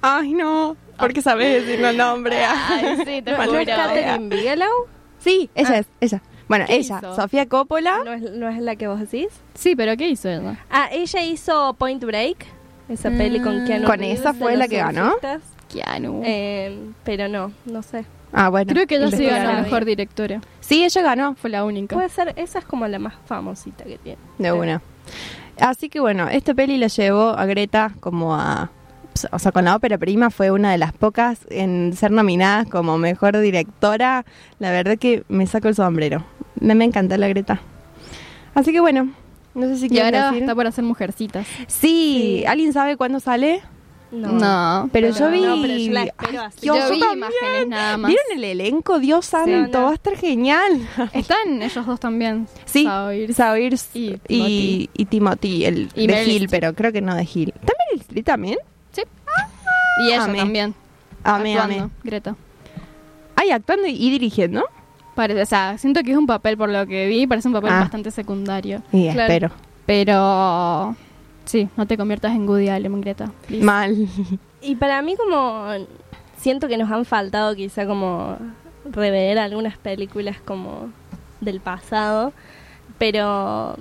Ay, 0.00 0.32
no. 0.32 0.76
Porque 0.96 1.20
sabes 1.22 1.64
decir 1.66 1.84
el 1.84 1.96
nombre. 1.96 2.36
Ay, 2.44 2.98
sí, 2.98 3.20
te 3.22 3.32
¿No 3.32 3.58
es. 3.58 3.66
Catherine 3.66 4.28
Bigelow? 4.28 4.86
Sí, 5.18 5.50
ella 5.56 5.70
Ah. 5.72 5.78
es, 5.78 5.86
ella. 6.00 6.22
Bueno, 6.46 6.66
¿Qué 6.68 6.76
ella, 6.76 6.98
hizo? 7.02 7.16
Sofía 7.16 7.48
Coppola. 7.48 8.02
¿No 8.04 8.12
es, 8.12 8.22
¿No 8.30 8.48
es 8.48 8.60
la 8.60 8.76
que 8.76 8.86
vos 8.86 9.00
decís? 9.00 9.26
Sí, 9.54 9.74
pero 9.74 9.96
¿qué 9.96 10.08
hizo 10.08 10.28
ella? 10.28 10.56
Ah, 10.70 10.88
ella 10.92 11.22
hizo 11.24 11.74
Point 11.74 12.04
Break, 12.04 12.46
esa 12.88 13.10
Mm. 13.10 13.18
peli 13.18 13.40
con 13.40 13.64
Keanu 13.66 13.86
¿Con 13.88 13.98
Reeves 13.98 14.20
esa 14.20 14.34
fue 14.34 14.56
la 14.56 14.68
que 14.68 14.76
ganó? 14.76 15.14
Keanu. 15.72 16.22
Eh, 16.24 16.78
pero 17.02 17.26
no, 17.26 17.50
no 17.64 17.82
sé. 17.82 18.04
Ah, 18.34 18.48
bueno. 18.48 18.72
Creo 18.72 18.86
que 18.86 18.96
ella 18.96 19.06
sí 19.08 19.14
investigaré. 19.14 19.44
ganó 19.46 19.56
la 19.58 19.62
mejor 19.62 19.84
directora. 19.84 20.40
Sí, 20.60 20.84
ella 20.84 21.02
ganó, 21.02 21.34
Fue 21.36 21.50
la 21.50 21.64
única. 21.64 21.94
Puede 21.94 22.08
ser, 22.08 22.32
esa 22.36 22.58
es 22.58 22.64
como 22.64 22.86
la 22.88 22.98
más 22.98 23.14
famosita 23.26 23.84
que 23.84 23.96
tiene. 23.98 24.18
de 24.38 24.52
una. 24.52 24.82
Así 25.60 25.88
que 25.88 26.00
bueno, 26.00 26.28
esta 26.28 26.52
peli 26.52 26.76
la 26.78 26.88
llevó 26.88 27.30
a 27.30 27.46
Greta 27.46 27.92
como 28.00 28.34
a... 28.34 28.70
O 29.30 29.38
sea, 29.38 29.52
con 29.52 29.64
la 29.64 29.76
ópera 29.76 29.96
prima 29.96 30.30
fue 30.30 30.50
una 30.50 30.72
de 30.72 30.78
las 30.78 30.92
pocas 30.92 31.38
en 31.48 31.92
ser 31.96 32.10
nominadas 32.10 32.66
como 32.68 32.98
mejor 32.98 33.38
directora. 33.38 34.24
La 34.58 34.72
verdad 34.72 34.98
que 34.98 35.22
me 35.28 35.46
saco 35.46 35.68
el 35.68 35.76
sombrero. 35.76 36.24
Me, 36.58 36.74
me 36.74 36.84
encanta 36.84 37.16
la 37.16 37.28
Greta. 37.28 37.60
Así 38.56 38.72
que 38.72 38.80
bueno, 38.80 39.10
no 39.54 39.66
sé 39.68 39.76
si 39.76 39.86
y 39.86 39.88
quieren 39.90 40.14
ahora 40.16 40.26
decir. 40.30 40.42
está 40.42 40.54
por 40.56 40.66
hacer 40.66 40.82
mujercitas. 40.82 41.46
Sí, 41.46 41.66
Sí. 41.68 42.44
¿alguien 42.46 42.72
sabe 42.72 42.96
cuándo 42.96 43.20
sale? 43.20 43.62
No. 44.10 44.88
Pero, 44.92 45.10
yo 45.10 45.30
vi... 45.30 45.40
No, 45.40 45.56
pero 45.60 45.76
yo 45.76 45.92
la 45.92 46.02
espero 46.04 46.30
Ay, 46.30 46.36
así. 46.46 46.58
Dios, 46.62 46.76
Yo 46.78 46.90
vi 46.92 47.00
también. 47.00 47.18
imágenes 47.18 47.68
nada 47.68 47.96
más. 47.96 48.08
¿Vieron 48.08 48.26
el 48.36 48.44
elenco? 48.44 48.98
Dios 49.00 49.26
santo, 49.26 49.78
no. 49.80 49.84
va 49.86 49.90
a 49.90 49.94
estar 49.94 50.16
genial. 50.16 50.88
Están 51.12 51.62
ellos 51.62 51.84
dos 51.86 51.98
también. 51.98 52.46
Sí, 52.64 52.84
Saoirse. 52.84 53.34
Saoirse 53.34 53.88
y 53.98 54.20
y, 54.28 54.90
y, 54.94 55.04
Timothy, 55.06 55.64
el 55.64 55.88
Y 55.96 56.06
de 56.06 56.12
Meryl 56.12 56.30
Hill, 56.42 56.48
pero 56.48 56.74
creo 56.74 56.92
que 56.92 57.00
no 57.00 57.14
de 57.16 57.22
Hill. 57.32 57.52
¿Está 57.60 57.72
Meryl 57.88 58.00
Streep 58.02 58.24
también? 58.26 58.58
Y 60.00 60.08
ella 60.08 60.24
Amé. 60.24 60.38
también. 60.38 60.74
Amé, 61.22 61.54
actuando, 61.58 61.82
amé. 61.84 61.92
Greta. 62.02 62.36
Ay, 63.36 63.50
actuando 63.50 63.86
y, 63.86 63.92
y 63.92 64.10
dirigiendo. 64.10 64.64
Parece, 65.14 65.42
o 65.42 65.46
sea, 65.46 65.78
siento 65.78 66.02
que 66.02 66.10
es 66.10 66.16
un 66.16 66.26
papel, 66.26 66.56
por 66.56 66.68
lo 66.68 66.84
que 66.86 67.06
vi, 67.06 67.26
parece 67.28 67.46
un 67.48 67.54
papel 67.54 67.70
Ah. 67.72 67.80
bastante 67.80 68.10
secundario. 68.10 68.82
Y 68.92 69.04
Claro. 69.10 69.20
espero. 69.22 69.50
Pero 69.86 70.96
Sí, 71.44 71.68
no 71.76 71.86
te 71.86 71.96
conviertas 71.96 72.32
en 72.34 72.48
Woody 72.48 72.68
Allen, 72.68 73.00
Greta. 73.00 73.30
please. 73.46 73.64
Mal. 73.64 74.08
Y 74.62 74.76
para 74.76 75.02
mí 75.02 75.14
como 75.16 75.66
siento 76.38 76.68
que 76.68 76.76
nos 76.78 76.90
han 76.90 77.04
faltado 77.04 77.54
quizá 77.54 77.86
como 77.86 78.36
rever 78.90 79.38
algunas 79.38 79.76
películas 79.78 80.38
como 80.44 80.88
del 81.40 81.60
pasado, 81.60 82.32
pero 82.98 83.76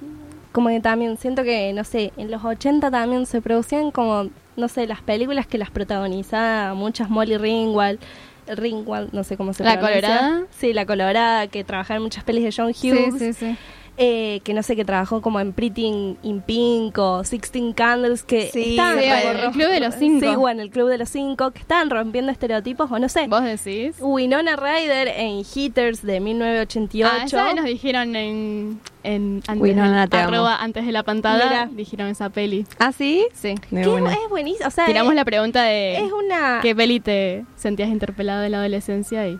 como 0.51 0.69
que 0.69 0.79
también 0.79 1.17
siento 1.17 1.43
que, 1.43 1.73
no 1.73 1.83
sé, 1.83 2.11
en 2.17 2.29
los 2.31 2.43
80 2.43 2.91
también 2.91 3.25
se 3.25 3.41
producían 3.41 3.91
como, 3.91 4.29
no 4.55 4.67
sé, 4.67 4.85
las 4.87 5.01
películas 5.01 5.47
que 5.47 5.57
las 5.57 5.71
protagonizaba 5.71 6.73
muchas 6.73 7.09
Molly 7.09 7.37
Ringwald, 7.37 7.99
Ringwald, 8.47 9.13
no 9.13 9.23
sé 9.23 9.37
cómo 9.37 9.53
se 9.53 9.63
¿La 9.63 9.79
pronuncia. 9.79 10.01
Colorada? 10.01 10.43
Sí, 10.51 10.73
la 10.73 10.85
colorada, 10.85 11.47
que 11.47 11.63
trabajaba 11.63 11.95
en 11.97 12.03
muchas 12.03 12.23
pelis 12.23 12.43
de 12.43 12.51
John 12.55 12.73
Sí, 12.73 12.91
Hughes. 12.91 13.15
sí, 13.17 13.33
sí. 13.33 13.57
Eh, 13.95 14.41
que 14.43 14.55
no 14.55 14.63
sé, 14.63 14.75
que 14.75 14.85
trabajó 14.85 15.21
como 15.21 15.39
en 15.39 15.53
Pretty 15.53 15.85
in, 15.85 16.17
in 16.23 16.41
Pink 16.41 16.97
o 16.97 17.23
Sixteen 17.23 17.73
Candles, 17.73 18.23
que 18.23 18.49
Sí, 18.51 18.71
estaban 18.71 18.99
sí, 18.99 19.05
como 19.07 19.39
el 19.39 19.51
Club 19.51 19.67
de 19.69 19.79
los 19.79 19.95
Cinco. 19.95 20.25
Sí, 20.27 20.35
bueno, 20.35 20.61
el 20.63 20.69
Club 20.71 20.89
de 20.89 20.97
los 20.97 21.09
Cinco, 21.09 21.51
que 21.51 21.59
estaban 21.59 21.91
rompiendo 21.91 22.31
estereotipos, 22.31 22.91
o 22.91 22.97
no 22.97 23.07
sé. 23.07 23.27
¿Vos 23.27 23.43
decís? 23.43 23.95
Winona 23.99 24.55
Ryder 24.55 25.09
en 25.09 25.43
Hitters 25.53 26.01
de 26.01 26.19
1988. 26.19 27.07
Ah, 27.11 27.25
esa 27.25 27.53
nos 27.53 27.65
dijeron 27.65 28.15
en, 28.15 28.79
en 29.03 29.43
antes, 29.47 29.61
Winona, 29.61 30.07
de, 30.07 30.17
arroba 30.17 30.55
antes 30.55 30.85
de 30.85 30.91
la 30.91 31.03
pantalla, 31.03 31.45
Mira. 31.45 31.69
dijeron 31.71 32.07
esa 32.07 32.29
peli. 32.29 32.65
¿Ah, 32.79 32.91
sí? 32.91 33.27
Sí. 33.33 33.53
De 33.69 33.81
es, 33.81 34.29
buenísimo. 34.29 34.67
O 34.67 34.71
sea, 34.71 34.85
Tiramos 34.85 35.11
es, 35.11 35.17
la 35.17 35.25
pregunta 35.25 35.61
de 35.63 35.97
es 35.97 36.11
una 36.11 36.59
qué 36.63 36.75
peli 36.75 36.99
te 36.99 37.45
sentías 37.57 37.89
interpelado 37.89 38.43
en 38.43 38.51
la 38.53 38.59
adolescencia 38.59 39.27
y 39.27 39.39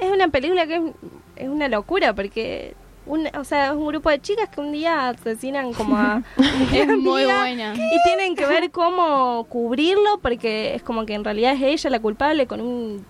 es 0.00 0.10
una 0.10 0.28
película 0.28 0.66
que 0.66 0.76
es, 0.76 0.82
es 1.36 1.48
una 1.48 1.68
locura 1.68 2.12
porque 2.12 2.74
un, 3.06 3.28
o 3.38 3.44
sea, 3.44 3.66
es 3.68 3.72
un 3.72 3.86
grupo 3.86 4.10
de 4.10 4.20
chicas 4.20 4.48
que 4.48 4.60
un 4.60 4.72
día 4.72 5.08
asesinan 5.10 5.72
como 5.74 5.96
a 5.96 6.22
es 6.72 6.86
muy 6.98 7.24
buena. 7.24 7.74
y 7.74 8.02
tienen 8.04 8.34
que 8.34 8.46
ver 8.46 8.70
cómo 8.70 9.44
cubrirlo 9.48 10.18
porque 10.22 10.74
es 10.74 10.82
como 10.82 11.04
que 11.06 11.14
en 11.14 11.24
realidad 11.24 11.52
es 11.54 11.62
ella 11.62 11.90
la 11.90 12.00
culpable 12.00 12.46
con 12.46 12.60
un 12.60 13.04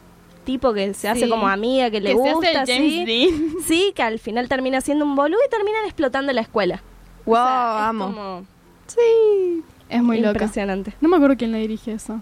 tipo 0.44 0.72
que 0.74 0.92
se 0.94 1.08
hace 1.08 1.24
Sí. 1.24 1.28
como 1.30 1.48
amiga, 1.48 1.90
que 1.90 2.00
le 2.00 2.10
Que 2.10 2.16
se 2.16 2.22
hace 2.22 2.34
gusta, 2.34 2.50
el 2.50 2.56
James 2.66 2.92
¿sí? 2.92 3.04
Dean. 3.04 3.54
Sí, 3.64 3.92
que 3.94 4.02
al 4.02 4.18
final 4.18 4.48
termina 4.48 4.80
siendo 4.80 5.04
un 5.04 5.14
boludo 5.16 5.38
y 5.46 5.50
terminan 5.50 5.84
explotando 5.86 6.32
la 6.32 6.40
escuela. 6.42 6.82
Wow, 7.24 7.34
O 7.36 7.38
sea, 7.46 7.76
es 7.78 7.88
amo. 7.88 8.04
como 8.06 8.44
Sí. 8.86 9.62
Es 9.88 10.02
muy 10.02 10.18
loca. 10.18 10.30
impresionante. 10.32 10.92
No 11.00 11.08
me 11.08 11.16
acuerdo 11.16 11.36
quién 11.36 11.52
le 11.52 11.58
dirige 11.58 11.92
eso. 11.92 12.20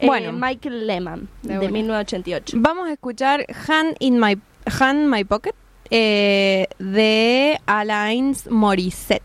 Bueno, 0.00 0.30
Bueno. 0.32 0.46
Michael 0.46 0.86
Lehman, 0.86 1.28
De 1.42 1.54
de, 1.54 1.58
buena. 1.58 1.72
1988. 1.72 2.56
Vamos 2.60 2.88
a 2.88 2.92
escuchar 2.92 3.44
Hand 3.66 3.96
in 3.98 4.18
My, 4.20 4.38
Hand 4.80 5.08
My 5.12 5.24
Pocket 5.24 5.54
eh, 5.90 6.66
de 6.78 7.60
Alain 7.66 8.34
Morissette. 8.50 9.22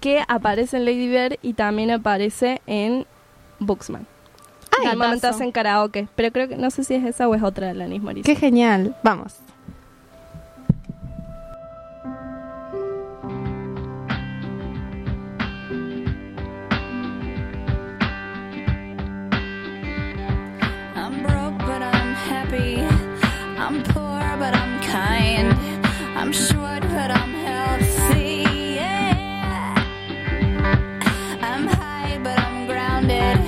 Que 0.00 0.22
aparece 0.26 0.78
en 0.78 0.86
Lady 0.86 1.08
Bird 1.08 1.36
y 1.42 1.52
también 1.52 1.90
aparece 1.90 2.62
en 2.66 3.06
Booksman. 3.58 4.06
Momento 4.82 5.14
datazo. 5.14 5.36
hacen 5.36 5.52
karaoke, 5.52 6.08
pero 6.16 6.32
creo 6.32 6.48
que 6.48 6.56
no 6.56 6.70
sé 6.70 6.84
si 6.84 6.94
es 6.94 7.04
esa 7.04 7.28
o 7.28 7.34
es 7.34 7.42
otra 7.42 7.68
de 7.68 7.74
la 7.74 7.86
misma 7.86 8.12
Qué 8.14 8.34
genial. 8.34 8.96
Vamos. 9.02 9.36
I'm 26.24 26.32
short, 26.32 26.80
but 26.80 27.10
I'm 27.10 27.34
healthy. 27.34 28.46
Yeah. 28.76 29.74
I'm 31.42 31.66
high, 31.66 32.18
but 32.22 32.38
I'm 32.38 32.66
grounded. 32.66 33.38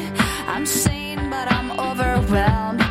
I'm 0.46 0.66
sane, 0.66 1.30
but 1.30 1.50
I'm 1.50 1.70
overwhelmed. 1.80 2.85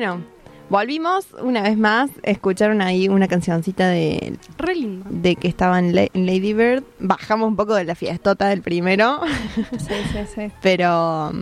Bueno, 0.00 0.22
volvimos 0.70 1.26
una 1.42 1.60
vez 1.60 1.76
más. 1.76 2.08
Escucharon 2.22 2.80
ahí 2.80 3.06
una 3.10 3.28
cancioncita 3.28 3.86
de, 3.88 4.38
Re 4.56 4.74
lindo. 4.74 5.04
de 5.10 5.36
que 5.36 5.46
estaba 5.46 5.78
en, 5.78 5.94
La- 5.94 6.08
en 6.14 6.24
Lady 6.24 6.54
Bird. 6.54 6.84
Bajamos 6.98 7.46
un 7.48 7.54
poco 7.54 7.74
de 7.74 7.84
la 7.84 7.94
fiestota 7.94 8.48
del 8.48 8.62
primero. 8.62 9.20
Sí, 9.76 9.94
sí, 10.10 10.18
sí. 10.34 10.50
pero. 10.62 11.32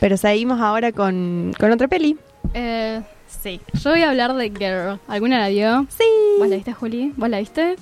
Pero 0.00 0.16
seguimos 0.16 0.60
ahora 0.60 0.90
con, 0.90 1.52
con 1.56 1.70
otra 1.70 1.86
peli. 1.86 2.18
Eh, 2.52 3.00
sí. 3.28 3.60
Yo 3.74 3.90
voy 3.90 4.02
a 4.02 4.10
hablar 4.10 4.34
de 4.34 4.50
Girl. 4.50 4.98
¿Alguna 5.06 5.38
la 5.38 5.48
vio? 5.50 5.86
Sí. 5.88 6.02
¿Vos 6.40 6.48
la 6.48 6.56
viste, 6.56 6.72
Juli? 6.72 7.12
¿Vos 7.16 7.28
la 7.30 7.38
viste? 7.38 7.76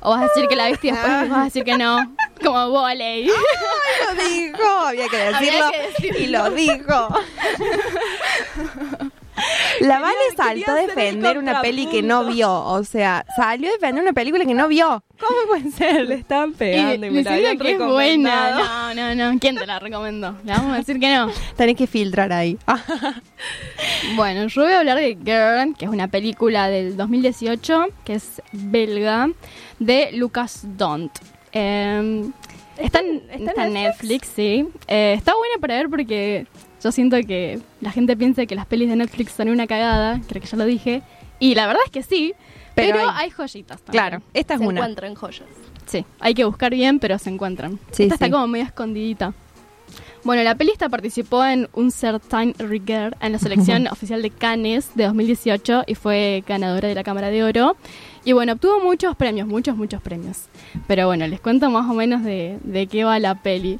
¿O 0.00 0.10
vas 0.10 0.22
a 0.22 0.24
decir 0.24 0.48
que 0.48 0.56
la 0.56 0.66
viste 0.66 0.88
y 0.88 0.90
después 0.90 1.30
vas 1.30 1.38
a 1.40 1.44
decir 1.44 1.62
que 1.62 1.78
no? 1.78 1.98
Como 2.42 2.70
volei. 2.70 3.26
Lo 3.26 4.24
dijo, 4.28 4.68
había 4.86 5.08
que 5.08 5.16
decirlo. 5.16 5.36
Había 5.36 5.70
que 5.70 5.78
decirlo. 5.88 6.20
Y 6.20 6.26
lo 6.26 6.50
dijo. 6.50 7.08
La 9.80 10.00
Vale 10.00 10.14
saltó 10.36 10.70
a 10.70 10.74
defender 10.74 11.38
una 11.38 11.60
peli 11.60 11.86
que 11.86 12.02
no 12.02 12.24
vio. 12.24 12.52
O 12.52 12.84
sea, 12.84 13.24
salió 13.36 13.68
a 13.68 13.72
defender 13.72 14.02
una 14.02 14.12
película 14.12 14.44
que 14.44 14.54
no 14.54 14.68
vio. 14.68 15.02
¿Cómo 15.18 15.38
puede 15.48 15.70
ser? 15.72 16.06
Le 16.06 16.14
estaban 16.14 16.50
Y 16.50 16.54
pegando 16.54 17.06
y, 17.06 17.10
me 17.10 17.22
la 17.22 17.34
habían 17.34 17.58
que 17.58 17.72
es 17.72 17.78
buena. 17.78 18.94
No, 18.94 19.14
no, 19.14 19.32
no. 19.32 19.38
¿Quién 19.40 19.56
te 19.56 19.66
la 19.66 19.78
recomendó? 19.78 20.36
Le 20.44 20.52
vamos 20.52 20.74
a 20.74 20.76
decir 20.76 21.00
que 21.00 21.12
no. 21.14 21.30
Tenés 21.56 21.76
que 21.76 21.86
filtrar 21.86 22.32
ahí. 22.32 22.58
Bueno, 24.16 24.46
yo 24.46 24.62
voy 24.62 24.72
a 24.72 24.78
hablar 24.78 24.96
de 24.96 25.16
Girl, 25.24 25.74
que 25.76 25.86
es 25.86 25.90
una 25.90 26.08
película 26.08 26.68
del 26.68 26.96
2018, 26.96 27.86
que 28.04 28.14
es 28.14 28.40
belga, 28.52 29.30
de 29.78 30.10
Lucas 30.12 30.60
Dont. 30.62 31.10
Eh, 31.54 32.30
está, 32.78 33.00
en, 33.00 33.22
¿Está 33.30 33.50
está 33.50 33.62
en 33.66 33.76
en 33.76 33.82
Netflix, 33.84 34.28
sí. 34.34 34.68
Eh, 34.88 35.14
está 35.16 35.34
buena 35.36 35.54
para 35.60 35.76
ver 35.76 35.88
porque 35.88 36.46
yo 36.82 36.92
siento 36.92 37.16
que 37.26 37.60
la 37.80 37.90
gente 37.92 38.16
piensa 38.16 38.44
que 38.46 38.54
las 38.54 38.66
pelis 38.66 38.88
de 38.90 38.96
Netflix 38.96 39.32
son 39.32 39.48
una 39.48 39.66
cagada, 39.66 40.20
creo 40.28 40.42
que 40.42 40.48
ya 40.48 40.56
lo 40.58 40.64
dije. 40.66 41.02
Y 41.38 41.54
la 41.54 41.66
verdad 41.66 41.82
es 41.86 41.90
que 41.90 42.02
sí, 42.02 42.34
Pero 42.74 42.96
pero, 42.98 43.08
hay- 43.10 43.26
hay, 43.26 43.30
joyitas 43.30 43.80
también. 43.82 43.92
Claro, 43.92 44.22
esta 44.34 44.54
es 44.54 44.60
Se 44.60 44.66
una. 44.66 44.80
encuentran 44.80 45.14
joyas. 45.14 45.46
Sí, 45.86 46.04
hay 46.18 46.34
que 46.34 46.44
buscar 46.44 46.72
bien, 46.74 46.98
pero 46.98 47.18
se 47.18 47.30
encuentran. 47.30 47.78
Sí, 47.92 48.04
Esta 48.04 48.16
sí. 48.16 48.24
está 48.24 48.30
como 48.30 48.46
medio 48.48 48.64
escondidita. 48.64 49.34
Bueno, 50.24 50.42
la 50.42 50.54
pelista 50.54 50.88
participó 50.88 51.44
en 51.44 51.68
Un 51.74 51.90
Certain 51.90 52.54
Regard 52.54 53.14
en 53.20 53.32
la 53.32 53.38
selección 53.38 53.86
oficial 53.92 54.22
de 54.22 54.30
Cannes 54.30 54.90
de 54.94 55.04
2018 55.04 55.84
y 55.86 55.94
fue 55.94 56.42
ganadora 56.48 56.88
de 56.88 56.94
la 56.94 57.04
Cámara 57.04 57.28
de 57.28 57.44
Oro. 57.44 57.76
Y 58.24 58.32
bueno, 58.32 58.54
obtuvo 58.54 58.80
muchos 58.80 59.14
premios, 59.16 59.46
muchos, 59.46 59.76
muchos 59.76 60.00
premios. 60.00 60.46
Pero 60.86 61.06
bueno, 61.06 61.26
les 61.26 61.40
cuento 61.40 61.68
más 61.68 61.90
o 61.90 61.92
menos 61.92 62.24
de, 62.24 62.58
de 62.64 62.86
qué 62.86 63.04
va 63.04 63.18
la 63.18 63.34
peli. 63.34 63.78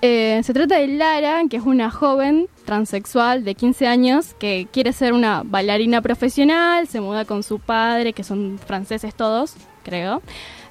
Eh, 0.00 0.40
se 0.42 0.54
trata 0.54 0.78
de 0.78 0.88
Lara, 0.88 1.42
que 1.50 1.58
es 1.58 1.62
una 1.62 1.90
joven 1.90 2.48
transexual 2.64 3.44
de 3.44 3.54
15 3.54 3.86
años 3.86 4.34
que 4.34 4.66
quiere 4.72 4.94
ser 4.94 5.12
una 5.12 5.42
bailarina 5.44 6.00
profesional, 6.00 6.88
se 6.88 7.02
muda 7.02 7.26
con 7.26 7.42
su 7.42 7.58
padre, 7.60 8.14
que 8.14 8.24
son 8.24 8.58
franceses 8.58 9.14
todos, 9.14 9.56
creo. 9.84 10.22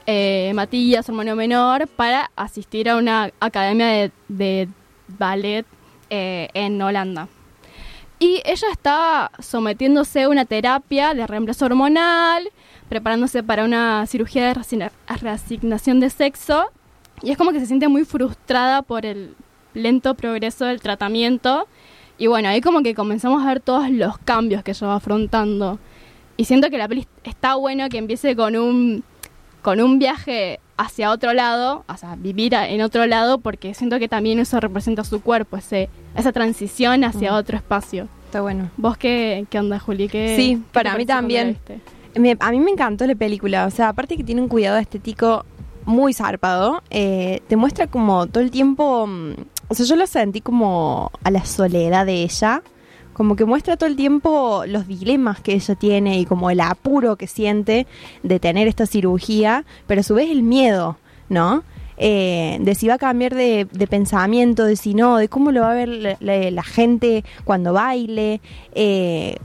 Eh, 0.07 0.51
Matías, 0.55 1.07
hermano 1.07 1.35
menor, 1.35 1.87
para 1.87 2.31
asistir 2.35 2.89
a 2.89 2.97
una 2.97 3.31
academia 3.39 3.85
de, 3.85 4.11
de 4.27 4.67
ballet 5.17 5.65
eh, 6.09 6.49
en 6.53 6.81
Holanda. 6.81 7.27
Y 8.19 8.41
ella 8.45 8.67
está 8.71 9.31
sometiéndose 9.39 10.23
a 10.23 10.29
una 10.29 10.45
terapia 10.45 11.13
de 11.15 11.25
reemplazo 11.25 11.65
hormonal, 11.65 12.49
preparándose 12.87 13.41
para 13.41 13.65
una 13.65 14.05
cirugía 14.05 14.45
de 14.45 14.53
reasigna- 14.53 14.91
reasignación 15.07 15.99
de 15.99 16.09
sexo. 16.11 16.65
Y 17.23 17.31
es 17.31 17.37
como 17.37 17.51
que 17.51 17.59
se 17.59 17.65
siente 17.65 17.87
muy 17.87 18.05
frustrada 18.05 18.83
por 18.83 19.05
el 19.05 19.35
lento 19.73 20.13
progreso 20.13 20.65
del 20.65 20.81
tratamiento. 20.81 21.67
Y 22.19 22.27
bueno, 22.27 22.49
ahí 22.49 22.61
como 22.61 22.83
que 22.83 22.93
comenzamos 22.93 23.43
a 23.43 23.47
ver 23.47 23.59
todos 23.59 23.89
los 23.89 24.19
cambios 24.19 24.61
que 24.63 24.71
ella 24.71 24.87
va 24.87 24.95
afrontando. 24.95 25.79
Y 26.37 26.45
siento 26.45 26.69
que 26.69 26.77
la 26.77 26.87
peli 26.87 27.07
está 27.23 27.55
bueno 27.55 27.89
que 27.89 27.97
empiece 27.97 28.35
con 28.35 28.55
un, 28.55 29.03
con 29.63 29.81
un 29.81 29.97
viaje 29.97 30.59
hacia 30.81 31.11
otro 31.11 31.33
lado, 31.33 31.83
o 31.87 31.97
sea, 31.97 32.15
vivir 32.15 32.53
en 32.53 32.81
otro 32.81 33.05
lado, 33.05 33.39
porque 33.39 33.73
siento 33.73 33.99
que 33.99 34.07
también 34.07 34.39
eso 34.39 34.59
representa 34.59 35.03
su 35.03 35.21
cuerpo, 35.21 35.57
ese, 35.57 35.89
esa 36.15 36.31
transición 36.31 37.03
hacia 37.03 37.33
otro 37.35 37.57
espacio. 37.57 38.07
Está 38.25 38.41
bueno. 38.41 38.69
¿Vos 38.77 38.97
qué, 38.97 39.45
qué 39.49 39.59
onda, 39.59 39.77
Juli? 39.79 40.07
¿Qué, 40.07 40.35
Sí, 40.35 40.55
qué 40.55 40.61
para 40.73 40.95
mí 40.97 41.05
también. 41.05 41.57
Me- 42.15 42.37
a 42.39 42.51
mí 42.51 42.59
me 42.59 42.71
encantó 42.71 43.05
la 43.05 43.15
película. 43.15 43.65
O 43.65 43.71
sea, 43.71 43.89
aparte 43.89 44.15
que 44.17 44.23
tiene 44.23 44.41
un 44.41 44.47
cuidado 44.47 44.77
estético 44.77 45.45
muy 45.85 46.13
zarpado, 46.13 46.81
eh, 46.89 47.41
te 47.47 47.55
muestra 47.55 47.87
como 47.87 48.27
todo 48.27 48.43
el 48.43 48.51
tiempo. 48.51 49.05
mm, 49.07 49.33
O 49.69 49.73
sea, 49.73 49.85
yo 49.85 49.95
lo 49.95 50.05
sentí 50.07 50.41
como 50.41 51.11
a 51.23 51.31
la 51.31 51.45
soledad 51.45 52.05
de 52.05 52.23
ella. 52.23 52.61
Como 53.21 53.35
que 53.35 53.45
muestra 53.45 53.77
todo 53.77 53.87
el 53.87 53.95
tiempo 53.95 54.63
los 54.65 54.87
dilemas 54.87 55.39
que 55.41 55.53
ella 55.53 55.75
tiene 55.75 56.17
y 56.19 56.25
como 56.25 56.49
el 56.49 56.59
apuro 56.59 57.17
que 57.17 57.27
siente 57.27 57.85
de 58.23 58.39
tener 58.39 58.67
esta 58.67 58.87
cirugía, 58.87 59.63
pero 59.85 60.01
a 60.01 60.03
su 60.03 60.15
vez 60.15 60.31
el 60.31 60.41
miedo, 60.41 60.97
¿no? 61.29 61.63
Eh, 61.97 62.57
de 62.61 62.73
si 62.73 62.87
va 62.87 62.95
a 62.95 62.97
cambiar 62.97 63.35
de, 63.35 63.67
de 63.71 63.85
pensamiento, 63.85 64.65
de 64.65 64.75
si 64.75 64.95
no, 64.95 65.17
de 65.17 65.27
cómo 65.29 65.51
lo 65.51 65.61
va 65.61 65.69
a 65.69 65.75
ver 65.75 65.89
la, 65.89 66.17
la- 66.19 66.49
la 66.49 66.63
gente 66.63 67.23
cuando 67.43 67.73
baile, 67.73 68.41
eh, 68.73 69.35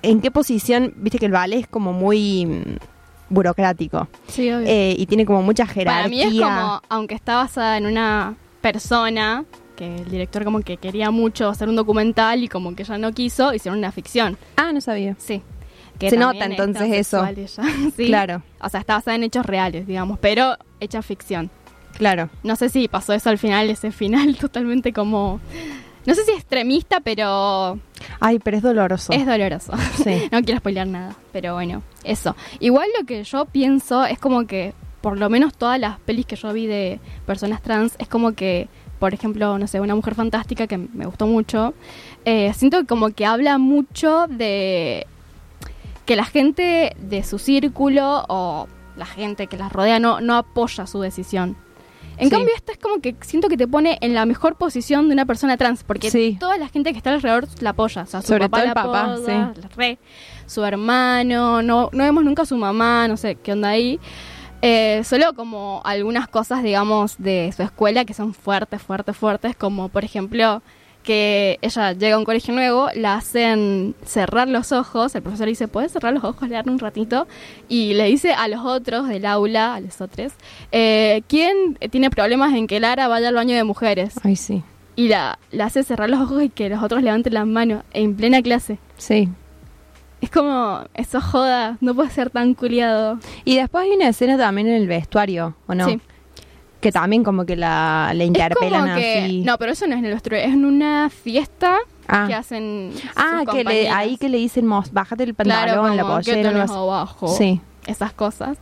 en 0.00 0.22
qué 0.22 0.30
posición, 0.30 0.94
viste 0.96 1.18
que 1.18 1.26
el 1.26 1.32
ballet 1.32 1.60
es 1.60 1.66
como 1.68 1.92
muy 1.92 2.46
mm, 2.46 2.62
burocrático 3.28 4.08
Sí, 4.28 4.50
obvio. 4.50 4.64
eh, 4.66 4.94
y 4.96 5.04
tiene 5.04 5.26
como 5.26 5.42
mucha 5.42 5.66
jerarquía. 5.66 6.02
Para 6.02 6.08
mí 6.08 6.22
es 6.22 6.40
como, 6.40 6.80
aunque 6.88 7.14
está 7.14 7.36
basada 7.36 7.76
en 7.76 7.84
una 7.84 8.36
persona, 8.62 9.44
que 9.72 9.96
el 9.96 10.10
director 10.10 10.44
como 10.44 10.60
que 10.60 10.76
quería 10.76 11.10
mucho 11.10 11.48
hacer 11.48 11.68
un 11.68 11.76
documental 11.76 12.42
y 12.42 12.48
como 12.48 12.74
que 12.74 12.84
ya 12.84 12.98
no 12.98 13.12
quiso, 13.12 13.52
hicieron 13.54 13.78
una 13.78 13.92
ficción. 13.92 14.36
Ah, 14.56 14.72
no 14.72 14.80
sabía. 14.80 15.16
Sí. 15.18 15.42
Se 16.10 16.16
nota 16.16 16.44
es 16.44 16.50
entonces 16.50 16.92
eso. 16.92 17.26
ella. 17.26 17.46
Sí. 17.96 18.06
Claro. 18.06 18.42
O 18.60 18.68
sea, 18.68 18.80
está 18.80 18.94
basada 18.94 19.14
en 19.14 19.24
hechos 19.24 19.46
reales, 19.46 19.86
digamos, 19.86 20.18
pero 20.18 20.56
hecha 20.80 21.02
ficción. 21.02 21.50
Claro. 21.96 22.30
No 22.42 22.56
sé 22.56 22.68
si 22.68 22.88
pasó 22.88 23.12
eso 23.12 23.30
al 23.30 23.38
final, 23.38 23.70
ese 23.70 23.92
final 23.92 24.36
totalmente 24.40 24.92
como... 24.92 25.40
No 26.04 26.16
sé 26.16 26.24
si 26.24 26.32
extremista, 26.32 26.98
pero 26.98 27.78
Ay, 28.18 28.40
pero 28.40 28.56
es 28.56 28.62
doloroso. 28.64 29.12
es 29.12 29.24
doloroso. 29.24 29.72
Sí. 30.02 30.28
no 30.32 30.42
quiero 30.42 30.58
spoilear 30.58 30.88
nada, 30.88 31.14
pero 31.30 31.54
bueno, 31.54 31.84
eso. 32.02 32.34
Igual 32.58 32.88
lo 32.98 33.06
que 33.06 33.22
yo 33.22 33.44
pienso 33.44 34.04
es 34.04 34.18
como 34.18 34.48
que, 34.48 34.74
por 35.00 35.16
lo 35.16 35.30
menos 35.30 35.54
todas 35.54 35.78
las 35.78 36.00
pelis 36.00 36.26
que 36.26 36.34
yo 36.34 36.52
vi 36.52 36.66
de 36.66 36.98
personas 37.24 37.62
trans, 37.62 37.94
es 38.00 38.08
como 38.08 38.32
que, 38.32 38.68
por 39.02 39.14
ejemplo, 39.14 39.58
no 39.58 39.66
sé, 39.66 39.80
Una 39.80 39.96
Mujer 39.96 40.14
Fantástica, 40.14 40.68
que 40.68 40.78
me 40.78 41.06
gustó 41.06 41.26
mucho, 41.26 41.74
eh, 42.24 42.52
siento 42.54 42.86
como 42.86 43.10
que 43.10 43.26
habla 43.26 43.58
mucho 43.58 44.26
de 44.28 45.08
que 46.06 46.14
la 46.14 46.24
gente 46.24 46.94
de 47.00 47.24
su 47.24 47.40
círculo 47.40 48.24
o 48.28 48.68
la 48.96 49.04
gente 49.06 49.48
que 49.48 49.56
las 49.56 49.72
rodea 49.72 49.98
no, 49.98 50.20
no 50.20 50.36
apoya 50.36 50.86
su 50.86 51.00
decisión. 51.00 51.56
En 52.16 52.28
Sí. 52.28 52.30
cambio, 52.30 52.54
esta 52.54 52.70
es 52.70 52.78
como 52.78 53.00
que 53.00 53.16
siento 53.22 53.48
que 53.48 53.56
te 53.56 53.66
pone 53.66 53.98
en 54.02 54.14
la 54.14 54.24
mejor 54.24 54.54
posición 54.54 55.08
de 55.08 55.14
una 55.14 55.26
persona 55.26 55.56
trans, 55.56 55.82
porque 55.82 56.08
Sí. 56.08 56.36
toda 56.38 56.56
la 56.56 56.68
gente 56.68 56.92
que 56.92 56.98
está 56.98 57.10
alrededor 57.12 57.48
la 57.58 57.70
apoya. 57.70 58.02
O 58.02 58.06
sea, 58.06 58.20
su 58.20 58.28
Sobre 58.28 58.44
papá 58.48 58.58
todo 58.58 58.62
el 58.62 58.68
la 58.68 58.74
papá, 58.74 59.02
apoya, 59.14 59.26
sí. 59.54 59.60
la 59.62 59.68
re, 59.76 59.98
su 60.46 60.62
hermano, 60.64 61.60
no, 61.62 61.88
no 61.92 62.04
vemos 62.04 62.22
nunca 62.22 62.42
a 62.42 62.46
su 62.46 62.56
mamá, 62.56 63.08
no 63.08 63.16
sé 63.16 63.34
qué 63.34 63.50
onda 63.54 63.70
ahí. 63.70 63.98
Eh, 64.62 65.02
solo 65.04 65.34
como 65.34 65.82
algunas 65.84 66.28
cosas, 66.28 66.62
digamos, 66.62 67.16
de 67.18 67.52
su 67.54 67.62
escuela 67.62 68.04
que 68.04 68.14
son 68.14 68.32
fuertes, 68.32 68.80
fuertes, 68.80 69.16
fuertes, 69.16 69.56
como 69.56 69.88
por 69.88 70.04
ejemplo 70.04 70.62
que 71.02 71.58
ella 71.62 71.92
llega 71.92 72.14
a 72.14 72.18
un 72.18 72.24
colegio 72.24 72.54
nuevo, 72.54 72.88
la 72.94 73.16
hacen 73.16 73.96
cerrar 74.04 74.48
los 74.48 74.70
ojos, 74.70 75.14
el 75.16 75.22
profesor 75.22 75.48
dice, 75.48 75.66
¿puedes 75.66 75.90
cerrar 75.90 76.12
los 76.12 76.22
ojos, 76.22 76.48
leer 76.48 76.70
un 76.70 76.78
ratito? 76.78 77.26
Y 77.68 77.94
le 77.94 78.04
dice 78.04 78.32
a 78.32 78.46
los 78.46 78.64
otros 78.64 79.08
del 79.08 79.26
aula, 79.26 79.74
a 79.74 79.80
los 79.80 80.00
otros, 80.00 80.32
eh, 80.70 81.22
¿quién 81.26 81.76
tiene 81.90 82.08
problemas 82.10 82.54
en 82.54 82.68
que 82.68 82.78
Lara 82.78 83.08
vaya 83.08 83.28
al 83.28 83.34
baño 83.34 83.56
de 83.56 83.64
mujeres? 83.64 84.14
Ay, 84.22 84.36
sí. 84.36 84.62
Y 84.94 85.08
la, 85.08 85.38
la 85.50 85.64
hace 85.66 85.82
cerrar 85.82 86.08
los 86.08 86.20
ojos 86.20 86.42
y 86.42 86.50
que 86.50 86.68
los 86.68 86.82
otros 86.82 87.02
levanten 87.02 87.34
las 87.34 87.46
manos 87.46 87.82
en 87.92 88.14
plena 88.14 88.42
clase. 88.42 88.78
Sí. 88.96 89.28
Es 90.22 90.30
como, 90.30 90.80
eso 90.94 91.20
joda, 91.20 91.76
no 91.82 91.94
puede 91.94 92.08
ser 92.08 92.30
tan 92.30 92.54
culiado. 92.54 93.18
Y 93.44 93.56
después 93.56 93.84
hay 93.84 93.90
una 93.90 94.08
escena 94.08 94.38
también 94.38 94.68
en 94.68 94.74
el 94.74 94.86
vestuario, 94.88 95.54
¿o 95.66 95.74
no? 95.74 95.86
Sí. 95.88 96.00
Que 96.80 96.90
también 96.90 97.22
como 97.24 97.44
que 97.44 97.54
la, 97.56 98.12
la 98.14 98.22
Es 98.24 98.28
interpelan 98.28 98.82
como 98.82 98.94
que, 98.96 99.18
así. 99.24 99.40
no, 99.42 99.58
pero 99.58 99.72
eso 99.72 99.86
no 99.86 99.92
es 99.94 99.98
en 99.98 100.06
el 100.06 100.14
vestuario, 100.14 100.46
es 100.46 100.52
en 100.54 100.64
una 100.64 101.10
fiesta 101.10 101.76
Ah. 102.08 102.24
que 102.28 102.34
hacen 102.34 102.92
ah, 103.14 103.42
que 103.50 103.62
le, 103.62 103.88
ahí 103.88 104.16
que 104.16 104.28
le 104.28 104.36
dicen, 104.38 104.66
"Mos, 104.66 104.92
bájate 104.92 105.22
el 105.22 105.34
pantalón, 105.34 105.64
Claro, 105.64 105.82
como 105.82 105.94
la 105.94 106.02
pollera, 106.02 106.62
así". 106.64 106.74
abajo, 106.74 107.28
Sí. 107.28 107.60
esas 107.86 108.12
cosas. 108.12 108.58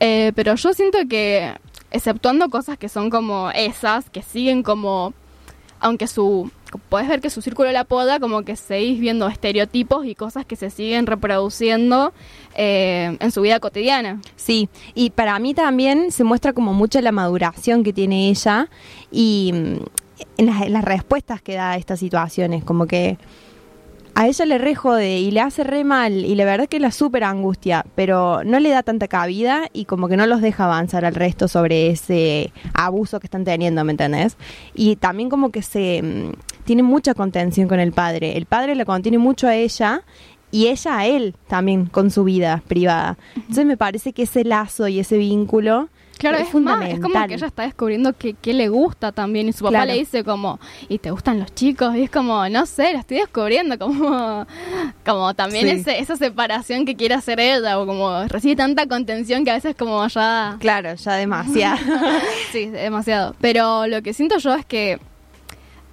Eh, 0.00 0.32
pero 0.34 0.54
yo 0.54 0.72
siento 0.72 0.98
que, 1.08 1.54
exceptuando 1.90 2.48
cosas 2.48 2.78
que 2.78 2.88
son 2.88 3.10
como 3.10 3.50
esas, 3.50 4.08
que 4.10 4.22
siguen 4.22 4.62
como, 4.62 5.12
aunque 5.80 6.06
su, 6.06 6.50
puedes 6.88 7.08
ver 7.08 7.20
que 7.20 7.30
su 7.30 7.42
círculo 7.42 7.70
la 7.72 7.84
poda, 7.84 8.20
como 8.20 8.42
que 8.42 8.56
seguís 8.56 9.00
viendo 9.00 9.28
estereotipos 9.28 10.06
y 10.06 10.14
cosas 10.14 10.44
que 10.44 10.56
se 10.56 10.70
siguen 10.70 11.06
reproduciendo 11.06 12.12
eh, 12.54 13.16
en 13.20 13.30
su 13.30 13.40
vida 13.42 13.60
cotidiana. 13.60 14.20
Sí, 14.36 14.68
y 14.94 15.10
para 15.10 15.38
mí 15.38 15.54
también 15.54 16.10
se 16.12 16.24
muestra 16.24 16.52
como 16.52 16.74
mucha 16.74 17.00
la 17.00 17.12
maduración 17.12 17.84
que 17.84 17.92
tiene 17.92 18.28
ella 18.28 18.68
y, 19.10 19.52
las, 20.36 20.62
en 20.62 20.72
las 20.72 20.84
respuestas 20.84 21.42
que 21.42 21.54
da 21.54 21.72
a 21.72 21.76
estas 21.76 22.00
situaciones, 22.00 22.64
como 22.64 22.86
que 22.86 23.18
a 24.18 24.26
ella 24.26 24.46
le 24.46 24.58
re 24.58 24.74
jode 24.74 25.20
y 25.20 25.30
le 25.30 25.40
hace 25.40 25.62
re 25.62 25.84
mal 25.84 26.24
y 26.24 26.34
la 26.34 26.44
verdad 26.44 26.66
que 26.66 26.80
la 26.80 26.90
súper 26.90 27.22
angustia, 27.22 27.86
pero 27.94 28.42
no 28.42 28.58
le 28.58 28.70
da 28.70 28.82
tanta 28.82 29.06
cabida 29.06 29.68
y 29.72 29.84
como 29.84 30.08
que 30.08 30.16
no 30.16 30.26
los 30.26 30.40
deja 30.40 30.64
avanzar 30.64 31.04
al 31.04 31.14
resto 31.14 31.46
sobre 31.46 31.90
ese 31.90 32.52
abuso 32.74 33.20
que 33.20 33.28
están 33.28 33.44
teniendo, 33.44 33.84
¿me 33.84 33.92
entendés? 33.92 34.36
Y 34.74 34.96
también 34.96 35.28
como 35.28 35.52
que 35.52 35.62
se 35.62 36.02
mm, 36.02 36.32
tiene 36.64 36.82
mucha 36.82 37.14
contención 37.14 37.68
con 37.68 37.78
el 37.78 37.92
padre. 37.92 38.36
El 38.36 38.46
padre 38.46 38.74
la 38.74 38.84
contiene 38.84 39.18
mucho 39.18 39.46
a 39.46 39.54
ella 39.54 40.02
y 40.50 40.66
ella 40.66 40.98
a 40.98 41.06
él 41.06 41.36
también 41.46 41.86
con 41.86 42.10
su 42.10 42.24
vida 42.24 42.60
privada. 42.66 43.18
Entonces 43.36 43.66
me 43.66 43.76
parece 43.76 44.12
que 44.12 44.22
ese 44.24 44.42
lazo 44.42 44.88
y 44.88 44.98
ese 44.98 45.16
vínculo 45.16 45.90
Claro, 46.18 46.36
es, 46.36 46.42
es, 46.42 46.46
más, 46.46 46.52
fundamental. 46.52 46.94
es 46.96 47.00
como 47.00 47.26
que 47.28 47.34
ella 47.34 47.46
está 47.46 47.62
descubriendo 47.62 48.12
que, 48.12 48.34
que 48.34 48.52
le 48.52 48.68
gusta 48.68 49.12
también 49.12 49.48
y 49.48 49.52
su 49.52 49.60
papá 49.64 49.70
Claro. 49.70 49.92
le 49.92 49.98
dice 49.98 50.24
como, 50.24 50.58
¿y 50.88 50.98
te 50.98 51.10
gustan 51.10 51.38
los 51.38 51.54
chicos? 51.54 51.94
Y 51.96 52.02
es 52.02 52.10
como, 52.10 52.48
no 52.48 52.66
sé, 52.66 52.92
la 52.92 53.00
estoy 53.00 53.18
descubriendo, 53.18 53.78
como, 53.78 54.46
como 55.06 55.34
también 55.34 55.66
Sí. 55.68 55.74
ese- 55.80 55.98
esa 56.00 56.16
separación 56.16 56.84
que 56.84 56.96
quiere 56.96 57.14
hacer 57.14 57.38
ella 57.40 57.78
o 57.78 57.86
como 57.86 58.24
recibe 58.24 58.56
tanta 58.56 58.86
contención 58.86 59.44
que 59.44 59.50
a 59.52 59.54
veces 59.54 59.74
como 59.76 60.06
ya... 60.08 60.56
Claro, 60.58 60.94
ya 60.94 61.12
demasiado. 61.14 61.78
sí, 62.52 62.66
demasiado. 62.66 63.34
Pero 63.40 63.86
lo 63.86 64.02
que 64.02 64.12
siento 64.12 64.38
yo 64.38 64.54
es 64.54 64.66
que 64.66 64.98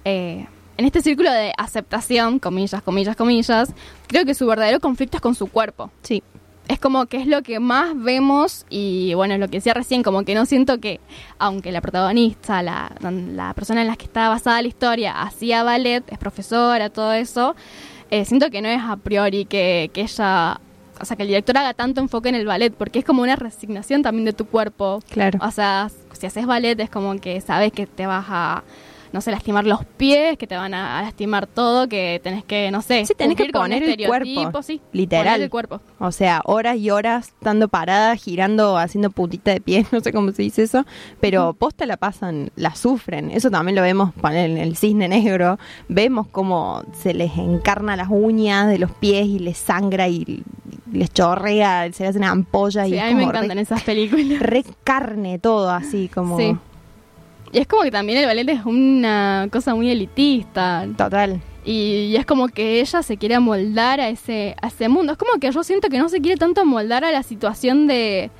eh, 0.04 0.46
en 0.76 0.84
este 0.84 1.00
círculo 1.02 1.30
de 1.32 1.52
aceptación, 1.56 2.38
comillas, 2.38 2.82
comillas, 2.82 3.16
comillas, 3.16 3.72
creo 4.08 4.24
que 4.24 4.34
su 4.34 4.46
verdadero 4.46 4.78
conflicto 4.80 5.16
es 5.16 5.20
con 5.20 5.34
su 5.34 5.46
cuerpo. 5.46 5.90
Sí. 6.02 6.22
Es 6.68 6.80
como 6.80 7.06
que 7.06 7.18
es 7.18 7.26
lo 7.26 7.42
que 7.42 7.60
más 7.60 8.00
vemos 8.00 8.66
y 8.68 9.14
bueno, 9.14 9.34
es 9.34 9.40
lo 9.40 9.48
que 9.48 9.58
decía 9.58 9.74
recién, 9.74 10.02
como 10.02 10.24
que 10.24 10.34
no 10.34 10.46
siento 10.46 10.78
que, 10.80 11.00
aunque 11.38 11.70
la 11.70 11.80
protagonista, 11.80 12.62
la, 12.62 12.92
la 13.00 13.54
persona 13.54 13.82
en 13.82 13.86
la 13.86 13.96
que 13.96 14.06
está 14.06 14.28
basada 14.28 14.62
la 14.62 14.68
historia, 14.68 15.22
hacía 15.22 15.62
ballet, 15.62 16.02
es 16.10 16.18
profesora, 16.18 16.90
todo 16.90 17.12
eso, 17.12 17.54
eh, 18.10 18.24
siento 18.24 18.50
que 18.50 18.62
no 18.62 18.68
es 18.68 18.80
a 18.82 18.96
priori 18.96 19.44
que, 19.44 19.90
que 19.92 20.02
ella, 20.02 20.60
o 21.00 21.04
sea, 21.04 21.16
que 21.16 21.22
el 21.22 21.28
director 21.28 21.56
haga 21.56 21.74
tanto 21.74 22.00
enfoque 22.00 22.28
en 22.28 22.34
el 22.34 22.46
ballet, 22.46 22.72
porque 22.72 22.98
es 22.98 23.04
como 23.04 23.22
una 23.22 23.36
resignación 23.36 24.02
también 24.02 24.24
de 24.24 24.32
tu 24.32 24.46
cuerpo. 24.46 25.00
Claro. 25.10 25.38
O 25.42 25.50
sea, 25.50 25.88
si 26.12 26.26
haces 26.26 26.46
ballet 26.46 26.78
es 26.80 26.90
como 26.90 27.16
que 27.20 27.40
sabes 27.40 27.72
que 27.72 27.86
te 27.86 28.06
vas 28.06 28.26
a, 28.28 28.64
no 29.12 29.20
sé, 29.20 29.30
lastimar 29.30 29.64
los 29.66 29.84
pies, 29.84 30.36
que 30.38 30.46
te 30.46 30.56
van 30.56 30.74
a, 30.74 31.02
lastimar 31.02 31.46
todo, 31.46 31.88
que 31.88 32.20
tenés 32.22 32.44
que, 32.44 32.70
no 32.70 32.82
sé, 32.82 33.04
Sí, 33.06 33.14
tenés 33.16 33.36
que 33.36 33.48
poner 33.50 33.82
el 33.82 34.06
cuerpo. 34.06 34.62
sí, 34.62 34.80
literal. 34.92 35.42
el 35.42 35.50
cuerpo. 35.50 35.80
O 35.98 36.12
sea, 36.12 36.42
horas 36.44 36.76
y 36.76 36.90
horas 36.90 37.28
estando 37.28 37.68
parada, 37.68 38.14
girando, 38.16 38.78
haciendo 38.78 39.10
putita 39.10 39.50
de 39.52 39.60
pie, 39.60 39.86
no 39.92 40.00
sé 40.00 40.12
cómo 40.12 40.32
se 40.32 40.42
dice 40.42 40.62
eso, 40.62 40.84
pero 41.20 41.54
posta 41.54 41.86
la 41.86 41.96
pasan, 41.96 42.50
la 42.56 42.74
sufren. 42.74 43.30
Eso 43.30 43.50
también 43.50 43.76
lo 43.76 43.82
vemos 43.82 44.10
en 44.24 44.58
el 44.58 44.76
cisne 44.76 45.08
negro. 45.08 45.58
Vemos 45.88 46.26
cómo 46.28 46.82
se 47.00 47.14
les 47.14 47.36
encarna 47.38 47.96
las 47.96 48.08
uñas 48.10 48.68
de 48.68 48.78
los 48.78 48.90
pies 48.92 49.26
y 49.26 49.38
les 49.38 49.56
sangra 49.58 50.08
y 50.08 50.42
les 50.92 51.12
chorrea, 51.12 51.92
se 51.92 52.04
les 52.04 52.10
hacen 52.10 52.24
ampollas 52.24 52.86
y 52.88 52.92
Sí, 52.92 52.96
es 52.96 53.02
a 53.02 53.06
mí 53.08 53.14
me 53.14 53.24
encantan 53.24 53.56
re, 53.56 53.62
esas 53.62 53.82
películas. 53.82 54.40
re 54.40 54.64
carne 54.84 55.38
todo 55.38 55.70
así 55.70 56.08
como 56.08 56.36
Sí. 56.38 56.56
Y 57.52 57.58
es 57.58 57.66
como 57.66 57.82
que 57.82 57.90
también 57.90 58.18
el 58.18 58.26
ballet 58.26 58.48
es 58.48 58.64
una 58.64 59.48
cosa 59.50 59.74
muy 59.74 59.90
elitista. 59.90 60.86
total. 60.96 61.40
Y, 61.64 62.10
y 62.10 62.16
es 62.16 62.24
como 62.26 62.48
que 62.48 62.80
ella 62.80 63.02
se 63.02 63.16
quiere 63.16 63.34
amoldar 63.34 64.00
a 64.00 64.08
ese, 64.08 64.54
a 64.62 64.68
ese 64.68 64.88
mundo. 64.88 65.12
Es 65.12 65.18
como 65.18 65.40
que 65.40 65.50
yo 65.50 65.64
siento 65.64 65.88
que 65.88 65.98
no 65.98 66.08
se 66.08 66.20
quiere 66.20 66.36
tanto 66.36 66.60
amoldar 66.60 67.04
a 67.04 67.10
la 67.10 67.22
situación 67.22 67.86
de... 67.86 68.30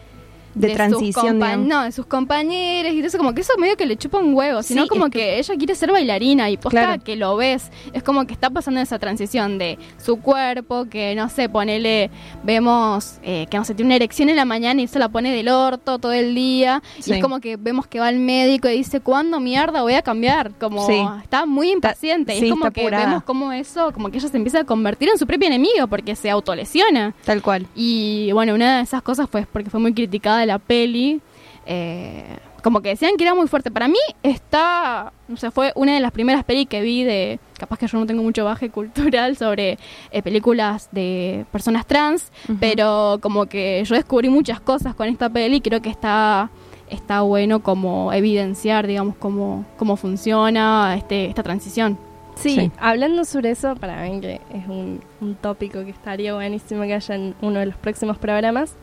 De 0.61 0.69
sus 0.69 0.77
transición. 0.77 1.69
No, 1.69 1.83
de 1.83 1.93
sus 1.93 2.07
compañeros 2.07 2.93
y 2.93 3.01
de 3.01 3.07
eso, 3.09 3.19
como 3.19 3.35
que 3.35 3.43
eso 3.43 3.53
medio 3.59 3.77
que 3.77 3.87
le 3.87 3.97
chupa 3.97 4.19
un 4.19 4.35
huevo, 4.35 4.63
sino 4.63 4.83
Sí, 4.83 4.89
como 4.89 5.05
que, 5.11 5.19
que- 5.19 5.39
ella 5.39 5.55
quiere 5.57 5.75
ser 5.75 5.93
bailarina 5.93 6.51
y 6.51 6.57
posta 6.57 6.85
Claro. 6.87 7.05
que 7.05 7.15
lo 7.17 7.37
ves, 7.37 7.71
es 7.93 8.03
como 8.03 8.27
que 8.27 8.33
está 8.33 8.51
pasando 8.51 8.81
esa 8.81 8.99
transición 8.99 9.59
de 9.59 9.79
su 10.03 10.17
cuerpo, 10.21 10.87
que 10.91 11.15
no 11.15 11.29
sé, 11.29 11.49
ponele, 11.49 12.11
vemos 12.43 13.19
eh, 13.23 13.47
que 13.51 13.59
no 13.59 13.65
sé, 13.65 13.75
tiene 13.75 13.89
una 13.89 13.97
erección 13.97 14.29
en 14.29 14.37
la 14.37 14.45
mañana 14.45 14.81
y 14.81 14.87
se 14.87 14.99
la 14.99 15.09
pone 15.09 15.33
del 15.35 15.49
orto 15.49 15.99
todo 15.99 16.13
el 16.13 16.35
día, 16.35 16.83
y 17.05 17.13
es 17.13 17.21
como 17.23 17.41
que 17.41 17.57
vemos 17.57 17.87
que 17.87 18.01
va 18.01 18.07
al 18.09 18.19
médico 18.19 18.69
y 18.69 18.79
dice, 18.79 19.01
¿cuándo 19.01 19.41
mierda 19.41 19.83
voy 19.83 19.95
a 19.95 20.03
cambiar? 20.03 20.53
Como 20.59 20.87
Sí. 20.87 21.03
está 21.23 21.45
muy 21.45 21.71
impaciente, 21.73 22.35
y 22.35 22.45
es 22.45 22.51
como 22.51 22.71
que 22.71 22.81
apurada. 22.83 23.07
vemos 23.07 23.23
como 23.25 23.53
eso, 23.53 23.93
como 23.93 24.11
que 24.11 24.19
ella 24.19 24.29
se 24.29 24.37
empieza 24.37 24.61
a 24.61 24.65
convertir 24.65 25.09
en 25.11 25.19
su 25.19 25.27
propio 25.27 25.47
enemigo 25.49 25.87
porque 25.89 26.15
se 26.17 26.31
autolesiona. 26.31 27.15
Tal 27.25 27.43
cual. 27.43 27.67
Y 27.75 28.31
bueno, 28.33 28.55
una 28.55 28.77
de 28.79 28.83
esas 28.85 29.03
cosas 29.03 29.29
fue 29.29 29.45
porque 29.53 29.71
fue 29.71 29.81
muy 29.81 29.93
criticada 29.93 30.46
de 30.47 30.53
la 30.53 30.59
peli. 30.59 31.21
eh, 31.67 32.25
como 32.63 32.81
que 32.81 32.89
decían 32.91 33.13
que 33.17 33.23
era 33.25 33.35
muy 33.35 33.47
fuerte. 33.47 33.71
Para 33.71 33.87
mí 33.87 33.99
está, 34.25 35.13
no 35.29 35.37
sé, 35.37 35.53
fue 35.53 35.73
una 35.77 35.95
de 35.95 36.01
las 36.01 36.11
primeras 36.11 36.43
pelis 36.45 36.67
que 36.69 36.81
vi 36.81 37.05
de, 37.05 37.39
capaz 37.59 37.79
que 37.79 37.87
yo 37.87 37.97
no 37.99 38.07
tengo 38.07 38.23
mucho 38.25 38.45
baje 38.45 38.71
cultural 38.71 39.37
sobre 39.37 39.79
eh, 40.11 40.23
películas 40.23 40.89
de 40.91 41.45
personas 41.53 41.87
trans, 41.87 42.33
pero 42.59 43.19
como 43.23 43.47
que 43.47 43.85
yo 43.85 43.95
descubrí 43.95 44.29
muchas 44.31 44.59
cosas 44.61 44.95
con 44.97 45.07
esta 45.09 45.29
peli 45.29 45.57
y 45.57 45.61
creo 45.61 45.81
que 45.81 45.91
está 45.91 46.51
está 46.89 47.21
bueno 47.23 47.63
como 47.65 48.13
evidenciar, 48.13 48.87
digamos, 48.87 49.17
cómo, 49.17 49.65
cómo 49.77 49.97
funciona 49.97 50.95
este, 50.97 51.27
esta 51.27 51.43
transición. 51.45 51.99
Sí, 52.37 52.51
Sí. 52.55 52.71
hablando 52.79 53.25
sobre 53.25 53.51
eso, 53.51 53.75
para 53.77 54.03
mí 54.03 54.21
que 54.21 54.41
es 54.53 54.67
un, 54.69 55.01
un 55.21 55.35
tópico 55.37 55.85
que 55.85 55.91
estaría 55.91 56.35
buenísimo 56.35 56.83
que 56.83 56.95
haya 56.95 57.15
en 57.15 57.35
uno 57.43 57.61
de 57.61 57.67
los 57.67 57.77
próximos 57.77 58.19
programas. 58.19 58.75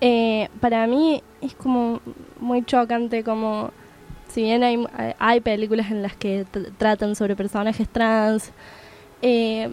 Eh, 0.00 0.48
para 0.60 0.86
mí 0.86 1.22
es 1.40 1.54
como 1.54 2.00
muy 2.40 2.64
chocante 2.64 3.24
como 3.24 3.70
si 4.28 4.42
bien 4.42 4.62
hay, 4.62 4.84
hay 5.18 5.40
películas 5.40 5.90
en 5.90 6.02
las 6.02 6.14
que 6.14 6.44
tr- 6.46 6.70
tratan 6.76 7.16
sobre 7.16 7.34
personajes 7.34 7.88
trans, 7.88 8.52
eh, 9.22 9.70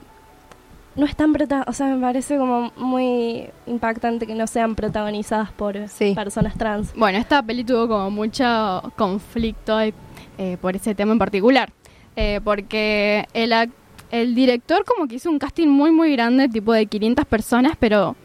no 0.96 1.06
están 1.06 1.34
prota 1.34 1.66
o 1.68 1.74
sea, 1.74 1.88
me 1.88 2.02
parece 2.02 2.38
como 2.38 2.72
muy 2.78 3.50
impactante 3.68 4.26
que 4.26 4.34
no 4.34 4.48
sean 4.48 4.76
protagonizadas 4.76 5.52
por 5.52 5.76
personas 6.16 6.58
trans. 6.58 6.94
Bueno, 6.96 7.18
esta 7.18 7.44
peli 7.44 7.64
tuvo 7.66 7.88
como 7.88 8.10
mucho 8.10 8.82
conflicto 8.96 9.78
eh, 9.82 9.94
por 10.62 10.76
ese 10.76 10.96
tema 10.96 11.12
en 11.12 11.20
particular. 11.20 11.72
Eh, 12.16 12.40
porque 12.46 13.28
el, 13.34 13.52
el 14.10 14.34
director 14.36 14.86
como 14.86 15.06
que 15.08 15.16
hizo 15.16 15.30
un 15.30 15.38
casting 15.38 15.68
muy, 15.68 15.92
muy 15.92 16.14
grande, 16.14 16.48
tipo 16.48 16.72
de 16.74 16.86
500 16.86 17.26
personas, 17.26 17.74
pero... 17.78 18.16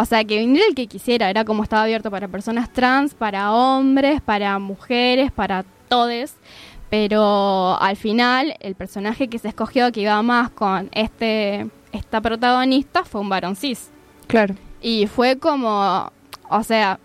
O 0.00 0.06
sea, 0.06 0.24
que 0.24 0.38
viniera 0.38 0.66
el 0.66 0.74
que 0.74 0.86
quisiera, 0.86 1.28
era 1.28 1.44
como 1.44 1.62
estaba 1.62 1.82
abierto 1.82 2.10
para 2.10 2.26
personas 2.26 2.72
trans, 2.72 3.12
para 3.12 3.52
hombres, 3.52 4.22
para 4.22 4.58
mujeres, 4.58 5.30
para 5.30 5.62
todes. 5.88 6.36
Pero 6.88 7.76
al 7.78 7.98
final, 7.98 8.56
el 8.60 8.76
personaje 8.76 9.28
que 9.28 9.38
se 9.38 9.48
escogió 9.48 9.92
que 9.92 10.00
iba 10.00 10.22
más 10.22 10.48
con 10.48 10.88
este 10.92 11.68
esta 11.92 12.22
protagonista 12.22 13.04
fue 13.04 13.20
un 13.20 13.28
varón 13.28 13.56
cis. 13.56 13.90
Claro. 14.26 14.54
Y 14.80 15.06
fue 15.06 15.38
como, 15.38 16.10
o 16.48 16.62
sea, 16.62 16.98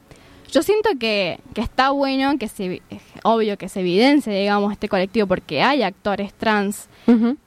yo 0.49 0.63
siento 0.63 0.91
que, 0.97 1.41
que 1.53 1.59
está 1.59 1.89
bueno 1.89 2.37
que 2.37 2.47
se, 2.47 2.81
obvio 3.27 3.57
que 3.57 3.67
se 3.69 3.79
evidencie, 3.79 4.31
digamos, 4.39 4.71
este 4.71 4.87
colectivo 4.87 5.25
porque 5.27 5.61
hay 5.61 5.81
actores 5.83 6.33
trans, 6.35 6.87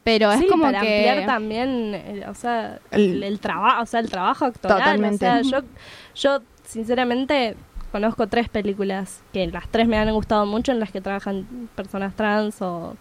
pero 0.05 0.31
es 0.33 0.41
Sí, 0.41 0.47
como 0.49 0.65
para 0.65 0.81
que 0.81 1.09
ampliar 1.09 1.27
también, 1.27 1.95
eh, 1.95 2.25
o 2.29 2.35
sea, 2.35 2.81
El- 2.91 3.17
el, 3.19 3.23
el 3.23 3.41
trabajo, 3.41 3.83
o 3.83 3.87
sea, 3.87 4.01
el 4.01 4.11
trabajo 4.11 4.45
actoral. 4.47 4.79
Totalmente. 4.79 5.27
O 5.29 5.45
sea, 5.45 5.61
yo, 5.61 5.67
yo 6.15 6.41
sinceramente 6.65 7.55
conozco 7.93 8.27
tres 8.27 8.49
películas 8.49 9.23
que 9.33 9.47
las 9.47 9.69
tres 9.69 9.87
me 9.89 9.97
han 9.97 10.13
gustado 10.13 10.47
mucho 10.47 10.73
en 10.73 10.81
las 10.81 10.91
que 10.91 11.01
trabajan 11.01 11.47
personas 11.75 12.15
trans 12.15 12.61
o 12.61 12.97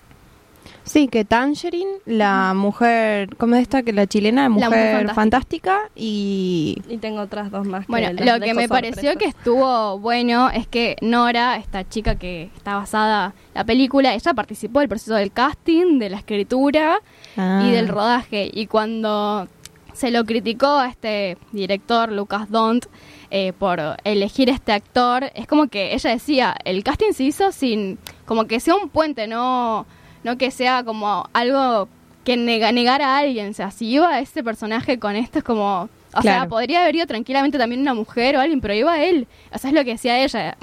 Sí, 0.88 1.07
que 1.09 1.25
Tangerine, 1.25 1.91
la 2.05 2.53
mujer, 2.55 3.35
¿cómo 3.38 3.55
es 3.55 3.61
esta? 3.63 3.83
Que 3.83 3.91
la 3.93 4.07
chilena, 4.07 4.49
mujer, 4.49 4.69
Mujer 4.69 5.13
fantástica. 5.13 5.81
y... 5.95 6.81
y 6.88 6.97
tengo 6.97 7.21
otras 7.21 7.51
dos 7.51 7.67
más. 7.67 7.85
que 7.85 7.91
Bueno, 7.91 8.09
lo 8.13 8.39
que 8.39 8.53
me 8.53 8.67
pareció 8.69 9.15
que 9.17 9.25
estuvo 9.25 9.99
bueno 9.99 10.49
es 10.49 10.65
que 10.67 10.95
Nora, 11.01 11.57
esta 11.57 11.88
chica 11.88 12.15
que 12.15 12.49
está 12.55 12.75
basada 12.75 13.33
en 13.49 13.53
la 13.53 13.63
película, 13.65 14.13
ella 14.13 14.33
participó 14.33 14.79
del 14.79 14.89
proceso 14.89 15.15
del 15.15 15.31
casting, 15.31 15.99
de 15.99 16.09
la 16.09 16.17
escritura 16.17 16.99
Ah. 17.35 17.63
y 17.67 17.71
del 17.71 17.88
rodaje. 17.88 18.49
Y 18.51 18.67
cuando 18.67 19.47
se 19.93 20.09
lo 20.11 20.23
criticó 20.25 20.67
a 20.67 20.88
este 20.88 21.38
director, 21.51 22.11
Lucas 22.11 22.49
Dont, 22.49 22.85
eh, 23.29 23.51
por 23.57 23.79
elegir 24.03 24.49
este 24.49 24.71
actor, 24.71 25.31
es 25.35 25.47
como 25.47 25.67
que 25.67 25.93
ella 25.93 26.11
decía, 26.11 26.55
el 26.65 26.83
casting 26.83 27.11
se 27.13 27.23
hizo 27.25 27.51
sin, 27.51 27.97
como 28.25 28.45
que 28.45 28.59
sea 28.59 28.75
un 28.75 28.89
puente, 28.89 29.27
no, 29.27 29.85
no 30.28 30.38
que 30.38 30.51
sea 30.51 30.84
como 30.84 31.30
algo 31.32 31.88
que 32.25 32.36
nega, 32.36 32.73
negara 32.73 33.15
a 33.15 33.19
alguien. 33.19 33.49
O 33.49 33.53
sea, 33.53 33.71
si 33.71 33.88
iba 33.88 34.19
ese 34.19 34.43
personaje 34.43 34.99
con 34.99 35.15
esto 35.15 35.39
es 35.39 35.43
como... 35.43 35.89
O 36.13 36.21
sea, 36.21 36.47
podría 36.47 36.82
haber 36.82 36.95
ido 36.95 37.05
tranquilamente 37.05 37.57
también 37.57 37.82
una 37.82 37.93
mujer 37.93 38.36
o 38.36 38.41
alguien, 38.41 38.59
pero 38.59 38.73
iba 38.73 39.01
él. 39.01 39.28
O 39.53 39.57
sea, 39.57 39.69
es 39.69 39.75
lo 39.75 39.86
que 39.86 39.91
decía 39.91 40.21
ella. 40.21 40.57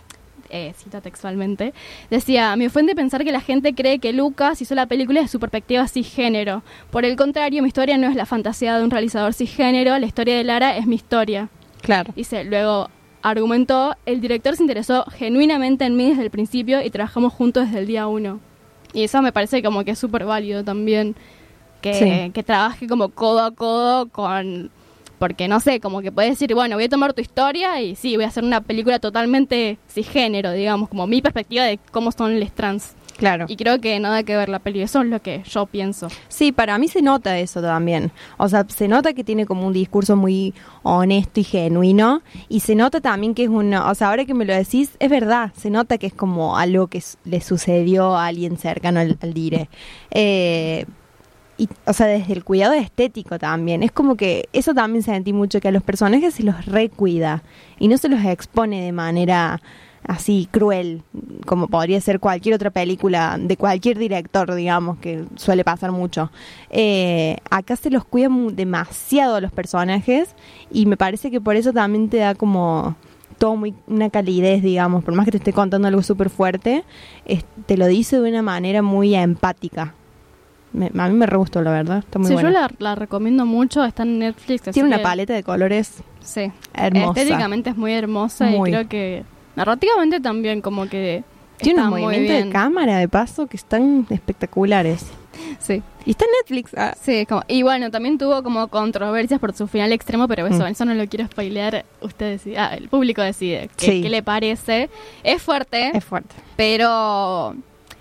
Eh, 0.51 0.75
cito 0.77 1.01
textualmente, 1.01 1.73
decía, 2.11 2.55
me 2.55 2.67
ofende 2.67 2.95
pensar 2.95 3.25
que 3.25 3.33
la 3.33 3.41
gente 3.41 3.75
cree 3.75 3.99
que 3.99 4.13
Lucas 4.13 4.61
hizo 4.61 4.75
la 4.75 4.87
película 4.87 5.23
de 5.23 5.29
su 5.29 5.41
perspectiva 5.41 5.89
cisgénero. 5.89 6.63
Por 6.91 7.05
el 7.05 7.17
contrario, 7.17 7.63
mi 7.63 7.69
historia 7.69 7.97
no 7.99 8.09
es 8.09 8.15
la 8.15 8.27
fantasía 8.27 8.77
de 8.77 8.85
un 8.85 8.91
realizador 8.91 9.33
cisgénero, 9.33 9.99
la 9.99 10.07
historia 10.07 10.37
de 10.37 10.45
Lara 10.45 10.77
es 10.77 10.87
mi 10.87 10.97
historia. 10.97 11.49
Claro. 11.81 12.13
Dice, 12.15 12.45
luego 12.45 12.89
argumentó, 13.23 13.97
el 14.07 14.21
director 14.21 14.55
se 14.55 14.63
interesó 14.63 15.05
genuinamente 15.11 15.87
en 15.87 15.97
mí 15.97 16.11
desde 16.11 16.23
el 16.23 16.31
principio 16.31 16.83
y 16.83 16.91
trabajamos 16.91 17.33
juntos 17.33 17.67
desde 17.67 17.81
el 17.81 17.87
día 17.87 18.07
uno. 18.07 18.39
Y 18.95 19.03
eso 19.05 19.21
me 19.21 19.33
parece 19.33 19.63
como 19.63 19.85
que 19.85 19.91
es 19.91 19.99
súper 19.99 20.25
válido 20.25 20.65
también. 20.65 21.15
Que, 21.83 21.95
Sí. 21.95 22.31
que 22.33 22.43
trabaje 22.43 22.87
como 22.87 23.11
codo 23.11 23.41
a 23.45 23.51
codo 23.51 24.09
con... 24.09 24.71
Porque 25.19 25.49
no 25.49 25.61
sé, 25.61 25.81
como 25.81 26.01
que 26.01 26.11
puedes 26.11 26.31
decir, 26.33 26.55
bueno, 26.55 26.77
voy 26.77 26.85
a 26.85 26.89
tomar 26.89 27.13
tu 27.13 27.21
historia 27.21 27.81
y 27.83 27.95
sí, 27.95 28.17
voy 28.17 28.25
a 28.25 28.29
hacer 28.29 28.43
una 28.45 28.61
película 28.63 28.99
totalmente 28.99 29.79
cisgénero, 29.89 30.53
digamos, 30.53 30.89
como 30.89 31.07
mi 31.07 31.21
perspectiva 31.23 31.65
de 31.65 31.79
cómo 31.93 32.11
son 32.13 32.41
les 32.41 32.53
trans. 32.53 32.95
Claro. 33.17 33.47
Y 33.49 33.57
creo 33.57 33.81
que 33.81 33.99
nada 34.01 34.23
que 34.23 34.37
ver 34.37 34.49
la 34.49 34.59
peli, 34.59 34.83
eso 34.83 35.03
es 35.03 35.09
lo 35.09 35.21
que 35.21 35.43
yo 35.45 35.67
pienso. 35.67 36.09
Sí, 36.29 36.53
para 36.53 36.79
mí 36.79 36.89
se 36.89 37.03
nota 37.03 37.39
eso 37.39 37.63
también. 37.63 38.11
O 38.39 38.49
sea, 38.49 38.67
se 38.69 38.89
nota 38.89 39.13
que 39.13 39.25
tiene 39.25 39.47
como 39.47 39.67
un 39.67 39.73
discurso 39.73 40.17
muy 40.17 40.55
honesto 40.83 41.41
y 41.41 41.45
genuino. 41.45 42.23
Y 42.49 42.61
se 42.61 42.75
nota 42.75 43.01
también 43.01 43.35
que 43.35 43.45
es 43.45 43.49
una. 43.49 43.91
O 43.91 43.95
sea, 43.95 44.11
ahora 44.11 44.25
que 44.25 44.35
me 44.35 44.45
lo 44.45 44.55
decís, 44.55 44.97
es 44.99 45.11
verdad. 45.11 45.53
Se 45.57 45.71
nota 45.71 45.99
que 45.99 46.09
es 46.09 46.15
como 46.15 46.59
algo 46.59 46.89
que 46.89 47.03
le 47.25 47.41
sucedió 47.41 48.17
a 48.17 48.27
alguien 48.27 48.59
cercano 48.59 49.01
al, 49.01 49.17
al 49.21 49.33
dire. 49.33 49.69
Eh, 50.11 50.87
y, 51.57 51.69
o 51.87 51.93
sea, 51.93 52.07
desde 52.07 52.33
el 52.33 52.45
cuidado 52.45 52.73
estético 52.73 53.39
también. 53.39 53.83
Es 53.83 53.93
como 53.93 54.17
que 54.17 54.49
eso 54.53 54.75
también 54.75 55.03
sentí 55.03 55.33
mucho, 55.33 55.61
que 55.61 55.69
a 55.69 55.73
los 55.73 55.83
personajes 55.83 56.35
se 56.35 56.43
los 56.43 56.67
recuida 56.67 57.43
y 57.79 57.89
no 57.89 57.97
se 57.97 58.09
los 58.09 58.25
expone 58.25 58.83
de 58.83 58.93
manera 58.93 59.61
así 60.07 60.49
cruel, 60.51 61.03
como 61.47 61.67
podría 61.69 62.01
ser 62.01 62.21
cualquier 62.21 62.55
otra 62.55 62.71
película 62.71 63.37
de 63.41 63.57
cualquier 63.57 63.99
director, 63.99 64.55
digamos, 64.55 64.99
que 64.99 65.25
suele 65.37 65.65
pasar 65.65 65.93
mucho. 65.93 66.31
Eh, 66.71 67.37
acá 67.51 67.77
se 67.77 67.91
los 67.91 68.05
cuida 68.05 68.29
demasiado 68.53 69.37
a 69.37 69.41
los 69.41 69.53
personajes 69.53 70.35
y 70.71 70.87
me 70.87 70.97
parece 70.97 71.31
que 71.31 71.41
por 71.41 71.57
eso 71.57 71.73
también 71.73 72.09
te 72.09 72.19
da 72.19 72.35
como 72.35 72.97
todo 73.39 73.57
muy 73.57 73.75
una 73.89 74.11
calidez, 74.11 74.63
digamos, 74.63 75.03
por 75.05 75.15
más 75.15 75.25
que 75.25 75.33
te 75.33 75.39
esté 75.39 75.53
contando 75.53 75.89
algo 75.89 76.03
súper 76.03 76.31
fuerte, 76.31 76.85
es- 77.25 77.45
te 77.67 77.77
lo 77.77 77.87
dice 77.87 78.21
de 78.21 78.29
una 78.29 78.43
manera 78.43 78.83
muy 78.83 79.15
empática. 79.15 79.95
Me- 80.73 80.91
a 80.97 81.09
mí 81.09 81.15
me 81.15 81.27
re 81.27 81.37
gustó, 81.37 81.63
la 81.63 81.71
verdad. 81.71 81.99
Está 81.99 82.19
muy 82.19 82.29
Sí, 82.29 82.35
buena. 82.35 82.49
yo 82.51 82.53
la, 82.53 82.71
la 82.79 82.95
recomiendo 82.95 83.47
mucho, 83.47 83.85
está 83.85 84.03
en 84.03 84.19
Netflix. 84.19 84.63
Tiene 84.73 84.89
una 84.89 84.99
que- 84.99 85.03
paleta 85.05 85.33
de 85.33 85.43
colores 85.43 86.03
Sí. 86.21 86.51
hermosa. 86.75 87.21
Estéticamente 87.21 87.71
es 87.71 87.77
muy 87.77 87.93
hermosa 87.93 88.47
Muy. 88.47 88.71
y 88.71 88.73
creo 88.73 88.89
que 88.89 89.25
narrativamente 89.57 90.21
también 90.21 90.61
como 90.61 90.87
que 90.89 91.23
Tiene 91.59 91.83
muy 91.85 92.03
movimientos 92.03 92.47
de 92.47 92.51
cámara, 92.51 92.99
de 92.99 93.09
paso, 93.09 93.47
que 93.47 93.57
están 93.57 94.07
espectaculares. 94.11 95.07
Sí. 95.59 95.83
Y 96.07 96.11
está 96.11 96.25
en 96.27 96.31
Netflix. 96.41 96.73
ah. 96.77 96.95
Sí, 97.01 97.27
como, 97.27 97.43
y 97.49 97.63
bueno, 97.63 97.91
también 97.91 98.19
tuvo 98.19 98.43
como 98.43 98.69
controversias 98.69 99.41
por 99.41 99.53
su 99.55 99.67
final 99.67 99.93
extremo, 99.93 100.29
pero 100.29 100.47
eso, 100.47 100.65
Mm. 100.65 100.67
eso 100.67 100.85
no 100.85 100.95
lo 100.95 101.07
quiero 101.09 101.27
spoilear. 101.27 101.85
Usted 102.01 102.31
decide, 102.33 102.59
ah, 102.59 102.75
el 102.77 102.89
público 102.89 103.21
decide 103.23 103.69
qué, 103.77 103.87
Sí. 103.87 104.03
qué 104.03 104.09
le 104.11 104.23
parece. 104.23 104.91
Es 105.25 105.43
fuerte, 105.43 105.91
Es 105.97 106.05
fuerte. 106.05 106.35
pero 106.57 107.57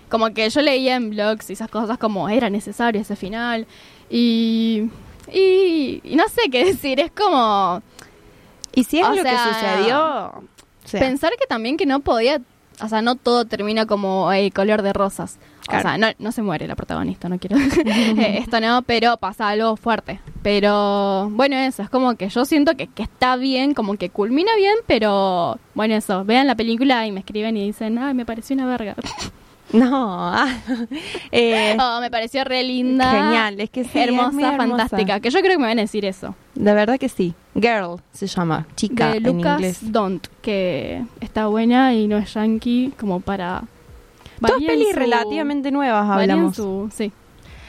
como 0.08 0.32
que 0.32 0.48
yo 0.48 0.60
leía 0.60 0.94
en 0.96 1.10
blogs 1.10 1.50
y 1.50 1.54
esas 1.54 1.68
cosas 1.68 1.98
como 1.98 2.28
era 2.28 2.50
necesario 2.50 3.00
ese 3.00 3.16
final. 3.16 3.66
Y, 4.10 4.88
y, 5.32 6.00
y 6.04 6.14
no 6.16 6.28
sé 6.28 6.50
qué 6.50 6.64
decir, 6.72 7.00
es 7.00 7.10
como... 7.10 7.82
Y 8.76 8.84
si 8.84 8.98
es 9.00 9.06
O 9.06 9.10
lo 9.14 9.22
sea, 9.22 9.32
que 9.32 9.54
sucedió, 9.54 10.42
Pensar 10.90 11.32
que 11.38 11.46
también 11.46 11.76
que 11.76 11.86
no 11.86 12.00
podía, 12.00 12.40
o 12.80 12.88
sea, 12.88 13.02
no 13.02 13.16
todo 13.16 13.44
termina 13.44 13.86
como 13.86 14.32
el 14.32 14.52
color 14.52 14.82
de 14.82 14.92
rosas. 14.92 15.38
O 15.68 15.80
sea, 15.80 15.96
no, 15.96 16.08
no 16.18 16.30
se 16.30 16.42
muere 16.42 16.66
la 16.68 16.76
protagonista, 16.76 17.28
no 17.28 17.38
quiero 17.38 17.56
eh, 17.86 18.38
esto 18.38 18.60
no, 18.60 18.82
pero 18.82 19.16
pasa 19.16 19.48
algo 19.48 19.76
fuerte. 19.76 20.20
Pero 20.42 21.30
bueno, 21.30 21.56
eso, 21.56 21.82
es 21.82 21.90
como 21.90 22.16
que 22.16 22.28
yo 22.28 22.44
siento 22.44 22.76
que, 22.76 22.86
que 22.88 23.02
está 23.02 23.36
bien, 23.36 23.72
como 23.72 23.96
que 23.96 24.10
culmina 24.10 24.54
bien, 24.56 24.76
pero 24.86 25.58
bueno, 25.74 25.94
eso, 25.94 26.24
vean 26.24 26.46
la 26.46 26.54
película 26.54 27.06
y 27.06 27.12
me 27.12 27.20
escriben 27.20 27.56
y 27.56 27.64
dicen, 27.64 27.98
ay, 27.98 28.14
me 28.14 28.26
pareció 28.26 28.54
una 28.54 28.66
verga. 28.66 28.94
No, 29.74 30.32
ah, 30.32 30.48
eh, 31.32 31.76
Oh, 31.80 31.98
me 32.00 32.10
pareció 32.10 32.44
re 32.44 32.62
linda. 32.62 33.10
Genial, 33.10 33.60
es 33.60 33.70
que 33.70 33.84
sí, 33.84 33.98
es 33.98 34.08
hermosa, 34.08 34.56
fantástica. 34.56 35.20
Que 35.20 35.30
yo 35.30 35.40
creo 35.40 35.52
que 35.52 35.58
me 35.58 35.66
van 35.66 35.78
a 35.78 35.82
decir 35.82 36.04
eso. 36.04 36.34
de 36.54 36.72
verdad 36.74 36.98
que 36.98 37.08
sí. 37.08 37.34
Girl 37.54 38.00
se 38.12 38.26
llama, 38.26 38.66
chica 38.76 39.10
de 39.10 39.16
en 39.18 39.22
Lucas 39.24 39.54
inglés. 39.54 39.92
Don't, 39.92 40.26
que 40.42 41.02
está 41.20 41.46
buena 41.48 41.92
y 41.94 42.06
no 42.08 42.16
es 42.18 42.32
yankee 42.34 42.92
como 42.98 43.20
para... 43.20 43.64
Dos 44.40 44.60
en 44.60 44.66
pelis 44.66 44.88
su- 44.92 44.96
relativamente 44.98 45.70
nuevas 45.70 46.04
en 46.04 46.10
hablamos. 46.12 46.56
Su, 46.56 46.90
sí, 46.92 47.12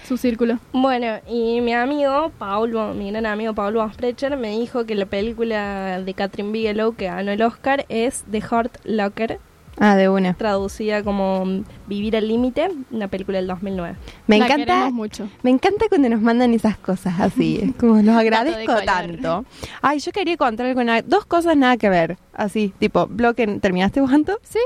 su 0.07 0.17
círculo. 0.17 0.57
Bueno, 0.73 1.19
y 1.29 1.61
mi 1.61 1.73
amigo, 1.73 2.31
Paulo, 2.37 2.93
mi 2.93 3.11
gran 3.11 3.25
amigo 3.27 3.53
Paulo 3.53 3.81
Asprecher, 3.81 4.35
me 4.37 4.49
dijo 4.57 4.85
que 4.85 4.95
la 4.95 5.05
película 5.05 6.01
de 6.01 6.13
Catherine 6.13 6.51
Bigelow 6.51 6.95
que 6.95 7.05
ganó 7.05 7.31
el 7.31 7.41
Oscar 7.43 7.85
es 7.89 8.23
The 8.31 8.41
Heart 8.41 8.77
Locker, 8.85 9.39
Ah, 9.77 9.95
de 9.95 10.07
una. 10.09 10.33
traducida 10.33 11.03
como 11.03 11.63
Vivir 11.87 12.15
al 12.15 12.27
Límite, 12.27 12.69
una 12.91 13.07
película 13.09 13.37
del 13.39 13.47
2009. 13.47 13.95
Me 14.27 14.39
La 14.39 14.45
encanta, 14.45 14.89
mucho. 14.89 15.27
me 15.43 15.51
encanta 15.51 15.85
cuando 15.89 16.07
nos 16.09 16.21
mandan 16.21 16.53
esas 16.53 16.77
cosas 16.77 17.19
así, 17.19 17.73
como 17.79 18.01
los 18.01 18.15
agradezco 18.15 18.73
tanto. 18.85 19.43
Ay, 19.81 19.99
yo 19.99 20.11
quería 20.11 20.37
contar 20.37 20.65
algo, 20.67 20.83
na- 20.83 21.01
dos 21.01 21.25
cosas 21.25 21.57
nada 21.57 21.75
que 21.77 21.89
ver, 21.89 22.17
así, 22.33 22.73
tipo, 22.79 23.07
bloque, 23.07 23.45
¿terminaste 23.59 23.99
Juanto? 24.01 24.39
Sí. 24.43 24.59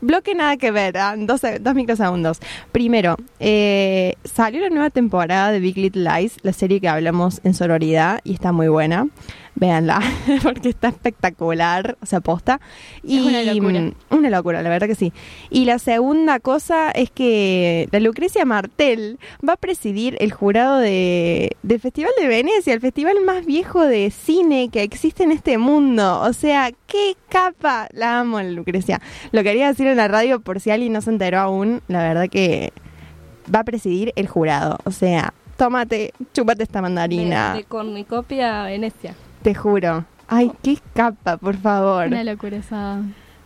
Bloque 0.00 0.34
nada 0.34 0.56
que 0.56 0.70
ver, 0.72 0.98
ah, 0.98 1.14
dos, 1.16 1.40
se- 1.42 1.58
dos 1.60 1.74
microsegundos. 1.74 2.40
Primero, 2.72 3.16
eh, 3.38 4.14
salió 4.24 4.60
la 4.62 4.70
nueva 4.70 4.90
temporada 4.90 5.52
de 5.52 5.60
Big 5.60 5.76
Little 5.76 6.02
Lies, 6.10 6.38
la 6.42 6.52
serie 6.52 6.80
que 6.80 6.88
hablamos 6.88 7.40
en 7.44 7.54
sororidad 7.54 8.20
y 8.24 8.34
está 8.34 8.52
muy 8.52 8.68
buena. 8.68 9.06
Véanla, 9.58 10.02
porque 10.42 10.68
está 10.68 10.88
espectacular, 10.88 11.96
o 12.02 12.06
sea, 12.06 12.20
posta. 12.20 12.60
Y, 13.02 13.20
una 13.20 13.42
locura. 13.42 13.80
mm, 13.80 13.92
Una 14.10 14.28
locura, 14.28 14.60
la 14.60 14.68
verdad 14.68 14.86
que 14.86 14.94
sí. 14.94 15.14
Y 15.48 15.64
la 15.64 15.78
segunda 15.78 16.40
cosa 16.40 16.90
es 16.90 17.10
que 17.10 17.88
la 17.90 17.98
Lucrecia 18.00 18.44
Martel 18.44 19.18
va 19.46 19.54
a 19.54 19.56
presidir 19.56 20.14
el 20.20 20.30
jurado 20.30 20.78
de, 20.78 21.56
del 21.62 21.80
Festival 21.80 22.10
de 22.20 22.28
Venecia, 22.28 22.74
el 22.74 22.80
festival 22.80 23.16
más 23.24 23.46
viejo 23.46 23.80
de 23.82 24.10
cine 24.10 24.68
que 24.70 24.82
existe 24.82 25.22
en 25.24 25.32
este 25.32 25.56
mundo. 25.56 26.20
O 26.20 26.34
sea, 26.34 26.70
qué 26.86 27.14
capa. 27.30 27.88
La 27.92 28.20
amo, 28.20 28.38
la 28.42 28.50
Lucrecia. 28.50 29.00
Lo 29.32 29.42
quería 29.42 29.68
decir 29.68 29.86
en 29.86 29.96
la 29.96 30.08
radio 30.08 30.38
por 30.40 30.60
si 30.60 30.70
alguien 30.70 30.92
no 30.92 31.00
se 31.00 31.08
enteró 31.08 31.38
aún. 31.40 31.80
La 31.88 32.02
verdad 32.02 32.28
que 32.28 32.74
va 33.52 33.60
a 33.60 33.64
presidir 33.64 34.12
el 34.16 34.26
jurado. 34.28 34.76
O 34.84 34.90
sea, 34.90 35.32
tómate, 35.56 36.12
chúpate 36.34 36.62
esta 36.62 36.82
mandarina. 36.82 37.52
De, 37.52 37.60
de 37.60 37.64
Cornucopia 37.64 38.64
a 38.64 38.66
Venecia. 38.66 39.14
Te 39.42 39.54
juro. 39.54 40.04
Ay, 40.28 40.50
qué 40.62 40.78
capa, 40.94 41.36
por 41.36 41.56
favor. 41.56 42.06
Una 42.08 42.24
locura 42.24 42.56
esa 42.56 43.00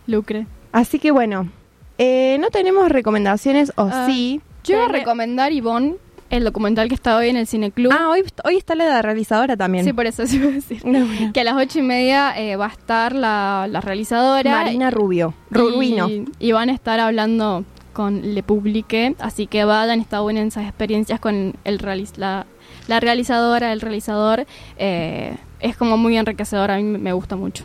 lucre. 0.07 0.47
Así 0.71 0.99
que 0.99 1.11
bueno, 1.11 1.49
eh, 1.97 2.37
no 2.39 2.49
tenemos 2.49 2.89
recomendaciones, 2.89 3.71
o 3.75 3.89
Ah, 3.91 4.05
sí. 4.07 4.41
Yo 4.63 4.75
iba 4.75 4.85
a 4.85 4.89
recomendar, 4.89 5.51
Ivonne, 5.51 5.95
el 6.29 6.43
documental 6.43 6.87
que 6.87 6.95
está 6.95 7.17
hoy 7.17 7.29
en 7.29 7.35
el 7.37 7.45
Cineclub. 7.45 7.91
Ah, 7.91 8.09
hoy, 8.09 8.23
hoy 8.43 8.57
está 8.57 8.73
la 8.73 9.01
realizadora 9.01 9.57
también. 9.57 9.83
Sí, 9.85 9.93
por 9.93 10.05
eso 10.05 10.25
sí 10.27 10.37
iba 10.37 10.47
a 10.47 10.51
decir. 10.51 10.85
No. 10.85 11.05
Que 11.33 11.41
a 11.41 11.43
las 11.43 11.55
ocho 11.55 11.79
y 11.79 11.83
media 11.83 12.33
eh, 12.39 12.55
va 12.55 12.67
a 12.67 12.69
estar 12.69 13.13
la, 13.13 13.67
la 13.69 13.81
realizadora. 13.81 14.63
Marina 14.63 14.89
Rubio. 14.91 15.33
Rubino. 15.49 16.09
Y, 16.09 16.25
y 16.39 16.51
van 16.51 16.69
a 16.69 16.73
estar 16.73 16.99
hablando 16.99 17.65
con 17.93 18.33
Le 18.33 18.41
Publique, 18.43 19.15
así 19.19 19.47
que 19.47 19.65
vayan, 19.65 19.99
está 19.99 20.21
buena 20.21 20.39
en 20.41 20.47
esas 20.47 20.63
experiencias 20.63 21.19
con 21.19 21.53
el 21.65 21.79
la, 22.15 22.45
la 22.91 22.99
realizadora, 22.99 23.71
el 23.71 23.79
realizador. 23.79 24.45
eh, 24.77 25.37
es 25.61 25.77
como 25.77 25.95
muy 25.95 26.17
enriquecedor, 26.17 26.71
a 26.71 26.77
mí 26.77 26.83
me 26.83 27.13
gusta 27.13 27.37
mucho. 27.37 27.63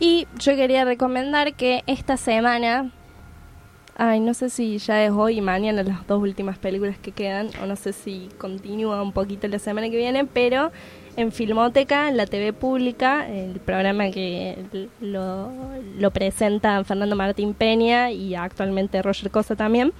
Y 0.00 0.26
yo 0.38 0.56
quería 0.56 0.84
recomendar 0.84 1.54
que 1.54 1.84
esta 1.86 2.16
semana, 2.16 2.90
ay, 3.96 4.18
no 4.18 4.34
sé 4.34 4.50
si 4.50 4.78
ya 4.78 5.04
es 5.04 5.12
hoy 5.12 5.38
y 5.38 5.40
mañana 5.42 5.84
las 5.84 6.06
dos 6.08 6.20
últimas 6.20 6.58
películas 6.58 6.96
que 6.98 7.12
quedan, 7.12 7.50
o 7.62 7.66
no 7.66 7.76
sé 7.76 7.92
si 7.92 8.30
continúa 8.38 9.00
un 9.00 9.12
poquito 9.12 9.46
la 9.46 9.60
semana 9.60 9.90
que 9.90 9.96
viene, 9.96 10.24
pero 10.24 10.72
en 11.16 11.30
Filmoteca, 11.30 12.08
en 12.08 12.16
la 12.16 12.26
TV 12.26 12.52
pública, 12.52 13.28
el 13.28 13.60
programa 13.60 14.10
que 14.10 14.56
lo, 15.00 15.52
lo 15.98 16.10
presenta 16.10 16.82
Fernando 16.82 17.14
Martín 17.14 17.54
Peña 17.54 18.10
y 18.10 18.34
actualmente 18.34 19.02
Roger 19.02 19.30
Cosa 19.30 19.54
también, 19.54 19.92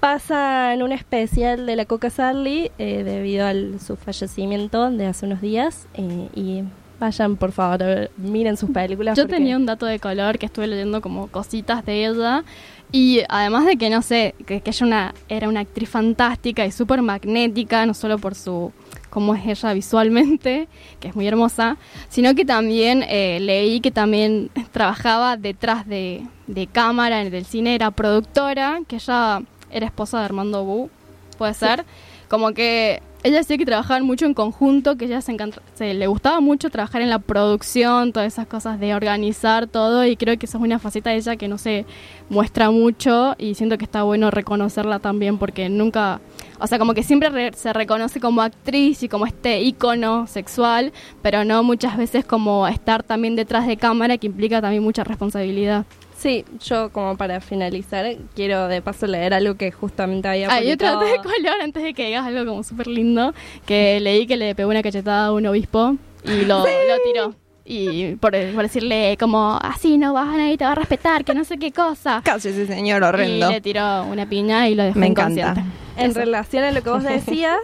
pasan 0.00 0.82
un 0.82 0.92
especial 0.92 1.66
de 1.66 1.76
la 1.76 1.84
Coca 1.84 2.10
Sarli 2.10 2.70
eh, 2.78 3.02
debido 3.04 3.46
a 3.46 3.52
su 3.78 3.96
fallecimiento 3.96 4.90
de 4.90 5.06
hace 5.06 5.26
unos 5.26 5.40
días 5.40 5.86
eh, 5.94 6.28
y 6.34 6.62
vayan 7.00 7.36
por 7.36 7.52
favor 7.52 7.82
a 7.82 7.86
ver, 7.86 8.10
miren 8.16 8.56
sus 8.56 8.70
películas 8.70 9.16
Yo 9.16 9.24
porque- 9.24 9.36
tenía 9.36 9.56
un 9.56 9.66
dato 9.66 9.86
de 9.86 9.98
color 9.98 10.38
que 10.38 10.46
estuve 10.46 10.66
leyendo 10.66 11.00
como 11.00 11.28
cositas 11.28 11.84
de 11.84 12.06
ella. 12.06 12.44
Y 12.92 13.22
además 13.28 13.66
de 13.66 13.76
que, 13.76 13.90
no 13.90 14.00
sé, 14.00 14.36
que, 14.46 14.60
que 14.60 14.70
ella 14.70 14.86
una, 14.86 15.14
era 15.28 15.48
una 15.48 15.58
actriz 15.60 15.88
fantástica 15.90 16.64
y 16.64 16.70
súper 16.70 17.02
magnética, 17.02 17.84
no 17.84 17.94
solo 17.94 18.16
por 18.16 18.36
su 18.36 18.70
cómo 19.10 19.34
es 19.34 19.44
ella 19.44 19.72
visualmente, 19.72 20.68
que 21.00 21.08
es 21.08 21.16
muy 21.16 21.26
hermosa, 21.26 21.78
sino 22.08 22.34
que 22.36 22.44
también 22.44 23.02
eh, 23.08 23.38
leí 23.40 23.80
que 23.80 23.90
también 23.90 24.50
trabajaba 24.72 25.36
detrás 25.36 25.84
de, 25.88 26.22
de 26.46 26.66
cámara 26.68 27.22
en 27.22 27.34
el 27.34 27.44
cine, 27.44 27.74
era 27.74 27.90
productora, 27.90 28.78
que 28.86 28.96
ella 28.96 29.42
era 29.70 29.86
esposa 29.86 30.18
de 30.18 30.24
Armando 30.24 30.64
Bu, 30.64 30.90
puede 31.38 31.54
ser. 31.54 31.84
Como 32.28 32.52
que 32.52 33.00
ella 33.22 33.38
decía 33.38 33.56
que 33.58 33.64
trabajaban 33.66 34.04
mucho 34.04 34.24
en 34.26 34.34
conjunto, 34.34 34.96
que 34.96 35.04
ella 35.06 35.20
se, 35.20 35.36
se 35.74 35.94
le 35.94 36.06
gustaba 36.08 36.40
mucho 36.40 36.70
trabajar 36.70 37.02
en 37.02 37.10
la 37.10 37.18
producción, 37.20 38.12
todas 38.12 38.32
esas 38.32 38.46
cosas 38.46 38.78
de 38.80 38.94
organizar 38.94 39.66
todo 39.68 40.04
y 40.04 40.16
creo 40.16 40.36
que 40.38 40.46
esa 40.46 40.58
es 40.58 40.64
una 40.64 40.78
faceta 40.78 41.10
de 41.10 41.16
ella 41.16 41.36
que 41.36 41.46
no 41.48 41.56
se 41.58 41.86
muestra 42.28 42.70
mucho 42.70 43.34
y 43.38 43.54
siento 43.54 43.78
que 43.78 43.84
está 43.84 44.02
bueno 44.02 44.30
reconocerla 44.32 44.98
también 44.98 45.38
porque 45.38 45.68
nunca, 45.68 46.20
o 46.60 46.66
sea, 46.66 46.78
como 46.78 46.94
que 46.94 47.02
siempre 47.04 47.28
re- 47.30 47.52
se 47.54 47.72
reconoce 47.72 48.20
como 48.20 48.42
actriz 48.42 49.02
y 49.04 49.08
como 49.08 49.26
este 49.26 49.60
ícono 49.60 50.26
sexual, 50.26 50.92
pero 51.22 51.44
no 51.44 51.62
muchas 51.62 51.96
veces 51.96 52.24
como 52.24 52.66
estar 52.68 53.02
también 53.04 53.34
detrás 53.36 53.66
de 53.68 53.76
cámara 53.76 54.18
que 54.18 54.26
implica 54.28 54.60
también 54.60 54.82
mucha 54.82 55.02
responsabilidad. 55.04 55.84
Sí, 56.18 56.44
yo 56.64 56.90
como 56.90 57.16
para 57.16 57.40
finalizar 57.40 58.06
quiero 58.34 58.68
de 58.68 58.80
paso 58.80 59.06
leer 59.06 59.34
algo 59.34 59.56
que 59.56 59.70
justamente 59.70 60.26
había 60.28 60.48
Ah, 60.50 60.62
y 60.62 60.72
otra 60.72 60.94
publicado. 60.94 61.00
nota 61.00 61.30
de 61.30 61.38
color 61.40 61.60
antes 61.62 61.82
de 61.82 61.94
que 61.94 62.06
digas 62.06 62.24
algo 62.26 62.46
como 62.50 62.62
súper 62.62 62.86
lindo, 62.86 63.34
que 63.66 64.00
leí 64.00 64.26
que 64.26 64.36
le 64.36 64.54
pegó 64.54 64.70
una 64.70 64.82
cachetada 64.82 65.26
a 65.26 65.32
un 65.32 65.46
obispo 65.46 65.96
y 66.24 66.44
lo, 66.46 66.58
lo 66.88 66.98
tiró. 67.04 67.34
Y 67.68 68.14
por, 68.16 68.30
por 68.54 68.62
decirle 68.62 69.16
como, 69.18 69.58
así 69.60 69.98
no 69.98 70.12
vas 70.14 70.28
a 70.28 70.36
nadie 70.36 70.56
te 70.56 70.64
va 70.64 70.72
a 70.72 70.74
respetar, 70.76 71.24
que 71.24 71.34
no 71.34 71.44
sé 71.44 71.58
qué 71.58 71.72
cosa. 71.72 72.22
Cállese, 72.24 72.66
señor 72.66 73.02
horrendo. 73.02 73.50
Y 73.50 73.54
le 73.54 73.60
tiró 73.60 74.04
una 74.04 74.26
piña 74.26 74.68
y 74.68 74.74
lo 74.76 74.84
dejó 74.84 74.98
Me 74.98 75.08
encanta. 75.08 75.54
En 75.96 76.10
Eso. 76.12 76.20
relación 76.20 76.62
a 76.64 76.70
lo 76.70 76.82
que 76.82 76.90
vos 76.90 77.02
decías, 77.02 77.58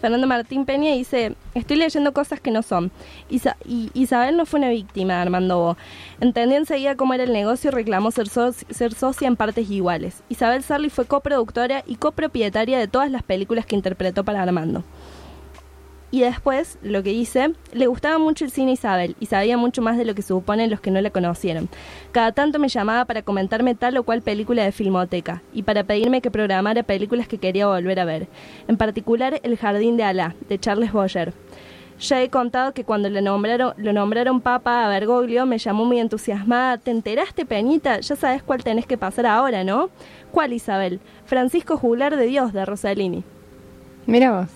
Fernando 0.00 0.26
Martín 0.26 0.66
Peña 0.66 0.92
dice, 0.92 1.34
estoy 1.54 1.76
leyendo 1.78 2.12
cosas 2.12 2.38
que 2.40 2.50
no 2.50 2.62
son. 2.62 2.90
Y 3.30 3.90
Isabel 3.94 4.36
no 4.36 4.44
fue 4.46 4.60
una 4.60 4.68
víctima 4.68 5.14
de 5.14 5.20
Armando 5.20 5.58
Bo. 5.58 5.76
Entendió 6.20 6.58
enseguida 6.58 6.96
cómo 6.96 7.14
era 7.14 7.24
el 7.24 7.32
negocio 7.32 7.70
y 7.70 7.74
reclamó 7.74 8.10
ser, 8.10 8.26
soci- 8.28 8.66
ser 8.70 8.92
socia 8.94 9.26
en 9.26 9.36
partes 9.36 9.70
iguales. 9.70 10.22
Isabel 10.28 10.62
Sarli 10.62 10.90
fue 10.90 11.06
coproductora 11.06 11.82
y 11.86 11.96
copropietaria 11.96 12.78
de 12.78 12.88
todas 12.88 13.10
las 13.10 13.22
películas 13.22 13.66
que 13.66 13.74
interpretó 13.76 14.22
para 14.22 14.42
Armando. 14.42 14.84
Y 16.16 16.20
después, 16.20 16.78
lo 16.82 17.02
que 17.02 17.10
dice, 17.10 17.52
le 17.74 17.88
gustaba 17.88 18.16
mucho 18.16 18.46
el 18.46 18.50
cine 18.50 18.72
Isabel 18.72 19.14
y 19.20 19.26
sabía 19.26 19.58
mucho 19.58 19.82
más 19.82 19.98
de 19.98 20.06
lo 20.06 20.14
que 20.14 20.22
suponen 20.22 20.70
los 20.70 20.80
que 20.80 20.90
no 20.90 20.98
la 21.02 21.10
conocieron. 21.10 21.68
Cada 22.10 22.32
tanto 22.32 22.58
me 22.58 22.70
llamaba 22.70 23.04
para 23.04 23.20
comentarme 23.20 23.74
tal 23.74 23.98
o 23.98 24.02
cual 24.02 24.22
película 24.22 24.64
de 24.64 24.72
Filmoteca 24.72 25.42
y 25.52 25.64
para 25.64 25.84
pedirme 25.84 26.22
que 26.22 26.30
programara 26.30 26.84
películas 26.84 27.28
que 27.28 27.36
quería 27.36 27.66
volver 27.66 28.00
a 28.00 28.06
ver. 28.06 28.28
En 28.66 28.78
particular, 28.78 29.40
El 29.42 29.58
Jardín 29.58 29.98
de 29.98 30.04
Alá, 30.04 30.34
de 30.48 30.58
Charles 30.58 30.90
Boyer. 30.90 31.34
Ya 32.00 32.22
he 32.22 32.30
contado 32.30 32.72
que 32.72 32.84
cuando 32.84 33.10
lo 33.10 33.20
nombraron, 33.20 33.74
lo 33.76 33.92
nombraron 33.92 34.40
papa 34.40 34.86
a 34.86 34.88
Bergoglio 34.88 35.44
me 35.44 35.58
llamó 35.58 35.84
muy 35.84 36.00
entusiasmada. 36.00 36.78
¿Te 36.78 36.92
enteraste, 36.92 37.44
Peñita? 37.44 38.00
Ya 38.00 38.16
sabes 38.16 38.42
cuál 38.42 38.64
tenés 38.64 38.86
que 38.86 38.96
pasar 38.96 39.26
ahora, 39.26 39.64
¿no? 39.64 39.90
¿Cuál, 40.32 40.54
Isabel? 40.54 40.98
Francisco 41.26 41.76
Juglar 41.76 42.16
de 42.16 42.24
Dios, 42.24 42.54
de 42.54 42.64
Rossellini. 42.64 43.22
Mira 44.06 44.40
vos. 44.40 44.48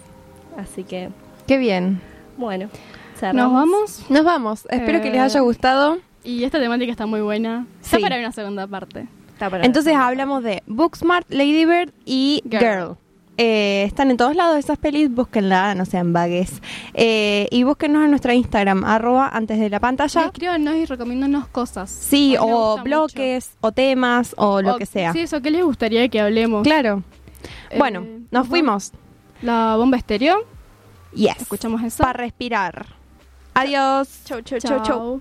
Así 0.57 0.85
que, 0.85 1.11
Qué 1.51 1.59
bien. 1.59 2.01
bueno. 2.37 2.67
¿Nos 2.67 3.19
cerramos. 3.19 3.53
vamos? 3.53 4.05
Nos 4.09 4.25
vamos. 4.25 4.67
Espero 4.71 5.01
que 5.03 5.07
les 5.11 5.17
Eh, 5.17 5.21
haya 5.21 5.41
gustado. 5.41 5.99
Y 6.23 6.45
esta 6.45 6.61
temática 6.61 6.93
está 6.93 7.07
muy 7.07 7.23
buena. 7.23 7.67
Está 7.83 7.97
Sí. 7.97 8.03
para 8.05 8.19
una 8.21 8.31
segunda 8.31 8.69
parte. 8.69 9.09
Está 9.33 9.51
para- 9.51 9.67
Entonces 9.67 9.97
hablamos 9.97 10.45
de 10.45 10.63
Booksmart, 10.69 11.27
Lady 11.29 11.65
Bird 11.65 11.91
y 12.05 12.41
Girl. 12.49 12.61
Girl. 12.61 12.97
Eh, 13.37 13.83
están 13.85 14.13
en 14.13 14.17
todos 14.17 14.37
lados 14.37 14.59
esas 14.59 14.79
pelis, 14.79 15.11
búsquenla, 15.13 15.75
no 15.75 15.87
sean 15.87 16.13
vagues. 16.13 16.63
Eh, 16.95 17.49
y 17.51 17.65
búsquenos 17.65 18.05
en 18.05 18.11
nuestra 18.11 18.33
Instagram, 18.33 18.85
arroba 18.85 19.29
antes 19.29 19.59
de 19.59 19.69
la 19.71 19.81
pantalla. 19.81 20.27
Escríbanos 20.27 20.77
y 20.77 20.85
recomiéndonos 20.87 21.49
cosas. 21.49 21.91
Sí, 21.91 22.37
o 22.39 22.79
bloques, 22.85 23.57
o 23.61 23.73
temas, 23.73 24.35
o 24.39 24.63
lo 24.63 24.77
O- 24.77 24.79
que 24.79 24.87
sea. 24.87 25.13
Sí, 25.13 25.19
eso, 25.19 25.43
¿qué 25.43 25.51
les 25.51 25.65
gustaría 25.65 26.09
que 26.09 26.21
hablemos? 26.21 26.63
Claro. 26.63 27.03
Eh, 27.71 27.77
bueno, 27.77 28.07
nos 28.31 28.47
fuimos. 28.47 28.93
La 29.43 29.75
bomba 29.77 29.97
estéreo. 29.97 30.45
Yes. 31.13 31.41
Escuchamos 31.41 31.83
eso. 31.83 32.03
Para 32.03 32.13
respirar. 32.15 32.87
Adiós. 33.55 34.21
Chau, 34.25 34.43
chau, 34.43 34.59
chau, 34.61 34.83
chau. 34.83 35.21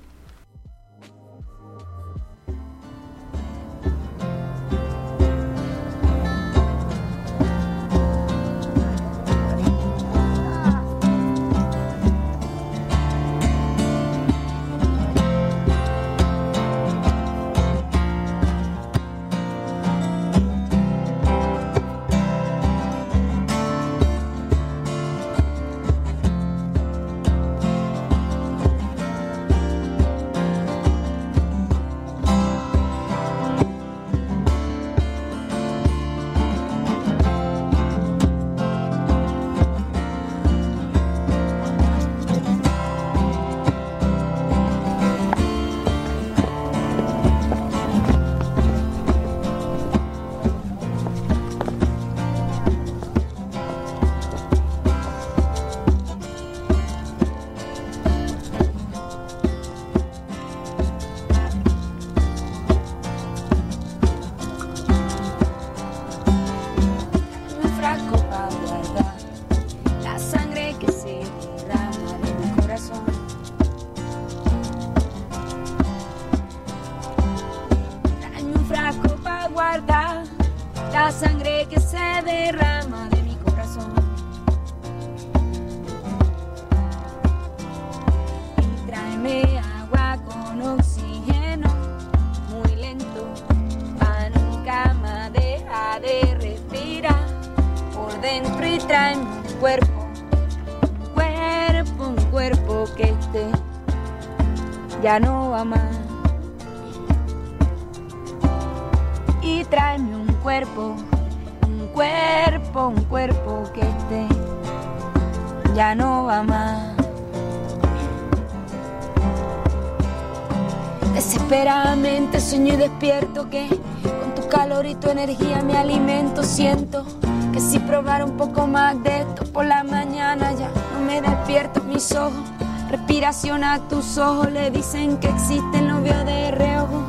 Un 128.18 128.38
poco 128.38 128.66
más 128.66 129.02
de 129.04 129.20
esto 129.20 129.44
por 129.54 129.66
la 129.66 129.84
mañana 129.84 130.52
ya 130.54 130.68
no 130.94 131.00
me 131.06 131.22
despierto 131.22 131.82
mis 131.84 132.12
ojos. 132.14 132.44
Respiración 132.90 133.64
a 133.64 133.88
tus 133.88 134.18
ojos 134.18 134.52
le 134.52 134.72
dicen 134.72 135.18
que 135.20 135.30
existen, 135.30 135.88
lo 135.88 136.02
veo 136.02 136.26
de 136.26 136.50
reojo. 136.50 137.06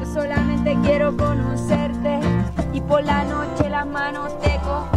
Yo 0.00 0.12
solamente 0.12 0.76
quiero 0.82 1.16
conocerte 1.16 2.18
y 2.72 2.80
por 2.80 3.04
la 3.04 3.24
noche 3.24 3.70
las 3.70 3.86
manos 3.86 4.38
te 4.40 4.56
cojo. 4.56 4.88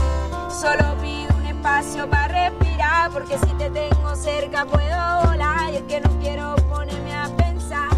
Solo 0.49 0.95
pido 1.01 1.29
un 1.37 1.45
espacio 1.45 2.09
para 2.09 2.49
respirar 2.49 3.11
porque 3.11 3.37
si 3.37 3.53
te 3.53 3.69
tengo 3.69 4.15
cerca 4.15 4.65
puedo 4.65 5.27
volar 5.27 5.71
y 5.71 5.75
es 5.77 5.83
que 5.83 6.01
no 6.01 6.09
quiero 6.19 6.55
ponerme 6.67 7.13
a 7.13 7.27
pensar. 7.37 7.89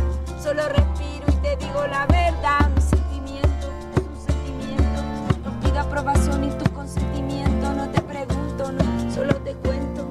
Solo 0.44 0.68
respiro 0.68 1.26
y 1.30 1.36
te 1.38 1.56
digo 1.56 1.88
la 1.88 2.06
verdad. 2.08 2.70
Mi 2.76 2.82
sentimiento 2.82 3.68
es 3.96 4.04
un 4.04 4.28
sentimiento. 4.28 5.02
No 5.46 5.60
pido 5.62 5.80
aprobación 5.80 6.42
ni 6.42 6.50
tu 6.50 6.65
consentimiento, 6.86 7.74
no 7.74 7.90
te 7.90 8.00
pregunto, 8.02 8.72
no, 8.72 9.12
solo 9.12 9.34
te 9.38 9.56
cuento. 9.56 10.08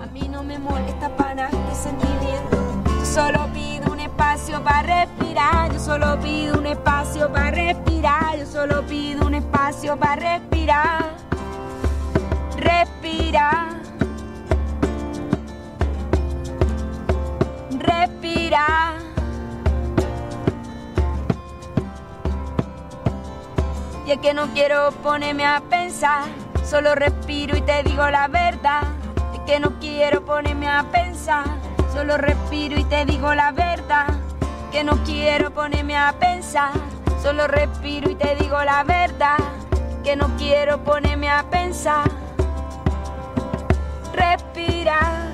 A 0.00 0.06
mí 0.06 0.28
no 0.28 0.44
me 0.44 0.56
molesta 0.56 1.08
para 1.16 1.48
este 1.48 1.74
sentimiento. 1.74 2.56
Yo 2.86 3.04
solo 3.04 3.48
pido 3.52 3.92
un 3.92 3.98
espacio 3.98 4.62
para 4.62 4.82
respirar, 4.82 5.72
yo 5.72 5.80
solo 5.80 6.20
pido 6.20 6.60
un 6.60 6.66
espacio 6.66 7.32
para 7.32 7.50
respirar, 7.50 8.38
yo 8.38 8.46
solo 8.46 8.86
pido 8.86 9.26
un 9.26 9.34
espacio 9.34 9.96
para 9.96 10.38
respirar. 10.38 11.16
Respira. 12.56 13.68
Respira. 17.80 19.05
Y 24.06 24.12
es 24.12 24.18
que 24.18 24.34
no 24.34 24.46
quiero 24.54 24.92
ponerme 25.02 25.44
a 25.44 25.60
pensar, 25.68 26.26
solo 26.64 26.94
respiro 26.94 27.56
y 27.56 27.60
te 27.62 27.82
digo 27.82 28.08
la 28.08 28.28
verdad. 28.28 28.82
Es 29.34 29.40
que 29.40 29.58
no 29.58 29.80
quiero 29.80 30.24
ponerme 30.24 30.68
a 30.68 30.84
pensar, 30.92 31.44
solo 31.92 32.16
respiro 32.16 32.78
y 32.78 32.84
te 32.84 33.04
digo 33.04 33.34
la 33.34 33.50
verdad. 33.50 34.06
Es 34.40 34.70
que 34.70 34.84
no 34.84 35.02
quiero 35.02 35.50
ponerme 35.50 35.96
a 35.96 36.12
pensar, 36.20 36.70
solo 37.20 37.48
respiro 37.48 38.08
y 38.08 38.14
te 38.14 38.36
digo 38.36 38.62
la 38.62 38.84
verdad. 38.84 39.38
Que 40.04 40.14
no 40.14 40.28
quiero 40.36 40.78
ponerme 40.84 41.28
a 41.28 41.42
pensar. 41.50 42.08
Respira. 44.14 45.32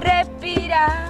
Respira. 0.00 1.05